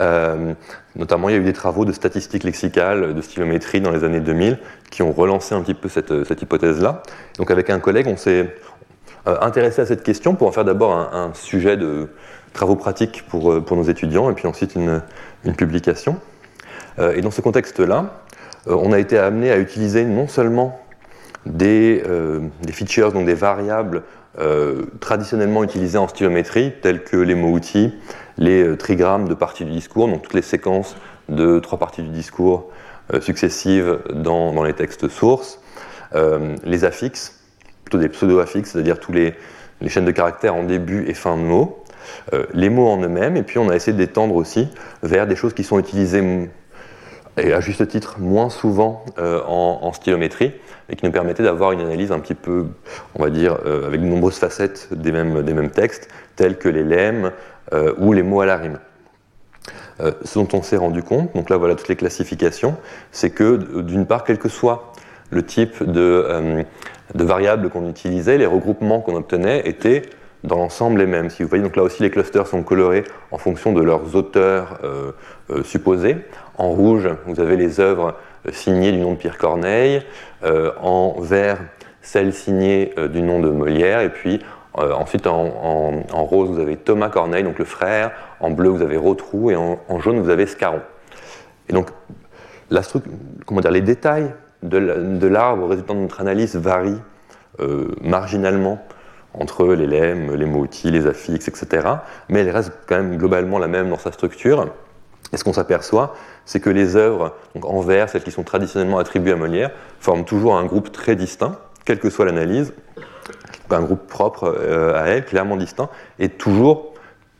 Euh, 0.00 0.54
notamment, 0.96 1.28
il 1.28 1.32
y 1.32 1.38
a 1.38 1.40
eu 1.40 1.44
des 1.44 1.52
travaux 1.52 1.84
de 1.84 1.92
statistiques 1.92 2.44
lexicales, 2.44 3.14
de 3.14 3.20
stylométrie 3.20 3.80
dans 3.80 3.90
les 3.90 4.04
années 4.04 4.20
2000 4.20 4.58
qui 4.90 5.02
ont 5.02 5.12
relancé 5.12 5.54
un 5.54 5.62
petit 5.62 5.74
peu 5.74 5.88
cette, 5.88 6.24
cette 6.24 6.42
hypothèse-là. 6.42 7.02
Donc 7.38 7.50
avec 7.50 7.70
un 7.70 7.80
collègue, 7.80 8.06
on 8.08 8.16
s'est 8.16 8.54
euh, 9.26 9.36
intéressé 9.40 9.82
à 9.82 9.86
cette 9.86 10.02
question 10.02 10.34
pour 10.34 10.46
en 10.46 10.52
faire 10.52 10.64
d'abord 10.64 10.92
un, 10.92 11.32
sujet 11.34 11.76
de 11.76 12.08
travaux 12.52 12.76
pratiques 12.76 13.24
pour, 13.28 13.64
pour 13.64 13.76
nos 13.76 13.82
étudiants 13.84 14.30
et 14.30 14.34
puis 14.34 14.46
ensuite 14.46 14.76
une, 14.76 15.02
publication. 15.56 16.16
et 16.98 17.20
dans 17.20 17.32
ce 17.32 17.42
contexte-là, 17.42 18.22
on 18.66 18.92
a 18.92 18.98
été 18.98 19.18
amené 19.18 19.50
à 19.50 19.58
utiliser 19.58 20.04
non 20.04 20.26
seulement 20.26 20.80
des, 21.44 22.02
des 22.62 22.72
features, 22.72 23.12
donc 23.12 23.26
des 23.26 23.34
variables 23.34 23.98
euh, 23.98 24.00
traditionnellement 25.00 25.62
utilisés 25.62 25.98
en 25.98 26.08
stylométrie, 26.08 26.72
tels 26.82 27.04
que 27.04 27.16
les 27.16 27.34
mots-outils, 27.34 27.92
les 28.38 28.62
euh, 28.62 28.76
trigrammes 28.76 29.28
de 29.28 29.34
parties 29.34 29.64
du 29.64 29.72
discours, 29.72 30.08
donc 30.08 30.22
toutes 30.22 30.34
les 30.34 30.42
séquences 30.42 30.96
de 31.28 31.58
trois 31.58 31.78
parties 31.78 32.02
du 32.02 32.10
discours 32.10 32.70
euh, 33.12 33.20
successives 33.20 33.98
dans, 34.12 34.62
les 34.62 34.72
textes 34.72 35.08
sources, 35.08 35.60
les 36.64 36.84
affixes, 36.84 37.40
plutôt 37.82 37.98
des 37.98 38.08
pseudo-affixes, 38.08 38.70
c'est-à-dire 38.70 39.00
tous 39.00 39.10
les, 39.10 39.34
chaînes 39.88 40.04
de 40.04 40.12
caractères 40.12 40.54
en 40.54 40.62
début 40.62 41.06
et 41.08 41.14
fin 41.14 41.36
de 41.36 41.42
mots, 41.42 41.82
les 42.52 42.70
mots 42.70 42.86
en 42.86 43.02
eux-mêmes, 43.02 43.36
et 43.36 43.42
puis 43.42 43.58
on 43.58 43.68
a 43.68 43.74
essayé 43.74 43.96
d'étendre 43.96 44.36
aussi 44.36 44.68
vers 45.02 45.26
des 45.26 45.34
choses 45.34 45.54
qui 45.54 45.64
sont 45.64 45.76
utilisées 45.80 46.48
et 47.36 47.52
à 47.52 47.60
juste 47.60 47.86
titre 47.88 48.20
moins 48.20 48.48
souvent 48.48 49.04
en, 49.18 49.80
en, 49.82 49.92
stylométrie, 49.92 50.52
et 50.88 50.96
qui 50.96 51.04
nous 51.04 51.12
permettait 51.12 51.42
d'avoir 51.42 51.72
une 51.72 51.80
analyse 51.80 52.12
un 52.12 52.20
petit 52.20 52.34
peu, 52.34 52.66
on 53.14 53.22
va 53.22 53.30
dire, 53.30 53.58
euh, 53.66 53.86
avec 53.86 54.00
de 54.00 54.06
nombreuses 54.06 54.38
facettes 54.38 54.88
des 54.92 55.12
mêmes, 55.12 55.42
des 55.42 55.54
mêmes 55.54 55.70
textes, 55.70 56.08
tels 56.36 56.58
que 56.58 56.68
les 56.68 56.84
lemmes 56.84 57.32
euh, 57.72 57.94
ou 57.98 58.12
les 58.12 58.22
mots 58.22 58.40
à 58.40 58.46
la 58.46 58.56
rime. 58.56 58.78
Euh, 60.00 60.12
ce 60.24 60.38
dont 60.38 60.48
on 60.52 60.62
s'est 60.62 60.76
rendu 60.76 61.02
compte, 61.02 61.34
donc 61.34 61.50
là 61.50 61.56
voilà 61.56 61.74
toutes 61.74 61.88
les 61.88 61.96
classifications, 61.96 62.76
c'est 63.12 63.30
que 63.30 63.80
d'une 63.80 64.06
part, 64.06 64.24
quel 64.24 64.38
que 64.38 64.48
soit 64.48 64.92
le 65.30 65.44
type 65.44 65.82
de, 65.82 66.64
de 67.14 67.24
variables 67.24 67.70
qu'on 67.70 67.88
utilisait, 67.88 68.36
les 68.36 68.46
regroupements 68.46 69.00
qu'on 69.00 69.16
obtenait 69.16 69.66
étaient 69.66 70.02
dans 70.42 70.56
l'ensemble 70.56 70.98
les 70.98 71.06
mêmes. 71.06 71.30
Si 71.30 71.42
vous 71.42 71.48
voyez, 71.48 71.64
donc 71.64 71.76
là 71.76 71.82
aussi 71.82 72.02
les 72.02 72.10
clusters 72.10 72.46
sont 72.46 72.62
colorés 72.62 73.04
en 73.30 73.38
fonction 73.38 73.72
de 73.72 73.82
leurs 73.82 74.14
auteurs 74.14 74.78
supposés. 75.64 76.18
En 76.58 76.68
rouge, 76.68 77.08
vous 77.26 77.40
avez 77.40 77.56
les 77.56 77.80
œuvres 77.80 78.14
signées 78.52 78.92
du 78.92 78.98
nom 78.98 79.12
de 79.12 79.16
Pierre 79.16 79.38
Corneille. 79.38 80.02
Euh, 80.44 80.72
en 80.78 81.20
vert 81.20 81.58
celle 82.02 82.34
signée 82.34 82.92
euh, 82.98 83.08
du 83.08 83.22
nom 83.22 83.40
de 83.40 83.48
Molière, 83.48 84.00
et 84.00 84.10
puis 84.10 84.42
euh, 84.76 84.92
ensuite 84.92 85.26
en, 85.26 86.02
rose 86.12 86.50
vous 86.50 86.60
avez 86.60 86.76
Thomas 86.76 87.08
Corneille, 87.08 87.44
donc 87.44 87.58
le 87.58 87.64
frère, 87.64 88.10
en 88.40 88.50
bleu 88.50 88.68
vous 88.68 88.82
avez 88.82 88.98
Rotrou, 88.98 89.50
et 89.50 89.56
en, 89.56 90.00
jaune 90.00 90.20
vous 90.20 90.28
avez 90.28 90.44
Scarron. 90.44 90.82
Et 91.70 91.72
donc 91.72 91.88
la 92.68 92.82
comment 93.46 93.62
dire, 93.62 93.70
les 93.70 93.80
détails 93.80 94.34
de 94.62 95.26
l'arbre 95.26 95.66
résultant 95.66 95.94
de 95.94 96.00
notre 96.00 96.20
analyse 96.20 96.56
varient 96.56 97.00
marginalement 98.02 98.78
entre 99.34 99.66
les 99.74 99.86
lemmes, 99.86 100.34
les 100.34 100.46
mots-outils, 100.46 100.90
les 100.90 101.06
affixes, 101.06 101.48
etc. 101.48 101.88
Mais 102.28 102.40
elle 102.40 102.50
reste 102.50 102.72
quand 102.86 102.96
même 102.96 103.16
globalement 103.16 103.58
la 103.58 103.68
même 103.68 103.90
dans 103.90 103.98
sa 103.98 104.12
structure. 104.12 104.66
Et 105.34 105.36
ce 105.36 105.42
qu'on 105.42 105.52
s'aperçoit, 105.52 106.14
c'est 106.44 106.60
que 106.60 106.70
les 106.70 106.94
œuvres 106.94 107.34
en 107.60 107.80
vert, 107.80 108.08
celles 108.08 108.22
qui 108.22 108.30
sont 108.30 108.44
traditionnellement 108.44 108.98
attribuées 108.98 109.32
à 109.32 109.36
Molière, 109.36 109.72
forment 109.98 110.24
toujours 110.24 110.56
un 110.56 110.64
groupe 110.64 110.92
très 110.92 111.16
distinct, 111.16 111.58
quelle 111.84 111.98
que 111.98 112.08
soit 112.08 112.24
l'analyse, 112.24 112.72
un 113.68 113.82
groupe 113.82 114.06
propre 114.06 114.44
euh, 114.56 114.94
à 114.94 115.08
elle, 115.08 115.24
clairement 115.24 115.56
distinct, 115.56 115.88
et 116.20 116.28
toujours 116.28 116.94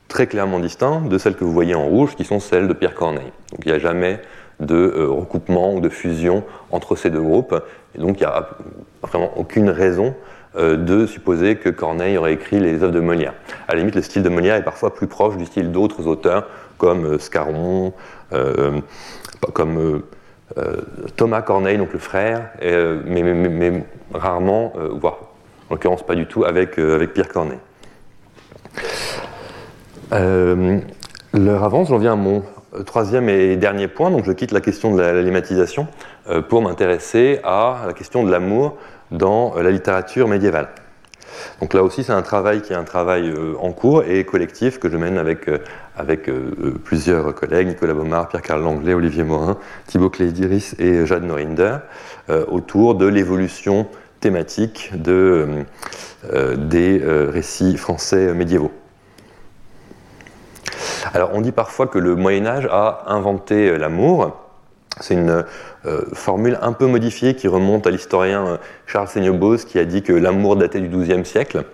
très 0.08 0.26
clairement 0.26 0.58
distinct 0.58 1.02
de 1.02 1.18
celles 1.18 1.36
que 1.36 1.44
vous 1.44 1.52
voyez 1.52 1.76
en 1.76 1.84
rouge, 1.84 2.16
qui 2.16 2.24
sont 2.24 2.40
celles 2.40 2.66
de 2.66 2.72
Pierre 2.72 2.94
Corneille. 2.94 3.30
Donc 3.52 3.60
il 3.64 3.68
n'y 3.68 3.76
a 3.76 3.78
jamais 3.78 4.20
de 4.58 4.74
euh, 4.74 5.08
recoupement 5.08 5.72
ou 5.72 5.80
de 5.80 5.88
fusion 5.88 6.42
entre 6.72 6.96
ces 6.96 7.10
deux 7.10 7.22
groupes, 7.22 7.54
et 7.96 8.00
donc 8.00 8.20
il 8.20 8.24
n'y 8.24 8.32
a 8.32 8.48
vraiment 9.02 9.30
aucune 9.36 9.70
raison 9.70 10.16
euh, 10.56 10.76
de 10.76 11.06
supposer 11.06 11.56
que 11.56 11.68
Corneille 11.68 12.16
aurait 12.16 12.32
écrit 12.32 12.60
les 12.60 12.82
œuvres 12.82 12.92
de 12.92 13.00
Molière. 13.00 13.34
À 13.66 13.72
la 13.72 13.78
limite, 13.78 13.96
le 13.96 14.02
style 14.02 14.22
de 14.22 14.28
Molière 14.28 14.54
est 14.54 14.64
parfois 14.64 14.94
plus 14.94 15.08
proche 15.08 15.36
du 15.36 15.46
style 15.46 15.72
d'autres 15.72 16.06
auteurs, 16.06 16.46
comme 16.78 17.18
Scarron, 17.18 17.92
euh, 18.32 18.80
comme 19.52 20.02
euh, 20.58 20.76
Thomas 21.16 21.42
Corneille, 21.42 21.78
donc 21.78 21.92
le 21.92 21.98
frère, 21.98 22.50
euh, 22.62 23.00
mais, 23.06 23.84
rarement, 24.12 24.72
voire 24.92 25.18
en 25.70 25.74
l'occurrence 25.74 26.04
pas 26.04 26.14
du 26.14 26.26
tout, 26.26 26.44
avec, 26.44 26.76
Pierre 27.12 27.28
Corneille. 27.28 27.58
L'heure 30.12 31.64
avance, 31.64 31.88
j'en 31.88 31.98
viens 31.98 32.12
à 32.12 32.16
mon 32.16 32.42
troisième 32.86 33.28
et 33.28 33.56
dernier 33.56 33.88
point, 33.88 34.10
donc 34.10 34.24
je 34.24 34.32
quitte 34.32 34.52
la 34.52 34.60
question 34.60 34.94
de 34.94 35.00
la, 35.00 35.12
la 35.12 36.42
pour 36.42 36.62
m'intéresser 36.62 37.40
à 37.42 37.82
la 37.86 37.92
question 37.92 38.24
de 38.24 38.30
l'amour 38.30 38.76
dans 39.10 39.54
la 39.56 39.70
littérature 39.70 40.28
médiévale. 40.28 40.68
Donc 41.60 41.74
là 41.74 41.82
aussi, 41.82 42.04
c'est 42.04 42.12
un 42.12 42.22
travail 42.22 42.62
qui 42.62 42.72
est 42.72 42.76
un 42.76 42.84
travail 42.84 43.28
euh, 43.28 43.54
en 43.60 43.72
cours 43.72 44.04
et 44.04 44.24
collectif 44.24 44.78
que 44.78 44.90
je 44.90 44.96
mène 44.96 45.18
avec, 45.18 45.48
euh, 45.48 45.58
avec 45.96 46.28
euh, 46.28 46.74
plusieurs 46.84 47.34
collègues, 47.34 47.68
Nicolas 47.68 47.94
Baumard, 47.94 48.28
Pierre-Carl 48.28 48.62
Langlais, 48.62 48.94
Olivier 48.94 49.24
Morin, 49.24 49.58
Thibaut 49.86 50.10
Clédiris 50.10 50.74
et 50.78 51.06
Jade 51.06 51.24
Norinder, 51.24 51.78
autour 52.48 52.94
de 52.94 53.06
l'évolution 53.06 53.86
thématique 54.20 54.92
de, 54.94 55.64
des 56.56 57.02
récits 57.04 57.76
français 57.76 58.32
médiévaux. 58.32 58.72
Alors 61.12 61.30
on 61.34 61.42
dit 61.42 61.52
parfois 61.52 61.86
que 61.86 61.98
le 61.98 62.16
Moyen 62.16 62.46
Âge 62.46 62.66
a 62.70 63.04
inventé 63.08 63.76
l'amour. 63.76 64.43
C'est 65.00 65.14
une 65.14 65.44
euh, 65.86 66.02
formule 66.12 66.58
un 66.62 66.72
peu 66.72 66.86
modifiée 66.86 67.34
qui 67.34 67.48
remonte 67.48 67.86
à 67.86 67.90
l'historien 67.90 68.46
euh, 68.46 68.56
Charles 68.86 69.08
Seignobos 69.08 69.58
qui 69.66 69.78
a 69.78 69.84
dit 69.84 70.02
que 70.02 70.12
l'amour 70.12 70.56
datait 70.56 70.80
du 70.80 70.88
XIIe 70.88 71.24
siècle. 71.24 71.64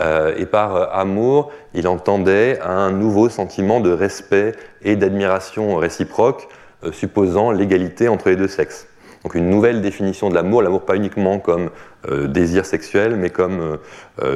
Euh, 0.00 0.34
et 0.36 0.46
par 0.46 0.96
amour, 0.96 1.52
il 1.74 1.86
entendait 1.86 2.58
un 2.60 2.90
nouveau 2.90 3.28
sentiment 3.28 3.80
de 3.80 3.92
respect 3.92 4.54
et 4.82 4.96
d'admiration 4.96 5.76
réciproque, 5.76 6.48
supposant 6.90 7.52
l'égalité 7.52 8.08
entre 8.08 8.28
les 8.28 8.36
deux 8.36 8.48
sexes. 8.48 8.88
Donc 9.22 9.36
une 9.36 9.48
nouvelle 9.48 9.82
définition 9.82 10.30
de 10.30 10.34
l'amour, 10.34 10.62
l'amour 10.62 10.84
pas 10.84 10.96
uniquement 10.96 11.38
comme 11.38 11.70
désir 12.10 12.66
sexuel, 12.66 13.14
mais 13.14 13.30
comme 13.30 13.78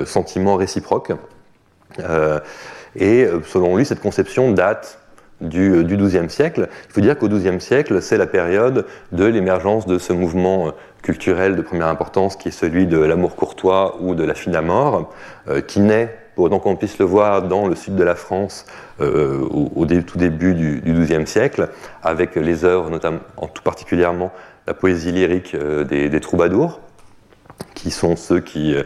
sentiment 0.04 0.54
réciproque. 0.54 1.10
et 2.94 3.26
selon 3.44 3.76
lui, 3.76 3.84
cette 3.84 4.00
conception 4.00 4.52
date 4.52 5.00
du, 5.40 5.84
XIIe 5.84 6.30
siècle. 6.30 6.68
Il 6.88 6.92
faut 6.92 7.00
dire 7.00 7.18
qu'au 7.18 7.28
XIIe 7.28 7.60
siècle, 7.60 8.00
c'est 8.00 8.16
la 8.16 8.26
période 8.26 8.86
de 9.12 9.24
l'émergence 9.24 9.86
de 9.86 9.98
ce 9.98 10.12
mouvement 10.12 10.68
euh, 10.68 10.70
culturel 11.02 11.56
de 11.56 11.62
première 11.62 11.88
importance 11.88 12.36
qui 12.36 12.48
est 12.48 12.52
celui 12.52 12.86
de 12.86 12.98
l'amour 12.98 13.36
courtois 13.36 13.96
ou 14.00 14.14
de 14.14 14.24
la 14.24 14.34
fine 14.34 14.56
à 14.56 14.62
mort, 14.62 15.12
euh, 15.48 15.60
qui 15.60 15.80
naît 15.80 16.16
pour 16.34 16.44
autant 16.44 16.58
qu'on 16.58 16.76
puisse 16.76 16.98
le 16.98 17.04
voir 17.06 17.42
dans 17.42 17.66
le 17.66 17.74
sud 17.74 17.96
de 17.96 18.04
la 18.04 18.14
France 18.14 18.66
au, 18.98 19.86
tout 20.06 20.18
début 20.18 20.52
du, 20.52 20.82
XIIe 20.84 21.26
siècle, 21.26 21.70
avec 22.02 22.34
les 22.34 22.66
œuvres, 22.66 22.90
notamment, 22.90 23.20
en 23.38 23.46
tout 23.46 23.62
particulièrement 23.62 24.30
la 24.66 24.74
poésie 24.74 25.12
lyrique 25.12 25.56
des, 25.56 26.20
troubadours, 26.20 26.80
qui 27.74 27.90
sont 27.90 28.16
ceux 28.16 28.40
qui 28.40 28.76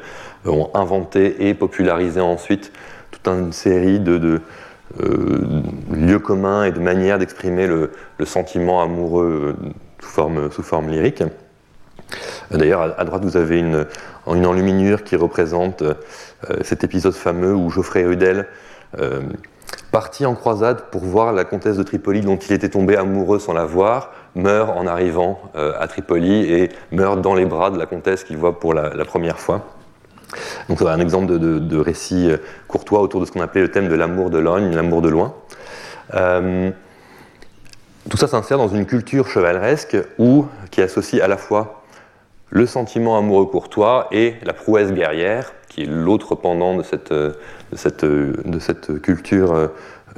ont 0.46 0.70
inventé 0.74 1.48
et 1.48 1.54
popularisé 1.54 2.20
ensuite 2.20 2.70
toute 3.10 3.26
une 3.28 3.52
série 3.52 4.00
de 4.00 4.18
euh, 4.18 4.40
lieu 4.98 6.18
commun 6.18 6.64
et 6.64 6.72
de 6.72 6.80
manière 6.80 7.18
d'exprimer 7.18 7.66
le, 7.66 7.90
sentiment 8.24 8.82
amoureux 8.82 9.56
euh, 9.58 9.70
sous 10.00 10.08
forme, 10.08 10.50
sous 10.50 10.62
forme 10.62 10.88
lyrique. 10.88 11.22
D'ailleurs, 12.50 12.94
à, 12.98 13.04
droite, 13.04 13.24
vous 13.24 13.36
avez 13.36 13.60
une, 13.60 13.86
une 14.26 14.46
enluminure 14.46 15.04
qui 15.04 15.14
représente 15.14 15.82
euh, 15.82 15.94
cet 16.62 16.82
épisode 16.82 17.14
fameux 17.14 17.54
où 17.54 17.70
Geoffrey 17.70 18.04
Rudel, 18.04 18.46
parti 19.92 20.26
en 20.26 20.34
croisade 20.34 20.82
pour 20.90 21.02
voir 21.02 21.32
la 21.32 21.44
comtesse 21.44 21.76
de 21.76 21.84
Tripoli 21.84 22.22
dont 22.22 22.36
il 22.36 22.52
était 22.52 22.70
tombé 22.70 22.96
amoureux 22.96 23.38
sans 23.38 23.52
la 23.52 23.64
voir, 23.64 24.10
meurt 24.34 24.76
en 24.76 24.88
arrivant 24.88 25.40
à 25.54 25.86
Tripoli 25.86 26.52
et 26.52 26.70
meurt 26.90 27.20
dans 27.20 27.36
les 27.36 27.44
bras 27.44 27.70
de 27.70 27.78
la 27.78 27.86
comtesse 27.86 28.24
qu'il 28.24 28.36
voit 28.36 28.58
pour 28.58 28.74
la 28.74 29.04
première 29.04 29.38
fois. 29.38 29.64
Donc 30.68 30.78
c'est 30.78 30.88
un 30.88 31.00
exemple 31.00 31.38
de, 31.38 31.78
récit 31.78 32.30
euh, 32.30 32.36
courtois 32.68 33.00
autour 33.00 33.20
de 33.20 33.26
ce 33.26 33.32
qu'on 33.32 33.40
appelait 33.40 33.62
le 33.62 33.70
thème 33.70 33.88
de 33.88 33.94
l'amour 33.94 34.30
de 34.30 34.38
loin, 34.38 34.60
l'amour 34.60 35.02
de 35.02 35.08
loin. 35.08 35.34
Euh, 36.14 36.70
tout 38.08 38.16
ça 38.16 38.28
s'insère 38.28 38.58
dans 38.58 38.68
une 38.68 38.86
culture 38.86 39.28
chevaleresque 39.28 39.96
où, 40.18 40.46
qui 40.70 40.80
associe 40.80 41.22
à 41.22 41.28
la 41.28 41.36
fois 41.36 41.82
le 42.50 42.66
sentiment 42.66 43.16
amoureux 43.16 43.46
courtois 43.46 44.08
et 44.10 44.34
la 44.42 44.52
prouesse 44.52 44.92
guerrière, 44.92 45.52
qui 45.68 45.82
est 45.82 45.86
l'autre 45.86 46.34
pendant 46.34 46.76
de 46.76 46.82
cette, 46.82 47.14
cette 47.76 49.00
culture 49.02 49.54
euh, 49.54 49.68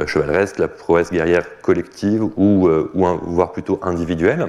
chevaleresque, 0.06 0.58
la 0.58 0.68
prouesse 0.68 1.10
guerrière 1.10 1.44
collective 1.60 2.24
ou 2.36 2.68
voire 2.94 3.52
plutôt 3.52 3.78
individuelle. 3.82 4.48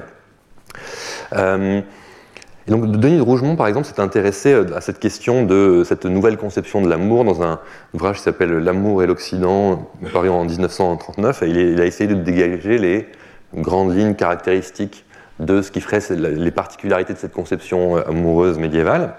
Et 2.66 2.70
donc 2.70 2.90
Denis 2.90 3.18
de 3.18 3.22
Rougemont, 3.22 3.56
par 3.56 3.66
exemple, 3.66 3.86
s'est 3.86 4.00
intéressé 4.00 4.52
euh, 4.52 4.74
à 4.74 4.80
cette 4.80 4.98
question 4.98 5.44
de 5.44 5.82
cette 5.86 6.06
nouvelle 6.06 6.36
conception 6.38 6.80
de 6.80 6.88
l'amour 6.88 7.24
dans 7.24 7.42
un 7.42 7.60
ouvrage 7.92 8.16
qui 8.16 8.22
s'appelle 8.22 8.52
L'amour 8.58 9.02
et 9.02 9.06
l'Occident, 9.06 9.90
paru 10.12 10.30
en 10.30 10.44
1939. 10.44 11.42
Et 11.42 11.50
il, 11.50 11.80
a 11.80 11.84
essayé 11.84 12.08
de 12.08 12.14
dégager 12.14 12.78
les 12.78 13.08
grandes 13.54 13.94
lignes 13.94 14.14
caractéristiques 14.14 15.04
de 15.40 15.62
ce 15.62 15.70
qui 15.70 15.80
ferait 15.80 16.00
les 16.10 16.50
particularités 16.50 17.12
de 17.12 17.18
cette 17.18 17.32
conception 17.32 17.96
euh, 17.96 18.08
amoureuse 18.08 18.58
médiévale. 18.58 19.14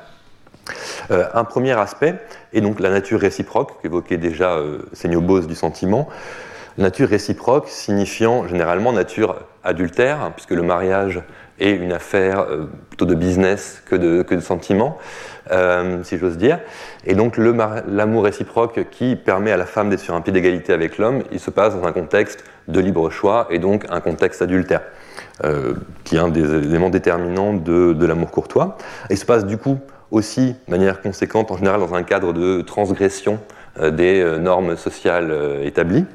Euh, 1.11 1.25
un 1.33 1.43
premier 1.43 1.73
aspect 1.73 2.15
est 2.53 2.61
donc 2.61 2.79
la 2.79 2.89
nature 2.89 3.19
réciproque, 3.19 3.81
qu'évoquait 3.81 4.17
déjà 4.17 4.55
euh, 4.55 4.79
Bose 5.19 5.47
du 5.47 5.55
sentiment. 5.55 6.07
Nature 6.77 7.09
réciproque 7.09 7.69
signifiant 7.69 8.47
généralement 8.47 8.91
nature 8.91 9.35
adultère, 9.63 10.31
puisque 10.35 10.51
le 10.51 10.61
mariage 10.61 11.21
et 11.60 11.72
une 11.72 11.93
affaire 11.93 12.39
euh, 12.41 12.66
plutôt 12.89 13.06
de 13.06 13.16
business 13.16 13.82
que 13.86 13.95
de, 13.95 14.39
sentiment, 14.39 14.97
euh, 15.51 16.03
si 16.03 16.18
j'ose 16.18 16.38
dire. 16.38 16.60
Et 17.06 17.16
donc 17.16 17.38
l'amour 17.38 18.24
réciproque 18.24 18.88
qui 18.91 19.16
permet 19.16 19.51
à 19.51 19.58
la 19.58 19.66
femme 19.66 19.89
d'être 19.89 20.01
sur 20.01 20.16
un 20.16 20.22
pied 20.22 20.34
d'égalité 20.34 20.74
avec 20.74 20.97
l'homme, 20.97 21.24
il 21.32 21.39
se 21.39 21.49
passe 21.51 21.76
dans 21.76 21.86
un 21.86 21.91
contexte 21.91 22.43
de 22.68 22.80
libre 22.80 23.10
choix 23.10 23.47
et 23.49 23.60
donc 23.60 23.86
un 23.89 24.01
contexte 24.01 24.41
adultère, 24.41 24.82
euh, 25.43 25.76
qui 26.03 26.16
est 26.16 26.20
un 26.20 26.30
des 26.30 26.53
éléments 26.53 26.89
déterminants 26.89 27.53
de, 27.53 28.06
l'amour 28.06 28.32
courtois. 28.32 28.78
Il 29.10 29.18
se 29.18 29.26
passe 29.26 29.45
du 29.45 29.58
coup 29.58 29.80
aussi 30.12 30.56
de 30.68 30.72
manière 30.72 31.01
conséquente 31.01 31.51
en 31.51 31.58
général 31.58 31.80
dans 31.80 31.93
un 31.93 32.03
cadre 32.03 32.34
de 32.34 32.62
transgression 32.62 33.39
des 33.82 34.24
normes 34.39 34.78
sociales 34.78 35.60
établies. 35.64 36.06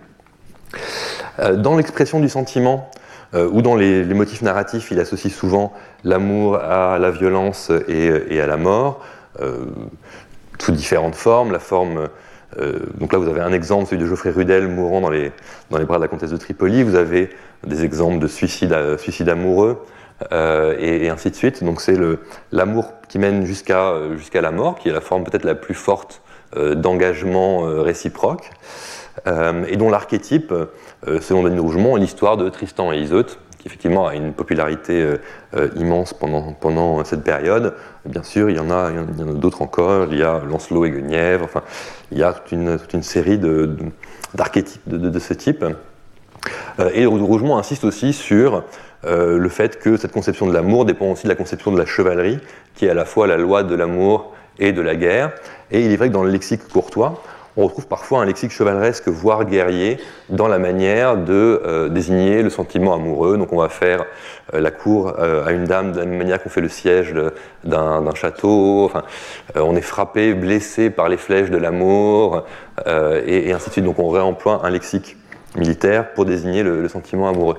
Dans 1.38 1.76
l'expression 1.76 2.18
du 2.18 2.30
sentiment, 2.30 2.91
euh, 3.34 3.48
ou 3.50 3.62
dans 3.62 3.76
les, 3.76 4.04
motifs 4.04 4.42
narratifs, 4.42 4.90
il 4.90 4.98
associe 4.98 5.32
souvent 5.32 5.72
l'amour 6.04 6.56
à 6.56 6.98
la 6.98 7.10
violence 7.10 7.70
et, 7.88 8.40
à 8.40 8.46
la 8.46 8.56
mort, 8.56 9.04
euh, 9.40 9.66
sous 10.58 10.72
différentes 10.72 11.14
formes. 11.14 11.52
La 11.52 11.60
forme, 11.60 12.08
euh, 12.58 12.80
donc 12.98 13.12
là, 13.12 13.18
vous 13.18 13.28
avez 13.28 13.40
un 13.40 13.52
exemple, 13.52 13.86
celui 13.86 14.02
de 14.02 14.08
Geoffrey 14.08 14.30
Rudel 14.30 14.68
mourant 14.68 15.00
dans 15.00 15.10
les, 15.10 15.32
dans 15.70 15.78
les 15.78 15.84
bras 15.84 15.98
de 15.98 16.02
la 16.02 16.08
comtesse 16.08 16.30
de 16.30 16.36
Tripoli. 16.36 16.82
Vous 16.82 16.96
avez 16.96 17.30
des 17.66 17.84
exemples 17.84 18.18
de 18.18 18.26
suicide, 18.26 18.76
suicide 18.98 19.28
amoureux. 19.28 19.78
et, 20.32 21.08
ainsi 21.08 21.30
de 21.30 21.36
suite. 21.36 21.62
Donc 21.62 21.80
c'est 21.80 21.96
l'amour 22.52 22.92
qui 23.08 23.18
mène 23.18 23.46
jusqu'à 23.46 23.94
jusqu'à 24.16 24.40
la 24.40 24.50
mort, 24.50 24.78
qui 24.78 24.88
est 24.88 24.92
la 24.92 25.00
forme 25.00 25.24
peut-être 25.24 25.44
la 25.44 25.54
plus 25.54 25.74
forte 25.74 26.20
d'engagement 26.56 27.62
réciproque, 27.82 28.50
et 29.26 29.76
dont 29.76 29.90
l'archétype 29.90 30.52
euh, 30.52 30.66
selon 31.07 31.42
Denis 31.42 31.59
Rougemont, 31.59 31.96
l'histoire 31.96 32.36
de 32.36 32.48
Tristan 32.48 32.92
et 32.92 32.98
Iseut, 32.98 33.26
qui 33.61 33.68
effectivement 33.68 34.07
a 34.07 34.14
une 34.14 34.32
popularité 34.32 35.03
euh, 35.03 35.16
euh, 35.55 35.68
immense 35.76 36.14
pendant, 36.14 36.53
pendant 36.55 37.05
cette 37.05 37.22
période. 37.22 37.74
Bien 38.07 38.22
sûr, 38.22 38.48
il 38.48 38.57
y 38.57 38.59
en 38.59 38.70
a, 38.70 38.90
d'autres 39.34 39.61
encore. 39.61 40.09
Il 40.11 40.18
y 40.18 40.22
a 40.22 40.40
Lancelot 40.48 40.86
et 40.86 40.90
Guenièvre. 40.90 41.44
Enfin, 41.44 41.62
il 42.11 42.18
y 42.18 42.22
a 42.22 42.32
toute 42.32 42.53
une, 42.53 42.78
toute 42.78 42.94
une 42.94 43.03
série 43.03 43.38
d'archétypes 44.34 44.80
de, 44.86 44.96
de, 44.96 45.18
ce 45.18 45.34
type. 45.34 45.64
et 46.94 47.05
Rougemont 47.05 47.59
insiste 47.59 47.84
aussi 47.84 48.12
sur 48.14 48.64
le 49.05 49.48
fait 49.48 49.78
que 49.78 49.96
cette 49.96 50.12
conception 50.12 50.46
de 50.46 50.53
l'amour 50.53 50.84
dépend 50.84 51.07
aussi 51.07 51.24
de 51.24 51.28
la 51.28 51.34
conception 51.34 51.70
de 51.70 51.78
la 51.78 51.86
chevalerie, 51.86 52.38
qui 52.74 52.86
est 52.86 52.90
à 52.90 52.94
la 52.94 53.05
fois 53.05 53.26
la 53.26 53.36
loi 53.36 53.62
de 53.62 53.74
l'amour 53.74 54.34
et 54.59 54.72
de 54.72 54.80
la 54.80 54.96
guerre. 54.96 55.32
Et 55.70 55.84
il 55.84 55.92
est 55.92 55.96
vrai 55.96 56.09
que 56.09 56.14
dans 56.14 56.24
le 56.24 56.30
lexique 56.30 56.66
courtois, 56.68 57.22
on 57.57 57.64
retrouve 57.64 57.86
parfois 57.86 58.20
un 58.22 58.24
lexique 58.24 58.53
chevaleresque, 58.53 59.09
voire 59.09 59.44
guerrier, 59.44 59.98
dans 60.28 60.46
la 60.46 60.59
manière 60.59 61.16
de 61.16 61.61
euh, 61.64 61.88
désigner 61.88 62.42
le 62.42 62.51
sentiment 62.51 62.94
amoureux. 62.94 63.36
Donc 63.38 63.53
on 63.53 63.59
va 63.59 63.68
faire 63.68 64.05
euh, 64.55 64.61
la 64.61 64.70
cour 64.70 65.14
euh, 65.18 65.46
à 65.46 65.53
une 65.53 65.64
dame 65.64 65.92
de 65.92 65.98
la 65.98 66.07
même 66.07 66.18
manière 66.18 66.42
qu'on 66.42 66.48
fait 66.48 66.61
le 66.61 66.68
siège 66.68 67.14
d'un 67.64 68.14
château. 68.14 68.90
On 69.55 69.74
est 69.76 69.82
frappé, 69.82 70.34
blessé 70.34 70.90
par 70.90 71.09
les 71.09 71.16
flèches 71.16 71.51
de 71.51 71.59
l'amour, 71.59 72.44
et, 72.86 73.53
ainsi 73.53 73.68
de 73.68 73.72
suite. 73.72 73.84
Donc 73.84 73.98
on 73.98 74.09
réemploie 74.09 74.61
un 74.64 74.70
lexique 74.70 75.16
militaire 75.57 76.12
pour 76.12 76.24
désigner 76.24 76.62
le, 76.62 76.88
sentiment 76.88 77.28
amoureux. 77.28 77.59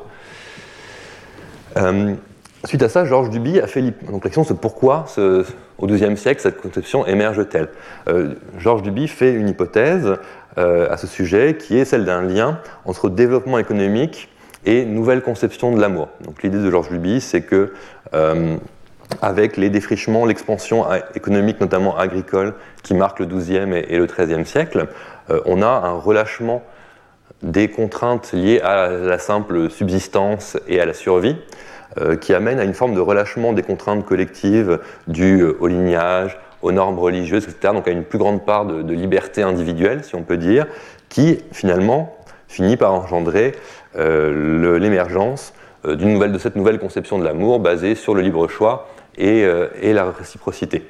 Suite 2.64 2.84
à 2.84 2.90
ça, 2.90 3.06
Georges 3.06 3.32
Duby 3.32 3.60
a 3.60 3.66
fait 3.66 3.82
donc 3.82 4.24
l'action 4.24 4.44
c'est 4.44 4.60
pourquoi 4.60 5.06
ce, 5.08 5.44
au 5.82 5.88
XIIe 5.88 6.16
siècle 6.16 6.42
cette 6.42 6.62
conception 6.62 7.06
émerge-t-elle. 7.06 7.70
Euh, 8.08 8.36
Georges 8.58 8.84
Duby 8.84 9.08
fait 9.08 9.34
une 9.34 9.50
hypothèse 9.50 10.16
euh, 10.58 10.90
à 10.90 10.98
ce 10.98 11.08
sujet 11.08 11.58
qui 11.58 11.78
est 11.78 11.86
celle 11.86 12.06
d'un 12.06 12.22
lien 12.22 12.60
entre 12.86 13.10
développement 13.10 13.58
économique 13.58 14.30
et 14.66 14.86
nouvelle 14.86 15.22
conception 15.22 15.76
de 15.76 15.82
l'amour. 15.82 16.10
Donc 16.24 16.44
l'idée 16.44 16.60
de 16.60 16.70
Georges 16.70 16.90
Duby, 16.90 17.20
c'est 17.20 17.42
que 17.42 17.74
euh, 18.14 18.56
avec 19.22 19.58
les 19.58 19.70
défrichements, 19.70 20.26
l'expansion 20.26 20.86
économique, 21.16 21.60
notamment 21.60 21.98
agricole, 21.98 22.54
qui 22.84 22.94
marque 22.94 23.20
le 23.20 23.26
XIIe 23.26 23.74
et, 23.74 23.96
et 23.96 23.98
le 23.98 24.06
XIIIe 24.06 24.46
siècle, 24.46 24.88
on 25.46 25.62
a 25.62 25.68
un 25.68 25.92
relâchement 25.92 26.64
des 27.44 27.70
contraintes 27.70 28.32
liées 28.32 28.62
à 28.62 28.90
la 28.90 29.20
simple 29.20 29.70
subsistance 29.70 30.58
et 30.68 30.80
à 30.80 30.86
la 30.86 30.94
survie, 30.94 31.36
qui 32.22 32.34
amène 32.34 32.60
à 32.60 32.64
une 32.64 32.74
forme 32.74 32.96
de 32.96 33.00
relâchement 33.00 33.54
des 33.54 33.64
contraintes 33.64 34.06
collectives 34.06 34.80
dues 35.08 35.42
euh, 35.42 35.58
au 35.60 35.68
lignage, 35.68 36.38
aux 36.62 36.72
normes 36.72 37.00
religieuses, 37.00 37.44
etc. 37.44 37.74
Donc 37.74 37.88
à 37.88 37.92
une 37.92 38.04
plus 38.04 38.18
grande 38.18 38.46
part 38.46 38.66
de, 38.66 38.94
liberté 38.94 39.42
individuelle, 39.42 40.04
si 40.04 40.16
on 40.16 40.24
peut 40.24 40.38
dire, 40.38 40.68
qui 41.10 41.40
finalement 41.52 42.16
finit 42.48 42.78
par 42.78 42.94
engendrer 42.94 43.56
euh, 43.98 44.78
l'émergence 44.78 45.54
de 45.84 46.38
cette 46.38 46.56
nouvelle 46.56 46.78
conception 46.78 47.18
de 47.18 47.24
l'amour 47.24 47.60
basée 47.60 47.96
sur 47.96 48.14
le 48.14 48.22
libre 48.22 48.48
choix 48.48 48.88
et, 49.18 49.44
la 49.82 50.12
réciprocité. 50.12 50.88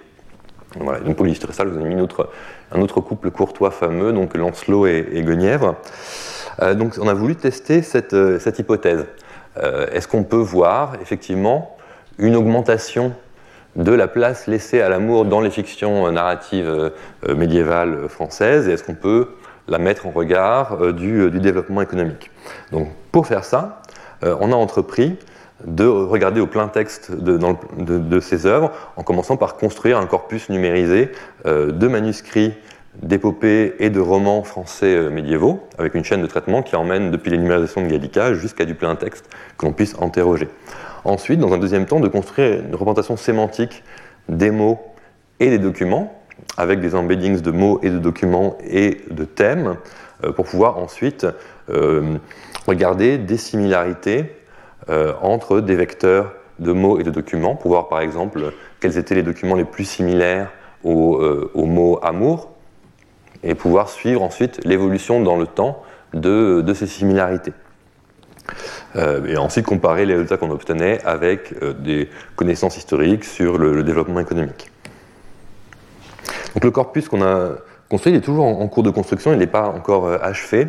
Voilà, 0.75 0.99
donc 0.99 1.15
pour 1.15 1.25
illustrer 1.25 1.53
ça, 1.53 1.63
je 1.63 1.69
vous 1.69 1.79
ai 1.79 1.83
mis 1.83 1.95
un 1.95 2.81
autre 2.81 3.01
couple 3.01 3.31
courtois 3.31 3.71
fameux, 3.71 4.11
donc 4.11 4.35
Lancelot 4.35 4.87
et, 4.87 5.23
Guenièvre. 5.25 5.77
donc 6.75 6.95
on 6.99 7.07
a 7.07 7.13
voulu 7.13 7.37
tester 7.37 7.81
cette 7.81 8.59
hypothèse. 8.59 9.05
Euh, 9.57 9.87
est-ce 9.91 10.07
qu'on 10.07 10.23
peut 10.23 10.37
voir 10.37 10.95
effectivement 11.01 11.75
une 12.17 12.35
augmentation 12.35 13.13
de 13.75 13.91
la 13.91 14.07
place 14.07 14.47
laissée 14.47 14.81
à 14.81 14.89
l'amour 14.89 15.25
dans 15.25 15.41
les 15.41 15.49
fictions 15.49 16.11
narratives 16.11 16.67
euh, 16.67 17.35
médiévales 17.35 18.09
françaises 18.09 18.67
et 18.67 18.73
est-ce 18.73 18.83
qu'on 18.83 18.95
peut 18.95 19.29
la 19.67 19.77
mettre 19.77 20.07
en 20.07 20.11
regard 20.11 20.77
euh, 20.81 20.91
du, 20.93 21.29
développement 21.39 21.81
économique? 21.81 22.31
Donc 22.71 22.89
pour 23.11 23.27
faire 23.27 23.43
ça, 23.43 23.81
on 24.23 24.51
a 24.51 24.55
entrepris 24.55 25.17
de 25.65 25.85
regarder 25.85 26.41
au 26.41 26.45
plein 26.45 26.67
texte 26.67 27.11
de, 27.11 28.19
ces 28.19 28.45
œuvres 28.45 28.71
en 28.97 29.03
commençant 29.03 29.35
par 29.35 29.55
construire 29.55 29.97
un 29.97 30.05
corpus 30.05 30.47
numérisé 30.49 31.11
de 31.43 31.87
manuscrits 31.87 32.53
d'épopées 33.01 33.75
et 33.79 33.89
de 33.89 33.99
romans 33.99 34.43
français 34.43 34.95
euh, 34.95 35.09
médiévaux, 35.09 35.61
avec 35.77 35.95
une 35.95 36.03
chaîne 36.03 36.21
de 36.21 36.27
traitement 36.27 36.61
qui 36.61 36.75
emmène 36.75 37.09
depuis 37.11 37.31
l'énumération 37.31 37.81
de 37.81 37.87
Gallica 37.87 38.33
jusqu'à 38.33 38.65
du 38.65 38.75
plein 38.75 38.95
texte 38.95 39.29
que 39.57 39.65
l'on 39.65 39.73
puisse 39.73 39.95
interroger. 40.01 40.49
Ensuite, 41.05 41.39
dans 41.39 41.53
un 41.53 41.57
deuxième 41.57 41.85
temps, 41.85 41.99
de 41.99 42.07
construire 42.07 42.59
une 42.59 42.75
représentation 42.75 43.17
sémantique 43.17 43.83
des 44.29 44.51
mots 44.51 44.79
et 45.39 45.49
des 45.49 45.59
documents, 45.59 46.21
avec 46.57 46.79
des 46.79 46.95
embeddings 46.95 47.41
de 47.41 47.51
mots 47.51 47.79
et 47.81 47.89
de 47.89 47.97
documents 47.97 48.57
et 48.63 49.01
de 49.09 49.25
thèmes, 49.25 49.77
pour 50.35 50.45
pouvoir 50.45 50.77
ensuite 50.77 51.25
regarder 52.67 53.17
des 53.17 53.37
similarités 53.37 54.25
entre 55.21 55.61
des 55.61 55.75
vecteurs 55.75 56.33
de 56.59 56.71
mots 56.71 56.99
et 56.99 57.03
de 57.03 57.09
documents, 57.09 57.55
pour 57.55 57.71
voir 57.71 57.89
par 57.89 58.01
exemple 58.01 58.53
quels 58.79 58.97
étaient 58.97 59.15
les 59.15 59.23
documents 59.23 59.55
les 59.55 59.65
plus 59.65 59.85
similaires 59.85 60.51
au, 60.83 61.65
mot 61.65 61.99
amour, 62.01 62.50
et 63.43 63.55
pouvoir 63.55 63.89
suivre 63.89 64.21
ensuite 64.21 64.59
l'évolution 64.65 65.21
dans 65.21 65.37
le 65.37 65.47
temps 65.47 65.83
de 66.13 66.73
ces 66.73 66.87
similarités. 66.87 67.53
Euh, 68.95 69.25
et 69.25 69.37
ensuite 69.37 69.65
comparer 69.65 70.05
les 70.05 70.13
résultats 70.13 70.37
qu'on 70.37 70.51
obtenait 70.51 70.99
avec 71.05 71.53
euh, 71.61 71.73
des 71.73 72.09
connaissances 72.35 72.77
historiques 72.77 73.23
sur 73.23 73.57
le, 73.57 73.83
développement 73.83 74.19
économique. 74.19 74.69
Donc 76.53 76.65
le 76.65 76.71
corpus 76.71 77.07
qu'on 77.07 77.21
a 77.21 77.51
construit 77.89 78.13
est 78.13 78.21
toujours 78.21 78.45
en, 78.45 78.67
cours 78.67 78.83
de 78.83 78.89
construction, 78.89 79.31
il 79.31 79.39
n'est 79.39 79.47
pas 79.47 79.67
encore 79.67 80.07
euh, 80.07 80.17
achevé. 80.21 80.67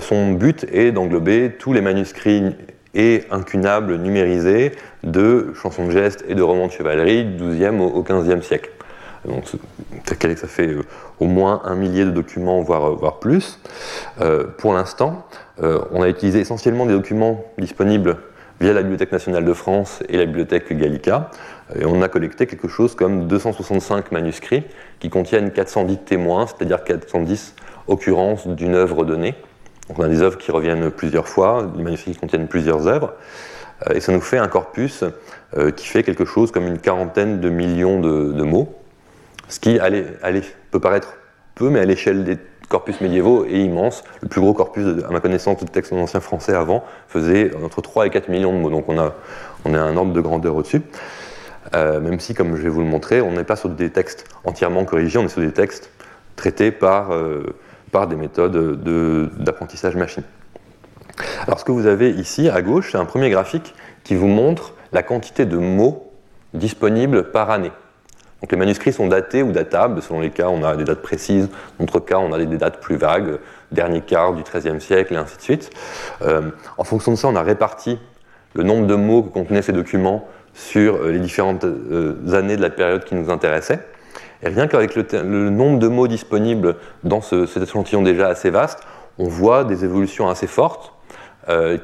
son 0.00 0.32
but 0.32 0.66
est 0.72 0.92
d'englober 0.92 1.52
tous 1.58 1.72
les 1.72 1.80
manuscrits 1.80 2.54
et 2.94 3.24
incunables 3.32 3.96
numérisés 3.96 4.70
de 5.02 5.52
chansons 5.60 5.86
de 5.86 5.90
gestes 5.90 6.24
et 6.28 6.36
de 6.36 6.42
romans 6.42 6.68
de 6.68 6.72
chevalerie 6.72 7.24
du 7.24 7.48
XIIe 7.48 7.80
au 7.80 8.02
XVe 8.02 8.42
siècle. 8.42 8.70
Donc, 9.26 9.44
ça 10.36 10.48
fait 10.48 10.68
euh, 10.68 10.82
au 11.20 11.26
moins 11.26 11.62
un 11.64 11.74
millier 11.74 12.04
de 12.04 12.10
documents, 12.10 12.60
voire, 12.62 12.84
euh, 12.84 12.94
voire 12.94 13.18
plus. 13.18 13.58
Euh, 14.20 14.44
pour 14.58 14.74
l'instant, 14.74 15.26
on 15.58 16.02
a 16.02 16.08
utilisé 16.08 16.40
essentiellement 16.40 16.84
des 16.84 16.94
documents 16.94 17.44
disponibles 17.58 18.16
via 18.60 18.72
la 18.72 18.82
Bibliothèque 18.82 19.12
nationale 19.12 19.44
de 19.44 19.52
France 19.52 20.02
et 20.08 20.16
la 20.16 20.26
Bibliothèque 20.26 20.72
Gallica. 20.76 21.30
Et 21.78 21.84
on 21.84 22.02
a 22.02 22.08
collecté 22.08 22.46
quelque 22.46 22.66
chose 22.66 22.96
comme 22.96 23.28
265 23.28 24.10
manuscrits 24.10 24.64
qui 24.98 25.10
contiennent 25.10 25.52
410 25.52 25.98
témoins, 26.04 26.46
c'est-à-dire 26.46 26.82
410 26.82 27.54
occurrences 27.86 28.48
d'une 28.48 28.74
œuvre 28.74 29.04
donnée. 29.04 29.34
Donc 29.88 30.00
on 30.00 30.02
a 30.02 30.08
des 30.08 30.22
œuvres 30.22 30.38
qui 30.38 30.50
reviennent 30.50 30.90
plusieurs 30.90 31.28
fois, 31.28 31.70
des 31.76 31.82
manuscrits 31.82 32.12
qui 32.12 32.18
contiennent 32.18 32.48
plusieurs 32.48 32.88
œuvres. 32.88 33.14
Et 33.94 34.00
ça 34.00 34.12
nous 34.12 34.20
fait 34.20 34.38
un 34.38 34.48
corpus 34.48 35.04
qui 35.76 35.86
fait 35.86 36.02
quelque 36.02 36.24
chose 36.24 36.50
comme 36.50 36.66
une 36.66 36.78
quarantaine 36.78 37.40
de 37.40 37.48
millions 37.48 38.00
de 38.00 38.42
mots. 38.42 38.83
Ce 39.48 39.60
qui 39.60 39.78
peut 40.70 40.80
paraître 40.80 41.16
peu, 41.54 41.70
mais 41.70 41.80
à 41.80 41.84
l'échelle 41.84 42.24
des 42.24 42.38
corpus 42.68 43.00
médiévaux 43.00 43.44
est 43.44 43.60
immense. 43.60 44.04
Le 44.20 44.28
plus 44.28 44.40
gros 44.40 44.54
corpus, 44.54 44.84
à 45.06 45.10
ma 45.10 45.20
connaissance, 45.20 45.62
de 45.62 45.68
textes 45.68 45.92
en 45.92 45.98
ancien 45.98 46.20
français 46.20 46.54
avant 46.54 46.84
faisait 47.08 47.52
entre 47.62 47.80
3 47.80 48.06
et 48.06 48.10
4 48.10 48.28
millions 48.28 48.52
de 48.52 48.58
mots. 48.58 48.70
Donc 48.70 48.88
on 48.88 48.98
a, 48.98 49.14
un 49.66 49.96
ordre 49.96 50.12
de 50.12 50.20
grandeur 50.20 50.56
au-dessus. 50.56 50.82
Euh, 51.74 52.00
même 52.00 52.20
si, 52.20 52.34
comme 52.34 52.56
je 52.56 52.62
vais 52.62 52.68
vous 52.68 52.80
le 52.80 52.86
montrer, 52.86 53.20
on 53.20 53.32
n'est 53.32 53.44
pas 53.44 53.56
sur 53.56 53.68
des 53.68 53.90
textes 53.90 54.26
entièrement 54.44 54.84
corrigés, 54.84 55.18
on 55.18 55.24
est 55.24 55.28
sur 55.28 55.40
des 55.40 55.52
textes 55.52 55.90
traités 56.36 56.70
par, 56.70 57.12
euh, 57.12 57.56
par 57.90 58.06
des 58.06 58.16
méthodes 58.16 58.82
d'apprentissage 59.38 59.96
machine. 59.96 60.24
Alors 61.46 61.60
ce 61.60 61.64
que 61.64 61.72
vous 61.72 61.86
avez 61.86 62.10
ici 62.10 62.48
à 62.48 62.60
gauche, 62.60 62.90
c'est 62.92 62.98
un 62.98 63.04
premier 63.04 63.30
graphique 63.30 63.74
qui 64.02 64.14
vous 64.14 64.26
montre 64.26 64.74
la 64.92 65.02
quantité 65.02 65.46
de 65.46 65.56
mots 65.56 66.12
disponibles 66.54 67.30
par 67.30 67.50
année. 67.50 67.72
Donc 68.44 68.52
les 68.52 68.58
manuscrits 68.58 68.92
sont 68.92 69.06
datés 69.06 69.42
ou 69.42 69.52
datables, 69.52 70.02
selon 70.02 70.20
les 70.20 70.28
cas 70.28 70.48
on 70.48 70.62
a 70.64 70.76
des 70.76 70.84
dates 70.84 71.00
précises, 71.00 71.48
dans 71.78 71.86
d'autres 71.86 72.04
cas 72.04 72.18
on 72.18 72.30
a 72.34 72.44
des 72.44 72.58
dates 72.58 72.78
plus 72.78 72.96
vagues, 72.96 73.38
dernier 73.72 74.02
quart 74.02 74.34
du 74.34 74.42
XIIIe 74.42 74.82
siècle 74.82 75.14
et 75.14 75.16
ainsi 75.16 75.38
de 75.38 75.40
suite. 75.40 75.70
Euh, 76.20 76.50
en 76.76 76.84
fonction 76.84 77.12
de 77.12 77.16
ça 77.16 77.26
on 77.28 77.36
a 77.36 77.42
réparti 77.42 77.98
le 78.52 78.62
nombre 78.62 78.86
de 78.86 78.96
mots 78.96 79.22
que 79.22 79.30
contenaient 79.30 79.62
ces 79.62 79.72
documents 79.72 80.28
sur 80.52 80.96
euh, 80.96 81.12
les 81.12 81.20
différentes 81.20 81.64
euh, 81.64 82.34
années 82.34 82.58
de 82.58 82.60
la 82.60 82.68
période 82.68 83.04
qui 83.04 83.14
nous 83.14 83.30
intéressait. 83.30 83.80
Et 84.42 84.48
rien 84.48 84.66
qu'avec 84.66 84.94
le, 84.94 85.48
nombre 85.48 85.78
de 85.78 85.88
mots 85.88 86.06
disponibles 86.06 86.76
dans 87.02 87.22
cet 87.22 87.62
échantillon 87.62 88.02
déjà 88.02 88.28
assez 88.28 88.50
vaste, 88.50 88.80
on 89.16 89.26
voit 89.26 89.64
des 89.64 89.86
évolutions 89.86 90.28
assez 90.28 90.46
fortes 90.46 90.92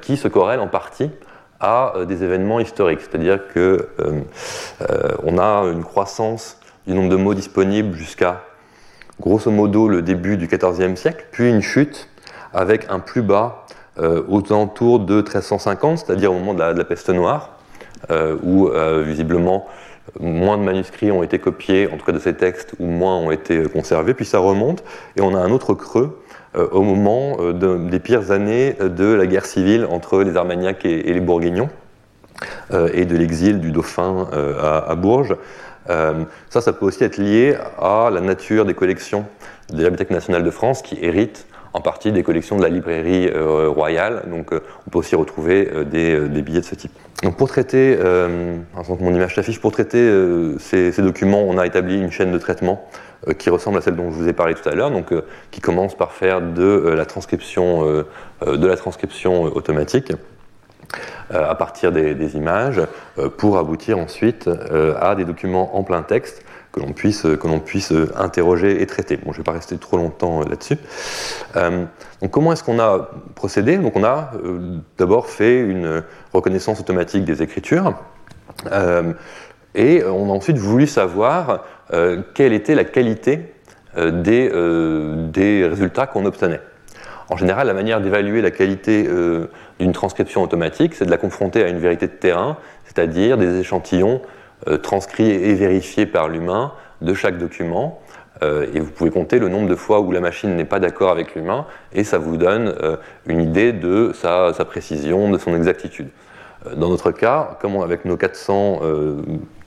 qui 0.02 0.18
se 0.18 0.28
corrèlent 0.28 0.60
en 0.60 0.68
partie 0.68 1.10
à 1.60 1.92
euh, 1.96 2.04
des 2.04 2.24
événements 2.24 2.60
historiques. 2.60 3.00
C'est-à-dire 3.00 3.38
qu'on 3.52 3.60
euh, 3.60 4.22
euh, 4.82 5.38
a 5.38 5.64
une 5.70 5.84
croissance 5.84 6.58
du 6.86 6.94
nombre 6.94 7.10
de 7.10 7.16
mots 7.16 7.34
disponibles 7.34 7.96
jusqu'à 7.96 8.42
grosso 9.20 9.50
modo 9.50 9.88
le 9.88 10.02
début 10.02 10.36
du 10.36 10.46
XIVe 10.46 10.96
siècle, 10.96 11.26
puis 11.30 11.48
une 11.48 11.60
chute 11.60 12.08
avec 12.54 12.86
un 12.88 12.98
plus 12.98 13.22
bas 13.22 13.66
aux 13.98 14.42
alentours 14.50 15.00
de 15.00 15.16
1350, 15.16 15.98
c'est-à-dire 15.98 16.32
au 16.32 16.36
moment 16.36 16.54
de 16.54 16.60
la, 16.62 16.84
peste 16.84 17.10
noire, 17.10 17.50
où 18.42 18.70
visiblement 19.02 19.66
moins 20.18 20.56
de 20.56 20.62
manuscrits 20.62 21.12
ont 21.12 21.22
été 21.22 21.38
copiés, 21.38 21.86
en 21.92 21.98
tout 21.98 22.06
cas 22.06 22.12
de 22.12 22.18
ces 22.18 22.34
textes, 22.34 22.72
ou 22.78 22.86
moins 22.86 23.18
ont 23.18 23.30
été 23.30 23.62
conservés, 23.64 24.14
puis 24.14 24.24
ça 24.24 24.38
remonte, 24.38 24.82
et 25.16 25.20
on 25.20 25.34
a 25.34 25.38
un 25.38 25.50
autre 25.50 25.74
creux 25.74 26.18
euh, 26.18 26.29
au 26.54 26.82
moment 26.82 27.36
euh, 27.40 27.78
des 27.78 28.00
pires 28.00 28.30
années 28.30 28.74
de 28.80 29.12
la 29.12 29.26
guerre 29.26 29.46
civile 29.46 29.86
entre 29.88 30.22
les 30.22 30.36
Armagnacs 30.36 30.84
et, 30.84 31.12
les 31.12 31.20
Bourguignons, 31.20 31.70
euh, 32.72 32.88
et 32.92 33.04
de 33.04 33.16
l'exil 33.16 33.60
du 33.60 33.70
dauphin 33.70 34.28
à, 34.32 34.94
Bourges. 34.94 35.36
ça, 35.86 36.60
ça 36.60 36.72
peut 36.72 36.86
aussi 36.86 37.04
être 37.04 37.18
lié 37.18 37.56
à 37.78 38.10
la 38.12 38.20
nature 38.20 38.64
des 38.64 38.74
collections 38.74 39.24
de 39.70 39.76
la 39.82 39.90
Bibliothèque 39.90 40.10
nationale 40.10 40.42
de 40.42 40.50
France 40.50 40.82
qui 40.82 40.98
héritent 41.00 41.46
en 41.72 41.80
partie 41.80 42.12
des 42.12 42.22
collections 42.22 42.56
de 42.56 42.62
la 42.62 42.68
librairie 42.68 43.30
royale. 43.32 44.24
Donc 44.26 44.52
on 44.52 44.90
peut 44.90 44.98
aussi 44.98 45.14
retrouver 45.14 45.70
des, 45.90 46.42
billets 46.42 46.60
de 46.60 46.64
ce 46.64 46.74
type. 46.74 46.92
Donc 47.22 47.36
pour 47.36 47.48
traiter, 47.48 47.96
que 47.96 49.02
mon 49.02 49.14
image 49.14 49.34
s'affiche, 49.34 49.60
pour 49.60 49.70
traiter 49.70 50.10
ces, 50.58 51.02
documents, 51.02 51.42
on 51.42 51.58
a 51.58 51.66
établi 51.66 52.00
une 52.00 52.10
chaîne 52.10 52.32
de 52.32 52.38
traitement 52.38 52.88
euh, 53.28 53.34
qui 53.34 53.50
ressemble 53.50 53.76
à 53.76 53.80
celle 53.82 53.96
dont 53.96 54.10
je 54.10 54.16
vous 54.16 54.28
ai 54.28 54.32
parlé 54.32 54.54
tout 54.54 54.66
à 54.66 54.74
l'heure, 54.74 54.90
donc 54.90 55.12
euh, 55.12 55.22
qui 55.50 55.60
commence 55.60 55.94
par 55.94 56.12
faire 56.12 56.40
euh, 56.40 56.86
de 58.40 58.66
la 58.66 58.76
transcription 58.76 59.42
automatique 59.42 60.12
à 61.30 61.54
partir 61.54 61.92
des, 61.92 62.36
images 62.36 62.80
pour 63.38 63.58
aboutir 63.58 63.98
ensuite 63.98 64.48
à 65.00 65.14
des 65.14 65.24
documents 65.24 65.76
en 65.76 65.84
plein 65.84 66.02
texte 66.02 66.44
que 66.72 66.80
l'on 66.80 66.92
puisse, 66.92 67.22
que 67.22 67.58
puisse 67.58 67.92
interroger 68.16 68.82
et 68.82 68.86
traiter. 68.86 69.16
Bon, 69.16 69.32
je 69.32 69.38
ne 69.38 69.38
vais 69.38 69.42
pas 69.44 69.52
rester 69.52 69.76
trop 69.76 69.96
longtemps 69.96 70.40
là-dessus. 70.40 70.78
donc, 71.54 72.30
comment 72.30 72.52
est-ce 72.52 72.64
qu'on 72.64 72.78
a 72.80 73.10
procédé? 73.34 73.76
Donc, 73.78 73.96
on 73.96 74.04
a 74.04 74.32
d'abord 74.98 75.28
fait 75.28 75.60
une 75.60 76.02
reconnaissance 76.32 76.80
automatique 76.80 77.24
des 77.24 77.42
écritures. 77.42 77.94
et 79.74 80.04
on 80.04 80.30
a 80.30 80.32
ensuite 80.32 80.58
voulu 80.58 80.86
savoir 80.86 81.64
euh, 81.92 82.22
quelle 82.34 82.52
était 82.52 82.74
la 82.74 82.84
qualité 82.84 83.52
euh, 83.96 84.22
euh, 84.28 85.28
des, 85.28 85.66
résultats 85.66 86.06
qu'on 86.06 86.24
obtenait. 86.24 86.60
En 87.28 87.36
général, 87.36 87.66
la 87.66 87.74
manière 87.74 88.00
d'évaluer 88.00 88.42
la 88.42 88.50
qualité 88.50 89.08
d'une 89.80 89.92
transcription 89.92 90.42
automatique, 90.42 90.94
c'est 90.94 91.04
de 91.04 91.10
la 91.10 91.16
confronter 91.16 91.64
à 91.64 91.68
une 91.68 91.78
vérité 91.78 92.06
de 92.06 92.12
terrain, 92.12 92.56
c'est-à-dire 92.84 93.36
des 93.36 93.58
échantillons 93.58 94.20
transcrits 94.82 95.30
et 95.30 95.54
vérifiés 95.54 96.04
par 96.04 96.28
l'humain 96.28 96.72
de 97.00 97.14
chaque 97.14 97.38
document. 97.38 98.00
et 98.42 98.78
vous 98.78 98.90
pouvez 98.90 99.10
compter 99.10 99.38
le 99.38 99.48
nombre 99.48 99.68
de 99.68 99.74
fois 99.74 100.00
où 100.00 100.12
la 100.12 100.20
machine 100.20 100.54
n'est 100.54 100.66
pas 100.66 100.80
d'accord 100.80 101.10
avec 101.10 101.34
l'humain, 101.34 101.64
et 101.94 102.04
ça 102.04 102.18
vous 102.18 102.36
donne 102.36 102.74
une 103.26 103.40
idée 103.40 103.72
de 103.72 104.12
sa, 104.12 104.52
précision, 104.66 105.30
de 105.30 105.38
son 105.38 105.56
exactitude. 105.56 106.08
Dans 106.76 106.90
notre 106.90 107.10
cas, 107.10 107.56
comme 107.62 107.80
avec 107.80 108.04
nos 108.04 108.18
400 108.18 108.80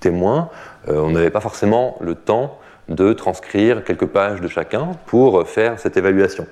témoins, 0.04 0.50
euh, 0.90 1.00
on 1.00 1.12
n'avait 1.12 1.30
pas 1.30 1.40
forcément 1.40 1.98
le 2.02 2.14
temps 2.14 2.60
de 2.90 3.14
transcrire 3.14 3.84
quelques 3.86 4.06
pages 4.06 4.42
de 4.42 4.50
chacun 4.50 4.92
pour 5.06 5.48
faire 5.48 5.80
cette 5.80 5.96
évaluation. 5.96 6.46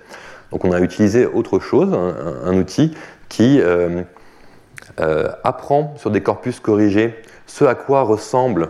Donc 0.51 0.63
on 0.63 0.71
a 0.71 0.79
utilisé 0.79 1.25
autre 1.25 1.59
chose, 1.59 1.93
un, 1.93 2.57
outil 2.57 2.95
qui 3.31 3.59
euh, 3.59 4.03
euh, 4.99 5.29
apprend 5.43 5.95
sur 5.97 6.11
des 6.11 6.21
corpus 6.21 6.59
corrigés 6.59 7.15
ce 7.47 7.65
à 7.65 7.75
quoi 7.75 8.03
ressemble 8.03 8.69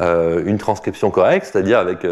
une 0.00 0.56
transcription 0.56 1.10
correcte, 1.10 1.48
c'est-à-dire 1.50 1.80
avec 1.80 2.06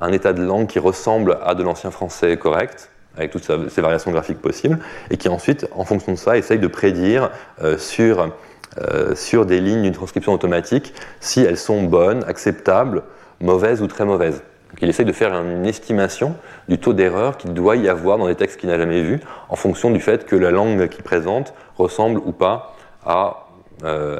un 0.00 0.12
état 0.12 0.32
de 0.32 0.42
langue 0.42 0.66
qui 0.66 0.80
ressemble 0.80 1.38
à 1.44 1.54
de 1.54 1.62
l'ancien 1.62 1.92
français 1.92 2.36
correct, 2.36 2.90
avec 3.16 3.30
toutes 3.30 3.44
ces 3.44 3.80
variations 3.80 4.10
graphiques 4.10 4.42
possibles, 4.42 4.80
et 5.10 5.16
qui 5.16 5.28
ensuite, 5.28 5.68
en 5.76 5.84
fonction 5.84 6.10
de 6.10 6.18
ça, 6.18 6.36
essaye 6.36 6.58
de 6.58 6.66
prédire 6.66 7.30
sur 7.78 8.30
euh, 8.78 9.16
sur 9.16 9.46
des 9.46 9.60
lignes 9.60 9.82
d'une 9.82 9.92
transcription 9.92 10.32
automatique 10.32 10.94
si 11.18 11.40
elles 11.40 11.58
sont 11.58 11.82
bonnes, 11.82 12.22
acceptables, 12.28 13.02
mauvaises 13.40 13.82
ou 13.82 13.88
très 13.88 14.04
mauvaises. 14.04 14.44
Il 14.80 14.88
essaye 14.88 15.06
de 15.06 15.12
faire 15.12 15.34
une 15.34 15.66
estimation 15.66 16.36
du 16.68 16.78
taux 16.78 16.92
d'erreur 16.92 17.36
qu'il 17.36 17.52
doit 17.52 17.76
y 17.76 17.88
avoir 17.88 18.18
dans 18.18 18.26
les 18.26 18.34
textes 18.34 18.60
qu'il 18.60 18.68
n'a 18.68 18.78
jamais 18.78 19.02
vus, 19.02 19.20
en 19.48 19.56
fonction 19.56 19.90
du 19.90 20.00
fait 20.00 20.26
que 20.26 20.36
la 20.36 20.50
langue 20.50 20.88
qu'il 20.88 21.02
présente 21.02 21.54
ressemble 21.76 22.20
ou 22.24 22.32
pas 22.32 22.76
à, 23.04 23.48
euh, 23.84 24.18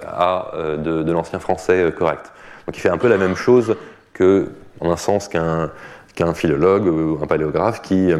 euh, 0.55 0.77
de, 0.77 1.13
l'ancien 1.13 1.39
français 1.39 1.93
correct. 1.97 2.33
Donc 2.67 2.77
il 2.77 2.81
fait 2.81 2.89
un 2.89 2.99
peu 2.99 3.09
la 3.09 3.19
même 3.19 3.37
chose 3.37 3.77
que, 4.13 4.51
un 4.81 4.97
sens, 4.97 5.29
qu'un 5.29 5.71
philologue 6.35 6.87
ou 6.87 7.19
un 7.23 7.27
paléographe 7.27 7.83
qui, 7.83 8.11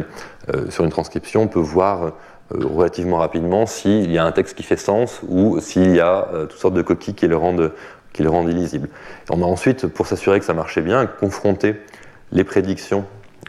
sur 0.69 0.83
une 0.83 0.89
transcription, 0.89 1.47
peut 1.47 1.59
voir 1.59 2.13
euh, 2.55 2.65
relativement 2.65 3.17
rapidement 3.17 3.65
s'il 3.65 4.11
y 4.11 4.17
a 4.17 4.25
un 4.25 4.31
texte 4.31 4.57
qui 4.57 4.63
fait 4.63 4.77
sens 4.77 5.21
ou 5.27 5.59
s'il 5.59 5.95
y 5.95 5.99
a 5.99 6.27
euh, 6.33 6.45
toutes 6.45 6.59
sortes 6.59 6.73
de 6.73 6.81
coquilles 6.81 7.13
qui 7.13 7.27
le 7.27 7.37
rendent 7.37 7.71
illisible. 8.49 8.89
on 9.29 9.41
a 9.41 9.45
ensuite, 9.45 9.87
pour 9.87 10.07
s'assurer 10.07 10.39
que 10.39 10.45
ça 10.45 10.53
marchait 10.53 10.81
bien, 10.81 11.05
confronté 11.05 11.75
les 12.31 12.43
prédictions 12.43 13.05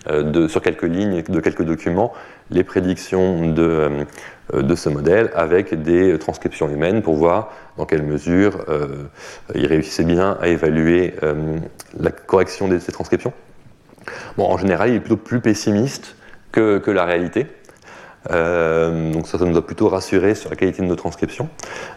de, 0.08 0.48
sur 0.48 0.62
quelques 0.62 0.82
lignes 0.82 1.22
de 1.22 1.40
quelques 1.40 1.62
documents, 1.62 2.12
les 2.50 2.64
prédictions 2.64 3.52
de, 3.52 4.04
de, 4.52 4.74
ce 4.74 4.88
modèle 4.88 5.30
avec 5.34 5.80
des 5.80 6.18
transcriptions 6.18 6.68
humaines 6.68 7.02
pour 7.02 7.14
voir 7.14 7.52
dans 7.76 7.86
quelle 7.86 8.02
mesure 8.02 8.64
il 9.54 9.66
réussissait 9.66 10.02
bien 10.02 10.36
à 10.40 10.48
évaluer 10.48 11.14
la 12.00 12.10
correction 12.10 12.66
de 12.66 12.80
ces 12.80 12.90
transcriptions. 12.90 13.32
Bon, 14.36 14.46
en 14.46 14.58
général, 14.58 14.90
il 14.90 14.96
est 14.96 15.00
plutôt 15.00 15.16
plus 15.16 15.40
pessimiste 15.40 16.16
que, 16.50 16.78
que 16.78 16.90
la 16.90 17.04
réalité. 17.04 17.46
Euh, 18.30 19.12
donc 19.12 19.26
ça, 19.26 19.38
ça, 19.38 19.44
nous 19.44 19.56
a 19.56 19.66
plutôt 19.66 19.88
rassuré 19.88 20.34
sur 20.34 20.50
la 20.50 20.56
qualité 20.56 20.82
de 20.82 20.86
nos 20.86 20.96
transcriptions, 20.96 21.48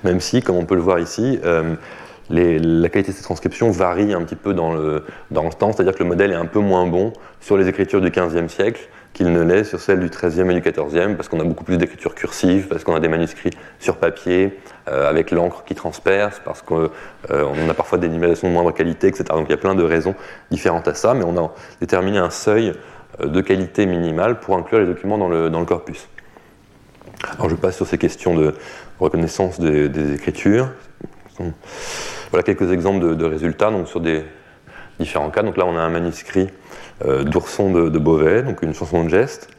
même 0.04 0.20
si, 0.20 0.42
comme 0.42 0.56
on 0.56 0.66
peut 0.66 0.76
le 0.76 0.82
voir 0.82 1.00
ici, 1.00 1.40
euh, 1.44 1.76
la 2.30 2.90
qualité 2.90 3.12
de 3.12 3.18
ces 3.18 3.24
transcriptions 3.24 3.70
varie 3.72 4.14
un 4.14 4.24
petit 4.24 4.36
peu 4.36 4.54
dans 4.54 4.74
le, 4.74 5.04
temps, 5.58 5.72
c'est-à-dire 5.72 5.94
que 5.94 6.04
le 6.04 6.10
modèle 6.10 6.32
est 6.32 6.36
un 6.36 6.46
peu 6.46 6.60
moins 6.60 6.88
bon 6.88 7.14
sur 7.40 7.58
les 7.58 7.68
écritures 7.68 8.02
du 8.02 8.10
XVe 8.10 8.48
siècle 8.48 8.90
qu'il 9.14 9.32
ne 9.32 9.42
l'est 9.42 9.64
sur 9.64 9.80
celles 9.80 10.02
du 10.02 10.10
XIIIe 10.10 10.50
et 10.50 10.60
du 10.60 10.62
XIVe, 10.62 11.16
parce 11.16 11.30
qu'on 11.30 11.40
a 11.40 11.46
beaucoup 11.46 11.64
plus 11.64 11.78
d'écriture 11.78 12.16
cursive, 12.16 12.68
parce 12.68 12.84
qu'on 12.84 12.96
a 12.96 13.00
des 13.00 13.08
manuscrits 13.08 13.52
sur 13.80 13.96
papier, 13.96 14.60
euh, 14.90 15.10
avec 15.10 15.32
l'encre 15.32 15.64
qui 15.64 15.74
transperce, 15.74 16.42
parce 16.44 16.62
qu'on 16.62 16.90
a 17.30 17.74
parfois 17.74 17.98
des 17.98 18.10
numérisations 18.10 18.50
de 18.50 18.54
moindre 18.54 18.72
qualité, 18.72 19.08
etc. 19.08 19.24
Donc 19.30 19.46
il 19.48 19.52
y 19.52 19.54
a 19.54 19.58
plein 19.58 19.76
de 19.76 19.84
raisons 19.84 20.16
différentes 20.52 20.90
à 20.90 20.96
ça, 20.96 21.14
mais 21.14 21.24
on 21.24 21.38
a 21.38 21.54
déterminé 21.80 22.18
un 22.18 22.30
seuil 22.30 22.74
de 23.24 23.40
qualité 23.40 23.86
minimale 23.86 24.42
pour 24.42 24.58
inclure 24.58 24.80
les 24.80 24.86
documents 24.86 25.18
dans 25.18 25.30
le 25.30 25.66
corpus. 25.66 26.10
Alors 27.34 27.50
je 27.50 27.56
passe 27.56 27.76
sur 27.76 27.88
ces 27.88 27.98
questions 27.98 28.36
de 28.36 28.54
reconnaissance 29.00 29.60
des, 29.60 30.14
écritures. 30.14 30.72
Voilà 32.32 32.44
quelques 32.44 32.72
exemples 32.72 33.16
de, 33.16 33.26
résultats 33.26 33.72
donc 33.72 33.88
sur 33.88 34.00
des 34.00 34.24
différents 35.00 35.30
cas. 35.30 35.44
Donc 35.44 35.58
là 35.58 35.66
on 35.66 35.76
a 35.76 35.82
un 35.82 35.90
manuscrit 35.90 36.48
euh, 37.06 37.24
d'Ourson 37.24 37.72
de, 37.72 38.00
Beauvais, 38.00 38.44
donc 38.44 38.62
une 38.62 38.74
chanson 38.74 39.04
de 39.04 39.10
geste. 39.10 39.50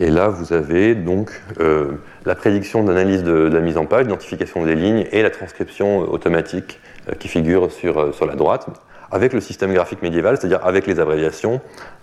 Et 0.00 0.10
là 0.10 0.28
vous 0.28 0.52
avez 0.52 0.94
donc 0.94 1.30
euh, 1.60 1.92
la 2.24 2.34
prédiction 2.34 2.84
d'analyse 2.84 3.24
de, 3.24 3.32
la 3.32 3.60
mise 3.60 3.76
en 3.76 3.86
page, 3.86 4.04
l'identification 4.04 4.64
des 4.64 4.74
lignes 4.74 5.06
et 5.10 5.22
la 5.22 5.30
transcription 5.30 6.00
automatique 6.00 6.80
euh, 7.08 7.14
qui 7.14 7.28
figure 7.28 7.72
sur, 7.72 8.14
sur 8.14 8.26
la 8.26 8.34
droite 8.34 8.66
avec 9.10 9.32
le 9.32 9.40
système 9.40 9.72
graphique 9.72 10.02
médiéval, 10.02 10.36
c'est-à-dire 10.36 10.60
avec 10.66 10.86
les 10.86 11.00
abréviations 11.00 11.62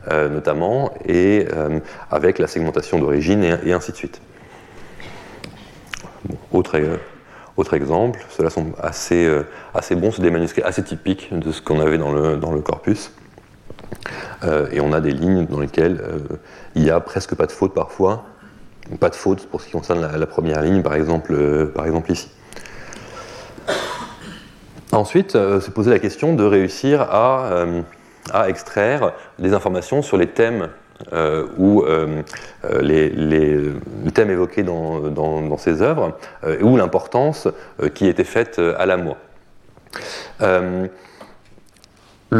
notamment, 0.09 0.91
et 1.07 1.45
avec 2.09 2.39
la 2.39 2.47
segmentation 2.47 2.97
d'origine 2.97 3.43
et, 3.63 3.73
ainsi 3.73 3.91
de 3.91 3.97
suite. 3.97 4.21
Autre, 6.51 6.79
autre 7.57 7.73
exemple, 7.73 8.19
ceux-là 8.29 8.49
sont 8.49 8.73
assez, 8.81 9.25
euh, 9.25 9.43
assez 9.73 9.95
bons, 9.95 10.11
c'est 10.11 10.21
des 10.21 10.31
manuscrits 10.31 10.61
assez 10.63 10.83
typiques 10.83 11.29
de 11.31 11.51
ce 11.51 11.61
qu'on 11.61 11.79
avait 11.79 11.97
dans 11.97 12.11
le, 12.11 12.37
dans 12.37 12.51
le 12.51 12.61
corpus. 12.61 13.11
Euh, 14.43 14.67
et 14.71 14.81
on 14.81 14.91
a 14.91 15.01
des 15.01 15.11
lignes 15.11 15.45
dans 15.45 15.59
lesquelles 15.59 16.01
il 16.75 16.83
n'y 16.83 16.89
a 16.89 16.99
presque 16.99 17.35
pas 17.35 17.45
de 17.45 17.51
faute 17.51 17.73
parfois, 17.73 18.25
pas 18.99 19.09
de 19.09 19.15
faute 19.15 19.47
pour 19.47 19.61
ce 19.61 19.67
qui 19.67 19.71
concerne 19.71 20.01
la, 20.01 20.27
première 20.27 20.61
ligne, 20.61 20.81
par 20.81 20.95
exemple, 20.95 21.67
par 21.73 21.85
exemple 21.85 22.11
ici. 22.11 22.29
Ensuite, 24.91 25.31
se 25.31 25.69
poser 25.71 25.91
la 25.91 25.99
question 25.99 26.35
de 26.35 26.43
réussir 26.43 27.01
à, 27.01 27.65
à 28.31 28.49
extraire 28.49 29.13
des 29.39 29.53
informations 29.53 30.01
sur 30.01 30.17
les 30.17 30.27
thèmes 30.27 30.69
euh, 31.11 31.45
ou 31.57 31.83
euh, 31.83 32.23
euh, 32.63 32.81
les, 32.81 34.11
thèmes 34.13 34.31
évoqués 34.31 34.63
dans, 34.63 35.57
ces 35.57 35.81
œuvres, 35.81 36.17
ou 36.61 36.77
l'importance 36.77 37.47
qui 37.93 38.07
était 38.07 38.23
faite 38.23 38.59
à 38.59 38.85
l'amour. 38.85 39.17
le 40.39 40.89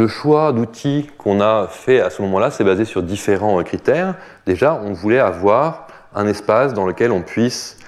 choix 0.08 0.52
d'outils 0.52 1.10
qu'on 1.18 1.40
a 1.40 1.68
fait 1.68 2.00
à 2.00 2.08
ce 2.08 2.22
moment-là, 2.22 2.50
c'est 2.50 2.64
basé 2.64 2.84
sur 2.84 3.02
différents 3.02 3.62
critères. 3.62 4.14
Déjà, 4.46 4.74
on 4.74 4.92
voulait 4.92 5.18
avoir 5.18 5.88
un 6.14 6.26
espace 6.26 6.72
dans 6.72 6.86
lequel 6.86 7.12
on 7.12 7.20
puisse 7.20 7.78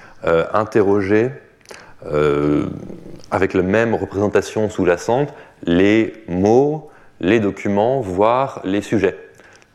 interroger 0.53 1.31
avec 3.31 3.53
la 3.53 3.63
même 3.63 3.95
représentation 3.95 4.69
sous-jacente 4.69 5.33
les 5.63 6.13
mots, 6.27 6.91
les 7.19 7.39
documents, 7.39 8.01
voire 8.01 8.61
les 8.63 8.81
sujets. 8.81 9.28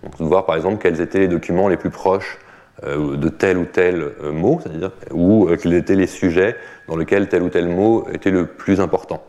Donc, 0.04 0.18
de 0.18 0.24
voir 0.24 0.46
par 0.46 0.54
exemple 0.54 0.78
quels 0.80 1.00
étaient 1.00 1.20
les 1.20 1.28
documents 1.28 1.68
les 1.68 1.76
plus 1.76 1.90
proches 1.90 2.38
euh, 2.82 3.16
de 3.16 3.28
tel 3.28 3.56
ou 3.56 3.66
tel 3.66 4.02
euh, 4.02 4.32
mot, 4.32 4.58
c'est-à-dire 4.60 4.90
ou 5.12 5.48
euh, 5.48 5.56
quels 5.56 5.74
étaient 5.74 5.94
les 5.94 6.08
sujets 6.08 6.56
dans 6.88 6.96
lesquels 6.96 7.28
tel 7.28 7.44
ou 7.44 7.48
tel 7.48 7.68
mot 7.68 8.04
était 8.12 8.32
le 8.32 8.46
plus 8.46 8.80
important. 8.80 9.22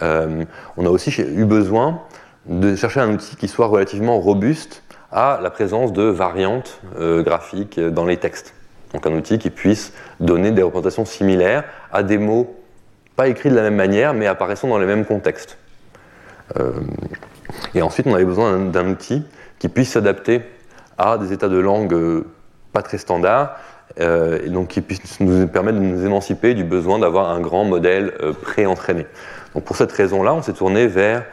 on 0.00 0.86
a 0.86 0.88
aussi 0.88 1.10
eu 1.20 1.44
besoin 1.44 2.00
de 2.46 2.76
chercher 2.76 3.00
un 3.00 3.12
outil 3.12 3.34
qui 3.34 3.48
soit 3.48 3.66
relativement 3.66 4.20
robuste 4.20 4.84
à 5.10 5.40
la 5.42 5.50
présence 5.50 5.92
de 5.92 6.04
variantes 6.04 6.80
graphiques 6.96 7.80
dans 7.80 8.06
les 8.06 8.18
textes. 8.18 8.54
Donc 8.92 9.06
un 9.06 9.12
outil 9.12 9.38
qui 9.38 9.50
puisse 9.50 9.92
donner 10.20 10.52
des 10.52 10.62
représentations 10.62 11.04
similaires 11.04 11.64
à 11.92 12.02
des 12.02 12.18
mots 12.18 12.54
pas 13.16 13.28
écrits 13.28 13.50
de 13.50 13.56
la 13.56 13.62
même 13.62 13.76
manière 13.76 14.14
mais 14.14 14.26
apparaissant 14.26 14.68
dans 14.68 14.78
les 14.78 14.86
mêmes 14.86 15.04
contextes. 15.04 15.58
et 17.74 17.82
ensuite 17.82 18.06
on 18.06 18.14
avait 18.14 18.24
besoin 18.24 18.58
d'un 18.58 18.88
outil 18.88 19.24
qui 19.58 19.68
puisse 19.68 19.90
s'adapter 19.90 20.42
à 20.98 21.18
des 21.18 21.32
états 21.32 21.48
de 21.48 21.58
langue 21.58 21.92
euh, 21.92 22.24
pas 22.72 22.82
très 22.82 22.98
standards, 22.98 23.56
euh, 24.00 24.38
et 24.44 24.50
donc 24.50 24.68
qui 24.68 24.80
puisse 24.80 25.20
nous 25.20 25.46
permettre 25.46 25.78
de 25.78 25.84
nous 25.84 26.04
émanciper 26.04 26.54
du 26.54 26.64
besoin 26.64 26.98
d'avoir 26.98 27.30
un 27.30 27.40
grand 27.40 27.64
modèle 27.64 28.14
euh, 28.22 28.32
pré-entraîné. 28.32 29.06
Donc 29.54 29.64
pour 29.64 29.76
cette 29.76 29.92
raison-là, 29.92 30.34
on 30.34 30.42
s'est 30.42 30.52
tourné 30.52 30.86
vers 30.86 31.24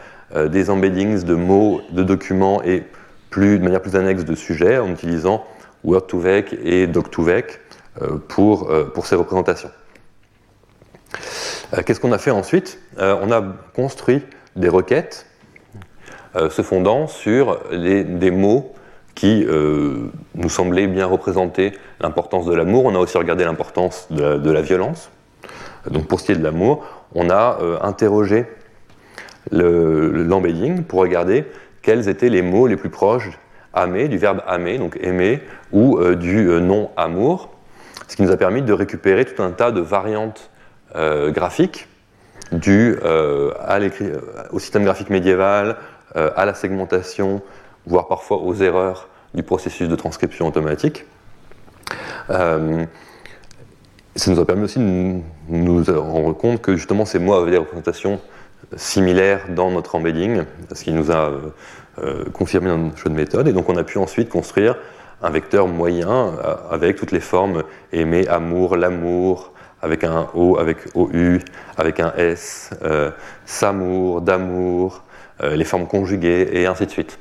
des 0.49 0.69
embeddings 0.69 1.25
de 1.25 1.35
mots, 1.35 1.81
de 1.91 2.03
documents 2.03 2.63
et 2.63 2.83
plus, 3.29 3.59
de 3.59 3.63
manière 3.65 3.81
plus 3.81 3.97
annexe 3.97 4.23
de 4.23 4.33
sujets 4.33 4.77
en 4.77 4.89
utilisant 4.89 5.45
Word2Vec 5.85 6.57
et 6.63 6.87
Doc2Vec 6.87 7.57
pour, 8.29 8.71
pour 8.93 9.07
ces 9.07 9.15
représentations. 9.15 9.71
Qu'est-ce 11.85 11.99
qu'on 11.99 12.13
a 12.13 12.17
fait 12.17 12.31
ensuite? 12.31 12.79
On 12.97 13.29
a 13.29 13.43
construit 13.75 14.23
des 14.55 14.69
requêtes 14.69 15.25
se 16.35 16.61
fondant 16.61 17.07
sur 17.07 17.59
des 17.71 18.31
mots 18.31 18.73
qui 19.15 19.45
euh, 19.47 20.09
nous 20.35 20.49
semblaient 20.49 20.87
bien 20.87 21.05
représenter 21.05 21.73
l'importance 21.99 22.45
de 22.45 22.53
l'amour. 22.53 22.85
On 22.85 22.95
a 22.95 22.99
aussi 22.99 23.17
regardé 23.17 23.43
l'importance 23.43 24.07
de, 24.09 24.51
la 24.51 24.61
violence. 24.61 25.09
Donc 25.89 26.07
pour 26.07 26.19
ce 26.19 26.25
qui 26.25 26.31
est 26.31 26.35
de 26.35 26.43
l'amour, 26.43 26.85
on 27.13 27.29
a 27.29 27.59
euh, 27.61 27.77
interrogé 27.81 28.45
l'embedding 29.51 30.83
pour 30.83 30.99
regarder 30.99 31.45
quels 31.81 32.07
étaient 32.07 32.29
les 32.29 32.43
mots 32.43 32.67
les 32.67 32.77
plus 32.77 32.89
proches 32.89 33.29
aimer, 33.75 34.07
du 34.07 34.17
verbe 34.17 34.41
aimer, 34.47 34.77
donc 34.77 34.97
aimer, 35.01 35.41
ou 35.71 35.99
du 36.15 36.43
nom 36.61 36.91
amour, 36.95 37.49
ce 38.07 38.15
qui 38.15 38.21
nous 38.21 38.31
a 38.31 38.37
permis 38.37 38.61
de 38.61 38.73
récupérer 38.73 39.25
tout 39.25 39.41
un 39.41 39.49
tas 39.51 39.71
de 39.71 39.81
variantes 39.81 40.51
graphiques 40.93 41.87
dues 42.51 42.97
au 44.51 44.59
système 44.59 44.83
graphique 44.83 45.09
médiéval, 45.09 45.69
euh, 45.69 45.73
à 46.15 46.45
la 46.45 46.53
segmentation, 46.53 47.41
voire 47.85 48.07
parfois 48.07 48.37
aux 48.37 48.55
erreurs 48.55 49.07
du 49.33 49.43
processus 49.43 49.87
de 49.87 49.95
transcription 49.95 50.47
automatique. 50.47 51.05
Euh, 52.29 52.85
ça 54.15 54.31
nous 54.31 54.39
a 54.39 54.45
permis 54.45 54.63
aussi 54.63 54.79
de 54.79 55.21
nous 55.49 55.83
rendre 55.83 56.33
compte 56.33 56.61
que 56.61 56.75
justement 56.75 57.05
ces 57.05 57.19
mots 57.19 57.33
avaient 57.33 57.51
des 57.51 57.57
représentations 57.57 58.19
similaires 58.75 59.45
dans 59.49 59.71
notre 59.71 59.95
embedding, 59.95 60.43
ce 60.71 60.83
qui 60.83 60.91
nous 60.91 61.11
a 61.11 61.31
euh, 61.99 62.25
confirmé 62.33 62.75
notre 62.75 62.97
choix 62.97 63.11
de 63.11 63.15
méthode. 63.15 63.47
Et 63.47 63.53
donc 63.53 63.69
on 63.69 63.77
a 63.77 63.83
pu 63.83 63.97
ensuite 63.97 64.29
construire 64.29 64.75
un 65.21 65.29
vecteur 65.29 65.67
moyen 65.67 66.33
avec 66.71 66.95
toutes 66.95 67.11
les 67.11 67.19
formes 67.19 67.63
aimer, 67.93 68.27
amour, 68.27 68.75
l'amour, 68.75 69.53
avec 69.83 70.03
un 70.03 70.27
O, 70.33 70.57
avec 70.57 70.77
OU, 70.95 71.37
avec 71.77 71.99
un 71.99 72.11
S, 72.17 72.71
s'amour, 73.45 74.21
d'amour, 74.21 75.03
euh, 75.03 75.10
les 75.43 75.63
formes 75.63 75.87
conjuguées, 75.87 76.49
et 76.53 76.65
ainsi 76.65 76.85
de 76.85 76.91
suite. 76.91 77.19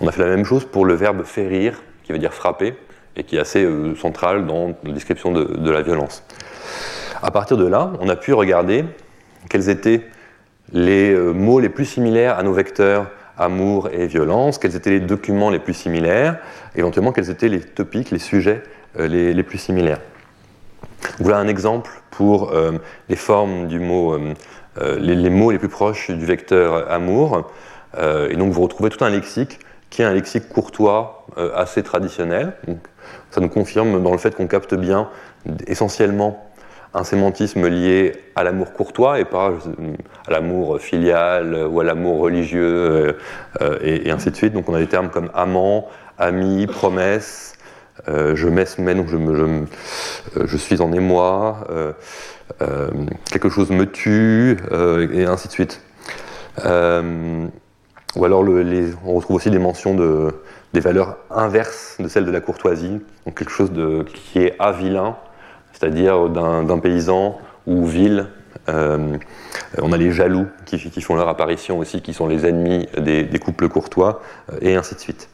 On 0.00 0.08
a 0.08 0.12
fait 0.12 0.22
la 0.22 0.28
même 0.28 0.44
chose 0.44 0.64
pour 0.64 0.86
le 0.86 0.94
verbe 0.94 1.24
férir, 1.24 1.82
qui 2.04 2.12
veut 2.12 2.18
dire 2.18 2.32
frapper, 2.32 2.74
et 3.16 3.24
qui 3.24 3.36
est 3.36 3.40
assez 3.40 3.64
euh, 3.64 3.94
central 3.96 4.46
dans 4.46 4.74
la 4.82 4.92
description 4.92 5.32
de, 5.32 5.70
la 5.70 5.82
violence. 5.82 6.24
À 7.22 7.30
partir 7.30 7.56
de 7.56 7.66
là, 7.66 7.92
on 8.00 8.08
a 8.08 8.16
pu 8.16 8.32
regarder 8.32 8.84
quels 9.48 9.68
étaient 9.68 10.06
les 10.72 11.12
euh, 11.12 11.32
mots 11.32 11.60
les 11.60 11.68
plus 11.68 11.84
similaires 11.84 12.38
à 12.38 12.42
nos 12.42 12.52
vecteurs 12.52 13.08
amour 13.36 13.88
et 13.90 14.06
violence, 14.06 14.58
quels 14.58 14.76
étaient 14.76 14.90
les 14.90 15.00
documents 15.00 15.48
les 15.48 15.58
plus 15.58 15.72
similaires, 15.72 16.38
éventuellement 16.76 17.12
quels 17.12 17.30
étaient 17.30 17.48
les 17.48 17.60
topics, 17.60 18.10
les 18.10 18.18
sujets 18.18 18.62
les, 18.98 19.42
plus 19.42 19.56
similaires. 19.56 20.00
Voilà 21.20 21.38
un 21.38 21.48
exemple 21.48 21.90
pour 22.10 22.52
les 23.08 23.16
formes 23.16 23.66
du 23.66 23.80
mot 23.80 24.12
euh, 24.12 24.34
les, 24.76 25.30
mots 25.30 25.50
les 25.50 25.58
plus 25.58 25.68
proches 25.68 26.10
du 26.10 26.24
vecteur 26.24 26.90
amour. 26.90 27.50
Euh, 27.98 28.28
et 28.30 28.36
donc 28.36 28.52
vous 28.52 28.62
retrouvez 28.62 28.90
tout 28.90 29.04
un 29.04 29.10
lexique 29.10 29.58
qui 29.90 30.02
est 30.02 30.04
un 30.04 30.14
lexique 30.14 30.48
courtois 30.48 31.26
euh, 31.38 31.50
assez 31.56 31.82
traditionnel. 31.82 32.52
ça 33.30 33.40
nous 33.40 33.48
confirme 33.48 34.02
dans 34.02 34.12
le 34.12 34.18
fait 34.18 34.34
qu'on 34.36 34.46
capte 34.46 34.74
bien 34.74 35.08
essentiellement 35.66 36.46
un 36.94 37.04
sémantisme 37.04 37.66
lié 37.68 38.12
à 38.34 38.44
l'amour 38.44 38.72
courtois 38.72 39.20
et 39.20 39.24
pas 39.24 39.52
à 40.26 40.30
l'amour 40.30 40.80
filial 40.80 41.66
ou 41.68 41.80
à 41.80 41.84
l'amour 41.84 42.18
religieux 42.18 43.16
et, 43.80 44.10
ainsi 44.10 44.32
de 44.32 44.36
suite. 44.36 44.52
Donc 44.52 44.68
on 44.68 44.74
a 44.74 44.78
des 44.78 44.88
termes 44.88 45.08
comme 45.08 45.30
amant, 45.32 45.88
ami, 46.18 46.66
promesse, 46.66 47.54
je 48.06 48.48
m'esmets, 48.48 48.94
donc 48.94 49.08
je, 49.08 49.16
me, 49.16 49.66
je, 50.44 50.56
suis 50.56 50.80
en 50.80 50.92
émoi, 50.92 51.66
quelque 53.30 53.48
chose 53.48 53.70
me 53.70 53.86
tue, 53.86 54.56
et 55.12 55.24
ainsi 55.24 55.48
de 55.48 55.52
suite. 55.52 55.80
ou 56.58 58.24
alors 58.24 58.44
on 59.04 59.14
retrouve 59.14 59.36
aussi 59.36 59.50
des 59.50 59.58
mentions 59.58 59.94
de, 59.94 60.32
des 60.72 60.80
valeurs 60.80 61.16
inverses 61.30 61.96
de 61.98 62.08
celles 62.08 62.24
de 62.24 62.30
la 62.30 62.40
courtoisie, 62.40 63.00
donc 63.26 63.36
quelque 63.36 63.52
chose 63.52 63.70
qui 64.14 64.38
est 64.38 64.54
avilain, 64.58 65.16
c'est-à-dire 65.72 66.28
d'un 66.28 66.78
paysan 66.78 67.38
ou 67.66 67.86
ville. 67.86 68.26
Euh, 68.68 69.16
on 69.78 69.92
a 69.92 69.96
les 69.96 70.12
jaloux 70.12 70.46
qui, 70.66 70.78
font 71.00 71.16
leur 71.16 71.28
apparition 71.28 71.78
aussi, 71.78 72.02
qui 72.02 72.12
sont 72.12 72.26
les 72.26 72.46
ennemis 72.46 72.86
des, 72.98 73.38
couples 73.38 73.68
courtois, 73.68 74.22
euh, 74.52 74.58
et 74.60 74.76
ainsi 74.76 74.94
de 74.94 75.00
suite. 75.00 75.28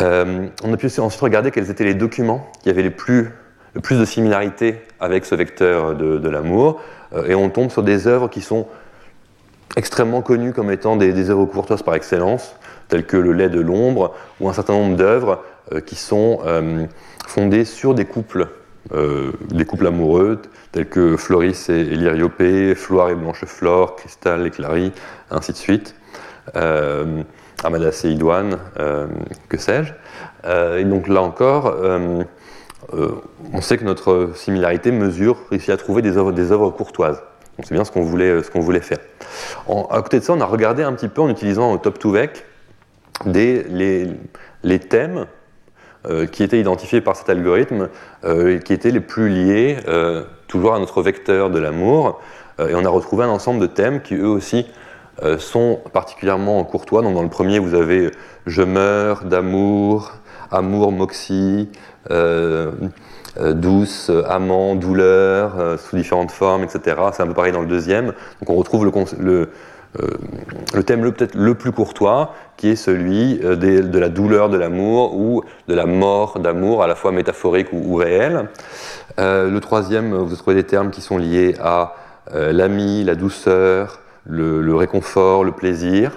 Euh, 0.00 0.48
on 0.64 0.72
a 0.72 0.76
pu 0.76 0.86
ensuite 0.98 1.20
regarder 1.20 1.50
quels 1.50 1.70
étaient 1.70 1.84
les 1.84 1.94
documents 1.94 2.50
qui 2.62 2.70
avaient 2.70 2.82
le 2.82 2.90
plus 2.90 3.32
de 3.74 4.04
similarité 4.04 4.80
avec 5.00 5.24
ce 5.24 5.34
vecteur 5.34 5.94
de, 5.94 6.28
l'amour, 6.28 6.80
et 7.26 7.34
on 7.34 7.50
tombe 7.50 7.70
sur 7.70 7.82
des 7.82 8.06
œuvres 8.06 8.28
qui 8.28 8.40
sont 8.40 8.66
extrêmement 9.76 10.22
connues 10.22 10.52
comme 10.52 10.70
étant 10.70 10.96
des, 10.96 11.30
œuvres 11.30 11.44
courtoises 11.44 11.82
par 11.82 11.94
excellence 11.94 12.56
tels 12.88 13.04
que 13.04 13.16
Le 13.16 13.32
lait 13.32 13.48
de 13.48 13.60
l'ombre, 13.60 14.14
ou 14.40 14.48
un 14.48 14.52
certain 14.52 14.74
nombre 14.74 14.96
d'œuvres 14.96 15.42
euh, 15.72 15.80
qui 15.80 15.96
sont 15.96 16.40
euh, 16.46 16.86
fondées 17.26 17.64
sur 17.64 17.94
des 17.94 18.04
couples, 18.04 18.46
euh, 18.92 19.32
des 19.48 19.64
couples 19.64 19.88
amoureux, 19.88 20.40
tels 20.70 20.88
que 20.88 21.16
Floris 21.16 21.68
et, 21.68 21.82
Lyriopée, 21.82 22.76
Floire 22.76 23.10
et 23.10 23.16
Blancheflore, 23.16 23.96
Cristal 23.96 24.46
et 24.46 24.50
Clary, 24.50 24.92
ainsi 25.30 25.52
de 25.52 25.56
suite. 25.56 25.96
Amadas 27.64 28.02
et 28.04 28.08
Idoine, 28.08 28.58
que 29.48 29.56
sais-je. 29.56 29.92
et 30.78 30.84
donc 30.84 31.08
là 31.08 31.22
encore, 31.22 31.74
on 32.92 33.60
sait 33.60 33.78
que 33.78 33.84
notre 33.84 34.32
similarité 34.34 34.92
mesure, 34.92 35.36
réussit 35.50 35.70
à 35.70 35.76
trouver 35.76 36.02
des 36.02 36.16
œuvres, 36.16 36.70
courtoises. 36.70 37.22
C'est 37.62 37.72
bien 37.72 37.84
ce 37.84 37.90
qu'on 37.90 38.02
voulait, 38.02 38.40
voulait 38.54 38.80
faire. 38.80 38.98
à 39.90 40.02
côté 40.02 40.18
de 40.18 40.24
ça, 40.24 40.34
on 40.34 40.40
a 40.40 40.44
regardé 40.44 40.82
un 40.82 40.92
petit 40.92 41.08
peu 41.08 41.22
en 41.22 41.28
utilisant 41.28 41.76
Top 41.78 41.98
2 42.02 42.10
Vec 42.10 42.44
des, 43.24 43.64
les, 44.62 44.78
thèmes 44.78 45.26
euh, 46.06 46.26
qui 46.26 46.42
étaient 46.42 46.60
identifiés 46.60 47.00
par 47.00 47.16
cet 47.16 47.30
algorithme, 47.30 47.88
euh, 48.24 48.58
qui 48.58 48.74
étaient 48.74 48.90
les 48.90 49.00
plus 49.00 49.28
liés 49.28 49.78
euh, 49.88 50.24
toujours 50.48 50.74
à 50.74 50.78
notre 50.78 51.02
vecteur 51.02 51.48
de 51.50 51.58
l'amour. 51.58 52.20
et 52.58 52.74
on 52.74 52.84
a 52.84 52.88
retrouvé 52.88 53.24
un 53.24 53.28
ensemble 53.28 53.60
de 53.60 53.66
thèmes 53.66 54.02
qui 54.02 54.14
eux 54.14 54.28
aussi 54.28 54.66
sont 55.38 55.80
particulièrement 55.92 56.62
courtois. 56.64 57.02
Dans 57.02 57.22
le 57.22 57.28
premier, 57.28 57.58
vous 57.58 57.74
avez 57.74 58.10
Je 58.46 58.62
meurs 58.62 59.24
d'amour, 59.24 60.12
amour 60.50 60.92
moxie, 60.92 61.70
douce, 62.10 64.10
amant, 64.28 64.74
douleur, 64.74 65.78
sous 65.78 65.96
différentes 65.96 66.30
formes, 66.30 66.64
etc. 66.64 66.96
C'est 67.12 67.22
un 67.22 67.26
peu 67.26 67.34
pareil 67.34 67.52
dans 67.52 67.62
le 67.62 67.66
deuxième. 67.66 68.12
Donc 68.40 68.50
on 68.50 68.54
retrouve 68.54 68.84
le, 68.84 68.92
le, 69.18 69.48
euh, 70.00 70.08
le 70.74 70.82
thème 70.82 71.10
peut-être 71.12 71.34
le 71.34 71.54
plus 71.54 71.72
courtois, 71.72 72.34
qui 72.56 72.68
est 72.68 72.76
celui 72.76 73.40
euh, 73.42 73.56
de 73.56 73.98
la 73.98 74.08
douleur 74.08 74.48
de 74.48 74.56
l'amour 74.56 75.16
ou 75.16 75.42
de 75.68 75.74
la 75.74 75.86
mort 75.86 76.38
d'amour, 76.38 76.82
à 76.82 76.86
la 76.86 76.94
fois 76.94 77.12
métaphorique 77.12 77.68
ou, 77.72 77.94
réel. 77.94 78.48
Euh, 79.18 79.50
le 79.50 79.60
troisième, 79.60 80.14
vous 80.14 80.36
trouvez 80.36 80.56
des 80.56 80.64
termes 80.64 80.90
qui 80.90 81.00
sont 81.00 81.18
liés 81.18 81.54
à 81.62 81.94
l'ami, 82.34 83.04
la 83.04 83.14
douceur, 83.14 84.00
le, 84.26 84.74
réconfort, 84.74 85.44
le 85.44 85.52
plaisir. 85.52 86.12